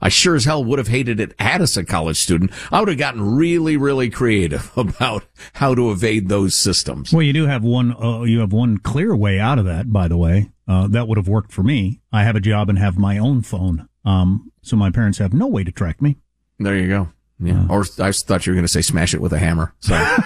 I 0.00 0.08
sure 0.08 0.34
as 0.34 0.44
hell 0.44 0.64
would 0.64 0.78
have 0.78 0.88
hated 0.88 1.20
it 1.20 1.34
had 1.38 1.62
as 1.62 1.76
a 1.76 1.84
college 1.84 2.18
student. 2.18 2.50
I 2.70 2.80
would 2.80 2.88
have 2.88 2.98
gotten 2.98 3.36
really, 3.36 3.76
really 3.76 4.10
creative 4.10 4.70
about 4.76 5.24
how 5.54 5.74
to 5.74 5.90
evade 5.90 6.28
those 6.28 6.58
systems. 6.58 7.12
Well, 7.12 7.22
you 7.22 7.32
do 7.32 7.46
have 7.46 7.64
one. 7.64 7.92
Uh, 7.92 8.22
you 8.22 8.40
have 8.40 8.52
one 8.52 8.78
clear 8.78 9.14
way 9.14 9.38
out 9.38 9.58
of 9.58 9.64
that. 9.64 9.92
By 9.92 10.08
the 10.08 10.16
way, 10.16 10.50
uh, 10.68 10.88
that 10.88 11.08
would 11.08 11.16
have 11.16 11.28
worked 11.28 11.52
for 11.52 11.62
me. 11.62 12.00
I 12.12 12.24
have 12.24 12.36
a 12.36 12.40
job 12.40 12.68
and 12.68 12.78
have 12.78 12.98
my 12.98 13.18
own 13.18 13.42
phone. 13.42 13.88
Um, 14.04 14.52
so 14.62 14.76
my 14.76 14.90
parents 14.90 15.18
have 15.18 15.32
no 15.32 15.46
way 15.46 15.64
to 15.64 15.72
track 15.72 16.00
me. 16.02 16.16
There 16.58 16.76
you 16.76 16.88
go. 16.88 17.08
Yeah. 17.38 17.66
Or 17.68 17.84
I 17.98 18.12
thought 18.12 18.46
you 18.46 18.52
were 18.52 18.56
going 18.56 18.64
to 18.64 18.72
say 18.72 18.82
smash 18.82 19.14
it 19.14 19.20
with 19.20 19.32
a 19.32 19.38
hammer. 19.38 19.74
So, 19.80 20.16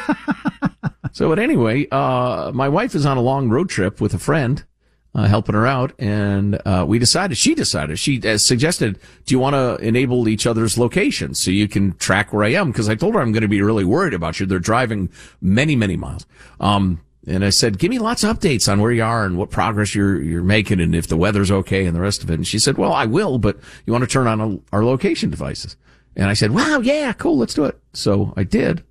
so 1.13 1.29
but 1.29 1.39
anyway, 1.39 1.89
uh, 1.91 2.53
my 2.55 2.69
wife 2.69 2.95
is 2.95 3.05
on 3.05 3.17
a 3.17 3.21
long 3.21 3.49
road 3.49 3.69
trip 3.69 4.01
with 4.01 4.15
a 4.15 4.19
friend, 4.19 4.65
uh, 5.15 5.27
helping 5.27 5.55
her 5.55 5.67
out. 5.67 5.93
And, 5.99 6.61
uh, 6.65 6.85
we 6.87 6.99
decided, 6.99 7.37
she 7.37 7.55
decided, 7.55 7.99
she 7.99 8.21
uh, 8.23 8.39
suggested, 8.39 8.99
do 9.27 9.35
you 9.35 9.39
want 9.39 9.55
to 9.55 9.77
enable 9.85 10.29
each 10.29 10.47
other's 10.47 10.79
locations 10.79 11.43
so 11.43 11.51
you 11.51 11.69
can 11.69 11.95
track 11.95 12.33
where 12.33 12.45
I 12.45 12.53
am? 12.53 12.73
Cause 12.73 12.89
I 12.89 12.95
told 12.95 13.15
her 13.15 13.21
I'm 13.21 13.33
going 13.33 13.43
to 13.43 13.49
be 13.49 13.63
really 13.63 13.85
worried 13.85 14.15
about 14.15 14.39
you. 14.39 14.47
They're 14.47 14.59
driving 14.59 15.11
many, 15.41 15.75
many 15.77 15.97
miles. 15.97 16.27
Um, 16.61 17.01
and 17.27 17.45
I 17.45 17.51
said, 17.51 17.79
give 17.79 17.91
me 17.91 17.99
lots 17.99 18.25
of 18.25 18.39
updates 18.39 18.71
on 18.71 18.81
where 18.81 18.93
you 18.93 19.03
are 19.03 19.27
and 19.27 19.37
what 19.37 19.51
progress 19.51 19.95
you're, 19.95 20.21
you're 20.23 20.43
making 20.43 20.81
and 20.81 20.95
if 20.95 21.07
the 21.07 21.17
weather's 21.17 21.51
okay 21.51 21.85
and 21.85 21.95
the 21.95 22.01
rest 22.01 22.23
of 22.23 22.31
it. 22.31 22.35
And 22.35 22.47
she 22.47 22.59
said, 22.59 22.79
well, 22.79 22.93
I 22.93 23.07
will, 23.07 23.39
but 23.39 23.59
you 23.85 23.93
want 23.93 24.05
to 24.05 24.09
turn 24.09 24.27
on 24.27 24.41
a, 24.41 24.59
our 24.75 24.85
location 24.85 25.29
devices. 25.29 25.77
And 26.17 26.27
I 26.27 26.35
said, 26.35 26.53
wow, 26.53 26.81
yeah, 26.81 27.13
cool. 27.13 27.37
Let's 27.37 27.55
do 27.55 27.65
it. 27.65 27.79
So 27.93 28.33
I 28.37 28.45
did. 28.45 28.85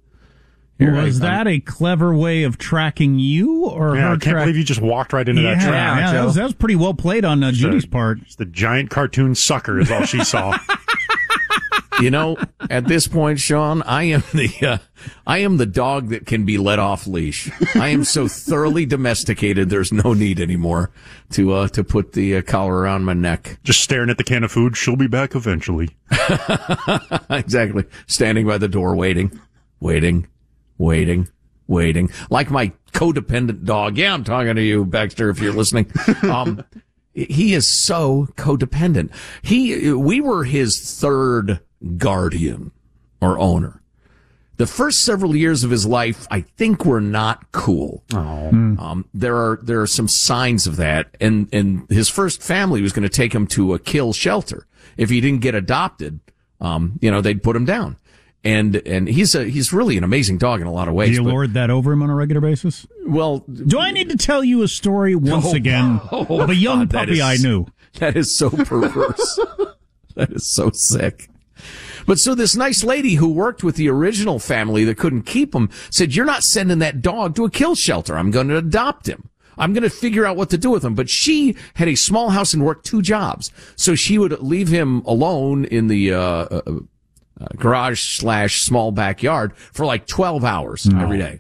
Here 0.80 0.96
I- 0.96 1.04
Was 1.04 1.20
that 1.20 1.46
a 1.48 1.60
clever 1.60 2.16
way 2.16 2.44
of 2.44 2.58
tracking 2.58 3.20
you, 3.20 3.66
or 3.66 3.96
Yeah, 3.96 4.02
her 4.02 4.08
I 4.08 4.10
can't 4.12 4.22
track- 4.24 4.44
believe 4.46 4.58
you 4.58 4.64
just 4.64 4.82
walked 4.82 5.12
right 5.14 5.28
into 5.28 5.42
yeah, 5.42 5.56
that 5.56 5.62
trap. 5.64 6.00
yeah, 6.00 6.12
that 6.14 6.26
was, 6.26 6.36
that 6.36 6.44
was 6.44 6.54
pretty 6.54 6.76
well 6.78 6.94
played 6.94 7.26
on 7.26 7.44
uh, 7.44 7.52
Judy's 7.52 7.86
part. 7.86 8.20
It's 8.22 8.36
the 8.36 8.46
giant 8.46 8.90
cartoon 8.90 9.36
sucker 9.36 9.80
is 9.80 9.92
all 9.92 10.06
she 10.06 10.24
saw. 10.24 10.58
you 12.00 12.10
know, 12.10 12.38
at 12.70 12.86
this 12.86 13.08
point, 13.10 13.40
Sean, 13.42 13.82
I 13.82 14.04
am 14.04 14.24
the, 14.34 14.50
uh, 14.66 14.78
I 15.28 15.40
am 15.40 15.58
the 15.58 15.66
dog 15.66 16.10
that 16.12 16.26
can 16.26 16.46
be 16.46 16.58
let 16.58 16.80
off 16.80 17.06
leash. 17.08 17.52
I 17.76 17.90
am 17.90 18.06
so 18.06 18.30
thoroughly 18.30 18.86
domesticated. 18.86 19.70
There's 19.70 19.92
no 19.92 20.14
need 20.14 20.40
anymore 20.40 20.92
to, 21.32 21.52
uh, 21.56 21.68
to 21.70 21.84
put 21.84 22.14
the 22.14 22.38
uh, 22.38 22.42
collar 22.42 22.74
around 22.78 23.04
my 23.04 23.12
neck. 23.14 23.60
just 23.66 23.82
staring 23.82 24.10
at 24.10 24.18
the 24.18 24.24
can 24.24 24.46
of 24.46 24.52
food. 24.54 24.78
She'll 24.78 24.96
be 24.96 25.08
back 25.08 25.36
eventually. 25.36 25.90
exactly. 27.30 27.84
Standing 28.08 28.48
by 28.48 28.58
the 28.58 28.70
door, 28.70 28.96
waiting, 28.96 29.38
waiting, 29.82 30.28
waiting, 30.80 31.28
waiting. 31.68 32.10
Like 32.32 32.50
my 32.50 32.72
codependent 32.92 33.66
dog. 33.66 33.98
Yeah, 33.98 34.16
I'm 34.16 34.24
talking 34.24 34.56
to 34.56 34.64
you, 34.64 34.86
Baxter, 34.86 35.30
if 35.30 35.40
you're 35.40 35.54
listening. 35.54 35.92
Um, 36.24 36.64
he 37.14 37.54
is 37.54 37.68
so 37.68 38.28
codependent. 38.38 39.12
He, 39.42 39.92
we 39.92 40.22
were 40.22 40.44
his 40.46 40.80
third 41.00 41.60
guardian 41.98 42.72
or 43.20 43.38
owner. 43.38 43.82
The 44.58 44.68
first 44.68 45.04
several 45.04 45.36
years 45.36 45.64
of 45.64 45.72
his 45.72 45.86
life, 45.86 46.28
I 46.30 46.42
think 46.42 46.86
were 46.86 47.02
not 47.02 47.52
cool. 47.52 48.04
Um, 48.80 49.06
there 49.14 49.36
are, 49.36 49.60
there 49.62 49.82
are 49.82 49.88
some 49.88 50.08
signs 50.08 50.68
of 50.68 50.76
that. 50.78 51.16
And, 51.20 51.50
and 51.54 51.90
his 51.90 52.10
first 52.10 52.44
family 52.44 52.82
was 52.82 52.94
going 52.94 53.04
to 53.04 53.10
take 53.10 53.34
him 53.34 53.48
to 53.48 53.74
a 53.74 53.80
kill 53.80 54.14
shelter. 54.14 54.68
If 54.96 55.10
he 55.10 55.20
didn't 55.20 55.42
get 55.42 55.56
adopted, 55.56 56.20
um, 56.62 57.00
you 57.02 57.10
know, 57.10 57.22
they'd 57.22 57.42
put 57.42 57.56
him 57.56 57.66
down. 57.66 57.98
And, 58.44 58.78
and 58.88 59.08
he's 59.10 59.36
a, 59.36 59.44
he's 59.46 59.74
really 59.74 59.98
an 59.98 60.04
amazing 60.06 60.38
dog 60.38 60.62
in 60.62 60.68
a 60.68 60.72
lot 60.72 60.88
of 60.88 60.94
Do 60.94 60.98
ways. 60.98 61.18
you 61.18 61.24
but- 61.24 61.30
lord 61.30 61.54
that 61.56 61.70
over 61.70 61.92
him 61.92 62.02
on 62.04 62.10
a 62.10 62.16
regular 62.16 62.40
basis? 62.42 62.88
well, 63.06 63.40
Do 63.40 63.80
I 63.80 63.92
need 63.92 64.10
to 64.10 64.18
tell 64.18 64.44
you 64.44 64.62
a 64.64 64.68
story 64.68 65.14
once 65.16 65.46
Oh, 65.48 65.56
again 65.56 66.00
oh, 66.12 66.42
of 66.42 66.50
a 66.50 66.56
young 66.56 66.80
God, 66.88 66.92
puppy 66.92 67.14
is- 67.14 67.22
I 67.22 67.36
knew? 67.36 67.66
That 67.96 68.16
is 68.16 68.38
so 68.38 68.50
perverse. 68.50 69.40
that 70.16 70.32
is 70.32 70.50
so 70.50 70.70
sick. 70.74 71.30
But 72.06 72.18
so 72.20 72.34
this 72.34 72.56
nice 72.56 72.84
lady 72.84 73.16
who 73.16 73.28
worked 73.28 73.64
with 73.64 73.76
the 73.76 73.90
original 73.90 74.40
family 74.40 74.84
that 74.86 74.98
couldn't 74.98 75.24
keep 75.24 75.54
him 75.54 75.70
said, 75.92 76.16
you're 76.16 76.26
not 76.26 76.44
sending 76.44 76.80
that 76.80 77.02
dog 77.02 77.36
to 77.36 77.46
a 77.46 77.50
kill 77.50 77.76
shelter. 77.76 78.18
I'm 78.18 78.32
going 78.32 78.48
to 78.48 78.58
adopt 78.58 79.08
him. 79.10 79.30
I'm 79.58 79.74
going 79.74 79.84
to 79.84 79.90
figure 79.90 80.26
out 80.26 80.38
what 80.38 80.50
to 80.52 80.58
do 80.58 80.70
with 80.72 80.86
him. 80.86 80.96
But 80.96 81.10
she 81.10 81.58
had 81.74 81.88
a 81.90 81.96
small 81.96 82.30
house 82.30 82.54
and 82.54 82.64
worked 82.64 82.86
two 82.86 83.02
jobs. 83.02 83.52
So 83.76 83.96
she 83.96 84.18
would 84.18 84.32
leave 84.40 84.70
him 84.70 85.02
alone 85.06 85.66
in 85.66 85.88
the, 85.88 86.14
uh, 86.14 86.62
uh, 87.40 87.46
garage 87.56 88.02
slash 88.02 88.62
small 88.62 88.92
backyard 88.92 89.56
for 89.56 89.86
like 89.86 90.06
12 90.08 90.44
hours 90.44 90.88
every 90.94 91.18
day. 91.18 91.40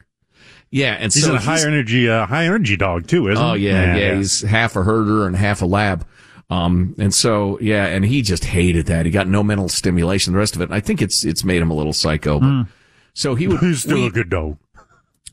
Yeah. 0.71 0.93
And 0.93 1.11
He's 1.13 1.23
so 1.25 1.35
a 1.35 1.39
high 1.39 1.61
energy, 1.61 2.09
uh, 2.09 2.25
high 2.25 2.45
energy 2.45 2.77
dog 2.77 3.07
too, 3.07 3.27
isn't 3.29 3.43
he? 3.43 3.51
Oh 3.51 3.53
he? 3.55 3.67
yeah, 3.67 3.95
yeah, 3.95 4.15
He's 4.15 4.41
half 4.41 4.75
a 4.75 4.83
herder 4.83 5.25
and 5.27 5.35
half 5.35 5.61
a 5.61 5.65
lab. 5.65 6.05
Um, 6.51 6.95
and 6.97 7.13
so, 7.13 7.59
yeah, 7.59 7.85
and 7.85 8.03
he 8.03 8.21
just 8.23 8.43
hated 8.45 8.87
that. 8.87 9.05
He 9.05 9.11
got 9.11 9.27
no 9.27 9.43
mental 9.43 9.69
stimulation, 9.69 10.33
the 10.33 10.39
rest 10.39 10.55
of 10.55 10.61
it. 10.61 10.65
And 10.65 10.73
I 10.73 10.79
think 10.79 10.99
it's, 11.01 11.23
it's 11.23 11.43
made 11.43 11.61
him 11.61 11.69
a 11.69 11.75
little 11.75 11.93
psycho. 11.93 12.39
But, 12.39 12.67
So 13.13 13.35
he 13.35 13.47
would, 13.47 13.59
He's 13.61 13.81
still 13.81 13.97
we- 13.97 14.07
a 14.07 14.11
good 14.11 14.29
dog. 14.29 14.57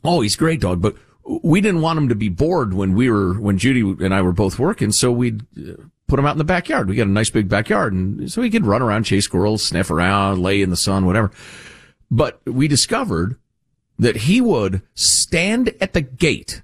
Oh, 0.03 0.21
he's 0.21 0.35
a 0.35 0.37
great 0.37 0.61
dog, 0.61 0.79
but 0.81 0.95
we 1.43 1.59
didn't 1.59 1.81
want 1.81 1.97
him 1.97 2.09
to 2.09 2.15
be 2.15 2.29
bored 2.29 2.73
when 2.73 2.93
we 2.93 3.09
were, 3.09 3.33
when 3.33 3.57
Judy 3.57 3.81
and 4.05 4.13
I 4.13 4.21
were 4.21 4.31
both 4.31 4.59
working. 4.59 4.91
So 4.91 5.11
we'd 5.11 5.41
uh, 5.57 5.73
put 6.07 6.19
him 6.19 6.25
out 6.25 6.33
in 6.33 6.37
the 6.37 6.43
backyard. 6.43 6.89
We 6.89 6.95
got 6.95 7.07
a 7.07 7.11
nice 7.11 7.29
big 7.29 7.49
backyard. 7.49 7.93
And 7.93 8.31
so 8.31 8.41
he 8.41 8.49
could 8.49 8.65
run 8.65 8.81
around, 8.81 9.03
chase 9.03 9.25
squirrels, 9.25 9.63
sniff 9.63 9.91
around, 9.91 10.41
lay 10.41 10.61
in 10.61 10.69
the 10.69 10.75
sun, 10.77 11.05
whatever. 11.05 11.31
But 12.09 12.41
we 12.45 12.67
discovered 12.67 13.37
that 13.99 14.15
he 14.15 14.41
would 14.41 14.81
stand 14.95 15.73
at 15.81 15.93
the 15.93 16.01
gate 16.01 16.61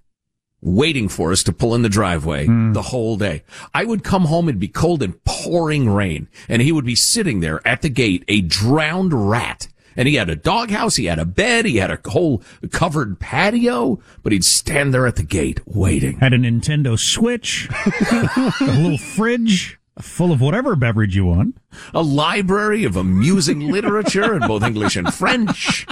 waiting 0.62 1.10
for 1.10 1.32
us 1.32 1.44
to 1.44 1.52
pull 1.52 1.76
in 1.76 1.82
the 1.82 1.90
driveway 1.90 2.46
hmm. 2.46 2.72
the 2.72 2.82
whole 2.82 3.18
day. 3.18 3.44
I 3.74 3.84
would 3.84 4.04
come 4.04 4.26
home 4.26 4.48
and 4.48 4.60
be 4.60 4.70
cold 4.70 5.04
and 5.04 5.22
pouring 5.26 5.90
rain 5.90 6.30
and 6.48 6.62
he 6.62 6.72
would 6.72 6.86
be 6.86 6.96
sitting 6.96 7.42
there 7.42 7.66
at 7.68 7.82
the 7.82 7.90
gate, 7.90 8.24
a 8.28 8.42
drowned 8.42 9.14
rat. 9.14 9.68
And 9.96 10.08
he 10.08 10.16
had 10.16 10.30
a 10.30 10.36
doghouse, 10.36 10.96
he 10.96 11.06
had 11.06 11.20
a 11.20 11.26
bed, 11.26 11.66
he 11.66 11.78
had 11.78 11.92
a 11.92 12.00
whole 12.10 12.42
covered 12.72 13.20
patio, 13.20 14.00
but 14.24 14.32
he'd 14.34 14.44
stand 14.46 14.94
there 14.94 15.06
at 15.08 15.16
the 15.18 15.24
gate 15.24 15.60
waiting. 15.66 16.20
Had 16.20 16.34
a 16.34 16.38
Nintendo 16.38 16.98
Switch, 17.00 17.70
a 17.70 18.52
little 18.66 18.98
fridge 18.98 19.80
full 20.02 20.32
of 20.32 20.42
whatever 20.42 20.76
beverage 20.76 21.16
you 21.16 21.26
want. 21.26 21.56
A 21.94 22.02
library 22.02 22.84
of 22.84 22.96
amusing 22.96 23.70
literature 23.72 24.36
in 24.36 24.48
both 24.48 24.64
English 24.64 24.96
and 24.96 25.14
French. 25.14 25.86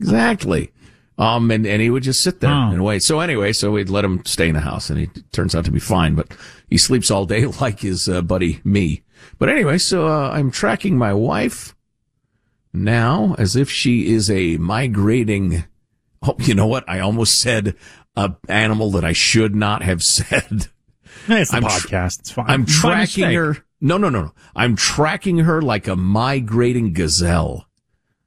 Exactly. 0.00 0.72
Um, 1.18 1.50
and, 1.50 1.66
and 1.66 1.82
he 1.82 1.90
would 1.90 2.02
just 2.02 2.22
sit 2.22 2.40
there 2.40 2.50
Oh. 2.50 2.70
and 2.70 2.82
wait. 2.84 3.02
So 3.02 3.20
anyway, 3.20 3.52
so 3.52 3.72
we'd 3.72 3.90
let 3.90 4.04
him 4.04 4.24
stay 4.24 4.48
in 4.48 4.54
the 4.54 4.60
house 4.60 4.88
and 4.88 4.98
he 4.98 5.06
turns 5.32 5.54
out 5.54 5.64
to 5.66 5.70
be 5.70 5.80
fine, 5.80 6.14
but 6.14 6.28
he 6.68 6.78
sleeps 6.78 7.10
all 7.10 7.26
day 7.26 7.44
like 7.60 7.80
his 7.80 8.08
uh, 8.08 8.22
buddy 8.22 8.60
me. 8.64 9.02
But 9.38 9.48
anyway, 9.50 9.78
so 9.78 10.06
uh, 10.06 10.30
I'm 10.30 10.50
tracking 10.50 10.96
my 10.96 11.12
wife 11.12 11.74
now 12.72 13.34
as 13.38 13.56
if 13.56 13.70
she 13.70 14.12
is 14.12 14.30
a 14.30 14.56
migrating. 14.58 15.64
Oh, 16.22 16.36
you 16.38 16.54
know 16.54 16.66
what? 16.66 16.88
I 16.88 17.00
almost 17.00 17.40
said 17.40 17.76
a 18.16 18.34
animal 18.48 18.90
that 18.92 19.04
I 19.04 19.12
should 19.12 19.54
not 19.54 19.82
have 19.82 20.02
said. 20.02 20.66
It's 21.28 21.50
the 21.50 21.58
I'm 21.58 21.62
tr- 21.64 21.68
podcast. 21.68 22.20
It's 22.20 22.30
fine. 22.30 22.46
I'm 22.48 22.64
tracking 22.64 23.32
her. 23.32 23.58
No, 23.80 23.98
no, 23.98 24.08
no, 24.08 24.22
no. 24.22 24.34
I'm 24.54 24.74
tracking 24.74 25.38
her 25.38 25.60
like 25.60 25.86
a 25.86 25.96
migrating 25.96 26.92
gazelle, 26.92 27.66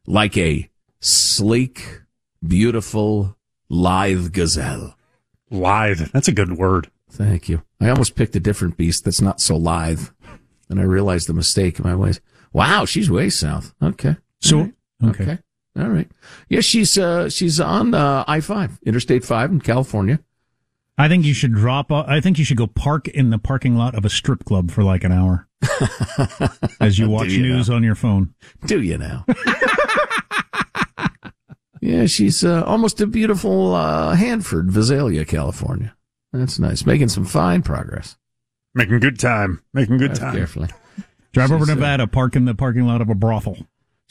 like 0.06 0.38
a 0.38 0.70
sleek, 1.00 2.02
beautiful, 2.46 3.36
lithe 3.70 4.32
gazelle. 4.32 4.96
Lithe. 5.50 6.10
That's 6.12 6.28
a 6.28 6.34
good 6.34 6.54
word. 6.58 6.91
Thank 7.10 7.50
you. 7.50 7.64
I 7.80 7.89
almost 7.89 8.16
picked 8.16 8.36
a 8.36 8.39
different 8.39 8.78
beast 8.78 9.06
that's 9.06 9.22
not 9.22 9.39
so 9.41 9.56
lithe. 9.56 10.10
And 10.70 10.80
I 10.80 10.84
realized 10.84 11.28
the 11.28 11.34
mistake 11.34 11.80
in 11.80 11.86
my 11.88 11.96
ways. 11.96 12.20
Wow, 12.52 12.86
she's 12.86 13.10
way 13.10 13.30
south. 13.30 13.74
Okay. 13.82 14.18
So, 14.44 14.58
All 14.58 14.64
right. 14.64 14.74
okay. 15.10 15.24
okay. 15.24 15.39
All 15.80 15.89
right. 15.89 16.08
Yeah, 16.50 16.60
she's 16.60 16.98
uh 16.98 17.30
she's 17.30 17.60
on 17.60 17.94
uh, 17.96 18.24
I 18.28 18.41
five, 18.41 18.78
Interstate 18.86 19.26
five 19.26 19.52
in 19.52 19.60
California. 19.60 20.20
I 20.98 21.08
think 21.08 21.26
you 21.26 21.34
should 21.34 21.54
drop. 21.56 21.91
o- 21.91 22.06
I 22.08 22.22
think 22.22 22.38
you 22.38 22.46
should 22.46 22.58
go 22.58 22.68
park 22.68 23.08
in 23.08 23.32
the 23.32 23.39
parking 23.39 23.76
lot 23.76 23.96
of 23.96 24.06
a 24.06 24.10
strip 24.10 24.46
club 24.46 24.70
for 24.70 24.84
like 24.84 25.04
an 25.04 25.12
hour 25.12 25.48
as 26.80 27.00
you 27.00 27.10
watch 27.10 27.30
you 27.30 27.41
news 27.41 27.70
on 27.70 27.82
your 27.82 27.96
phone. 27.96 28.36
Do 28.68 28.82
you 28.82 29.00
now? 29.00 29.26
yeah, 31.82 32.06
she's 32.06 32.44
uh, 32.44 32.64
almost 32.66 33.02
a 33.02 33.08
beautiful 33.08 33.74
uh, 33.74 34.14
Hanford, 34.16 34.70
Visalia, 34.72 35.26
California. 35.26 35.96
That's 36.32 36.60
nice. 36.60 36.86
Making 36.86 37.10
some 37.10 37.26
fine 37.26 37.64
progress. 37.64 38.18
Making 38.76 39.00
good 39.00 39.20
time. 39.20 39.64
Making 39.74 39.98
good 39.98 40.14
Drive 40.14 40.20
time. 40.20 40.36
Carefully. 40.36 40.70
Drive 41.32 41.52
over 41.52 41.66
She's, 41.66 41.68
to 41.68 41.72
uh, 41.74 41.76
Nevada, 41.76 42.08
park 42.08 42.36
in 42.36 42.46
the 42.46 42.54
parking 42.54 42.86
lot 42.86 43.02
of 43.02 43.10
a 43.10 43.16
brothel. 43.16 43.58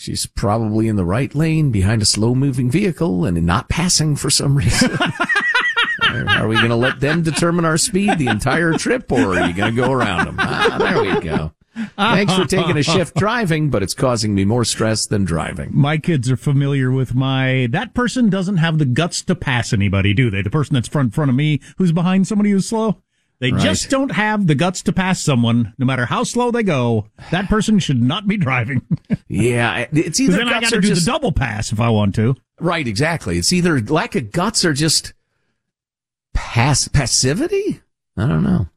She's 0.03 0.27
probably 0.27 0.89
in 0.89 0.97
the 0.97 1.05
right 1.05 1.33
lane 1.33 1.71
behind 1.71 2.03
a 2.03 2.05
slow 2.05 2.35
moving 2.35 2.69
vehicle 2.69 3.25
and 3.25 3.41
not 3.47 3.69
passing 3.69 4.17
for 4.17 4.31
some 4.31 4.57
reason. 4.57 4.91
are 6.11 6.49
we 6.49 6.57
going 6.57 6.71
to 6.71 6.75
let 6.75 6.99
them 6.99 7.23
determine 7.23 7.65
our 7.65 7.79
speed 7.79 8.19
the 8.19 8.27
entire 8.27 8.73
trip 8.73 9.13
or 9.13 9.39
are 9.39 9.47
you 9.47 9.55
going 9.55 9.77
to 9.77 9.81
go 9.81 9.93
around 9.93 10.27
them? 10.27 10.37
Ah, 10.41 10.75
there 10.77 11.03
we 11.03 11.21
go. 11.21 11.53
Thanks 11.97 12.35
for 12.35 12.47
taking 12.47 12.77
a 12.77 12.83
shift 12.83 13.15
driving, 13.15 13.71
but 13.71 13.85
it's 13.85 13.95
causing 13.95 14.35
me 14.35 14.45
more 14.45 14.65
stress 14.65 15.07
than 15.07 15.25
driving. 15.25 15.71
My 15.73 15.99
kids 15.99 16.29
are 16.33 16.37
familiar 16.37 16.91
with 16.91 17.15
my. 17.15 17.69
That 17.71 17.95
person 17.95 18.29
doesn't 18.29 18.57
have 18.57 18.79
the 18.79 18.85
guts 18.85 19.23
to 19.23 19.37
pass 19.37 19.73
anybody, 19.73 20.15
do 20.15 20.31
they? 20.31 20.43
The 20.43 20.51
person 20.51 20.75
that's 20.75 20.89
front 20.89 21.15
front 21.15 21.29
of 21.31 21.37
me, 21.37 21.61
who's 21.79 21.93
behind 21.93 22.27
somebody 22.27 22.51
who's 22.51 22.69
slow. 22.69 23.01
They 23.43 23.51
Right. 23.51 23.61
just 23.61 23.91
don't 23.91 24.13
have 24.13 24.47
the 24.47 24.55
guts 24.55 24.83
to 24.83 24.93
pass 24.93 25.21
someone, 25.21 25.75
no 25.77 25.85
matter 25.85 26.07
how 26.07 26.23
slow 26.23 26.53
they 26.53 26.63
go. 26.63 27.09
That 27.33 27.49
person 27.49 27.81
should 27.81 28.01
not 28.01 28.27
be 28.29 28.37
driving. 28.37 28.83
Yeah, 29.29 29.87
it's 29.93 30.21
either 30.21 30.37
then 30.37 30.49
I 30.49 30.61
got 30.61 30.71
to 30.71 30.81
do 30.81 30.89
just 30.89 31.05
the 31.07 31.11
double 31.11 31.33
pass 31.33 31.73
if 31.73 31.81
I 31.81 31.89
want 31.89 32.15
to. 32.17 32.37
right. 32.61 32.87
Exactly. 32.87 33.39
It's 33.39 33.53
either 33.53 33.81
lack 33.81 34.15
of 34.15 34.31
guts 34.31 34.63
or 34.65 34.75
just 34.75 35.13
pass 36.35 36.87
passivity. 36.87 37.81
I 38.17 38.27
don't 38.29 38.43
know. 38.43 38.69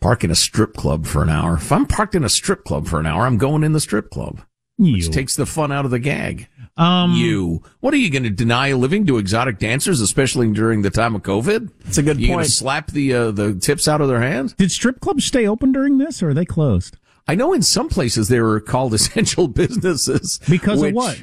Park 0.00 0.24
in 0.24 0.30
a 0.30 0.34
strip 0.34 0.74
club 0.74 1.06
for 1.06 1.22
an 1.22 1.30
hour. 1.30 1.56
If 1.56 1.72
I'm 1.72 1.86
parked 1.86 2.14
in 2.14 2.22
a 2.22 2.28
strip 2.28 2.64
club 2.64 2.86
for 2.86 3.00
an 3.00 3.06
hour, 3.06 3.24
I'm 3.26 3.38
going 3.38 3.64
in 3.64 3.72
the 3.72 3.80
strip 3.80 4.10
club, 4.10 4.42
which 4.78 5.10
takes 5.10 5.34
the 5.36 5.46
fun 5.46 5.72
out 5.72 5.84
of 5.86 5.90
the 5.90 5.98
gag. 5.98 6.48
Um, 6.78 7.12
you. 7.14 7.62
What 7.80 7.94
are 7.94 7.98
you 7.98 8.10
going 8.10 8.24
to 8.24 8.30
deny 8.30 8.68
a 8.68 8.76
living 8.76 9.06
to 9.06 9.16
exotic 9.18 9.58
dancers, 9.58 10.00
especially 10.00 10.50
during 10.52 10.82
the 10.82 10.90
time 10.90 11.14
of 11.14 11.22
COVID? 11.22 11.70
It's 11.86 11.96
a 11.98 12.02
good 12.02 12.20
You 12.20 12.26
going 12.28 12.38
to 12.40 12.42
point. 12.44 12.52
slap 12.52 12.88
the 12.88 13.14
uh, 13.14 13.30
the 13.30 13.54
tips 13.54 13.88
out 13.88 14.00
of 14.02 14.08
their 14.08 14.20
hands? 14.20 14.52
Did 14.52 14.70
strip 14.70 15.00
clubs 15.00 15.24
stay 15.24 15.46
open 15.46 15.72
during 15.72 15.96
this, 15.98 16.22
or 16.22 16.30
are 16.30 16.34
they 16.34 16.44
closed? 16.44 16.98
I 17.26 17.34
know 17.34 17.52
in 17.54 17.62
some 17.62 17.88
places 17.88 18.28
they 18.28 18.40
were 18.40 18.60
called 18.60 18.92
essential 18.94 19.48
businesses 19.48 20.38
Because 20.48 20.80
which- 20.80 20.90
of 20.90 20.94
what? 20.96 21.22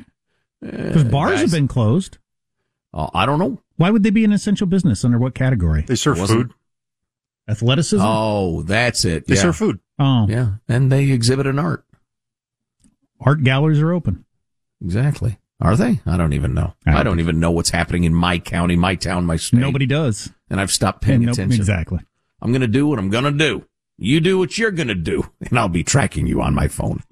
Because 0.62 1.04
bars 1.04 1.32
guys. 1.34 1.41
have 1.41 1.51
been 1.51 1.68
closed. 1.68 2.18
Uh, 2.93 3.10
I 3.14 3.26
don't 3.26 3.38
know. 3.39 3.62
Why 3.78 3.89
would 3.91 4.04
they 4.04 4.12
be 4.12 4.24
an 4.24 4.32
essential 4.32 4.66
business? 4.66 5.04
Under 5.04 5.18
what 5.20 5.36
category? 5.36 5.82
They 5.82 5.95
serve 5.95 6.20
food. 6.26 6.51
Athleticism. 7.47 8.01
Oh, 8.04 8.62
that's 8.64 9.04
it. 9.04 9.28
They 9.28 9.36
yeah. 9.36 9.41
serve 9.41 9.56
food. 9.58 9.80
Oh, 9.99 10.26
Yeah, 10.30 10.54
and 10.70 10.89
they 10.91 11.12
exhibit 11.12 11.45
an 11.47 11.60
art. 11.60 11.86
art 13.20 13.43
galleries 13.43 13.82
are 13.82 13.91
open. 13.91 14.24
Exactly. 14.84 15.38
Are 15.64 15.76
they? 15.78 16.01
I 16.05 16.18
don't 16.18 16.34
even 16.34 16.53
know. 16.53 16.74
I 16.86 16.91
don't 16.91 16.99
I 16.99 17.03
don't 17.03 17.20
even 17.22 17.39
know 17.39 17.49
what's 17.51 17.70
happening 17.72 18.03
in 18.03 18.14
my 18.14 18.38
county, 18.38 18.76
my 18.76 18.95
town, 18.95 19.26
my 19.26 19.38
state. 19.38 19.59
Nobody 19.59 19.86
does. 19.86 20.30
And 20.49 20.59
I've 20.59 20.72
stopped 20.72 21.01
paying 21.01 21.16
And 21.18 21.26
nope, 21.28 21.34
attention. 21.36 21.59
exactly. 21.61 21.99
I'm 22.41 22.51
going 22.51 22.61
to 22.61 22.68
do 22.68 22.86
what 22.86 22.99
I'm 22.99 23.09
going 23.09 23.24
to 23.24 23.32
do. 23.32 23.66
You 23.97 24.20
do 24.20 24.38
what 24.38 24.57
you're 24.57 24.72
going 24.72 24.89
to 24.89 24.95
do, 24.95 25.24
and 25.39 25.57
I'll 25.57 25.70
be 25.70 25.84
tracking 25.84 26.28
you 26.28 26.41
on 26.41 26.53
my 26.53 26.68
phone. 26.68 27.01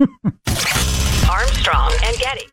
Armstrong 1.29 1.93
and 2.03 2.17
Getty. 2.17 2.45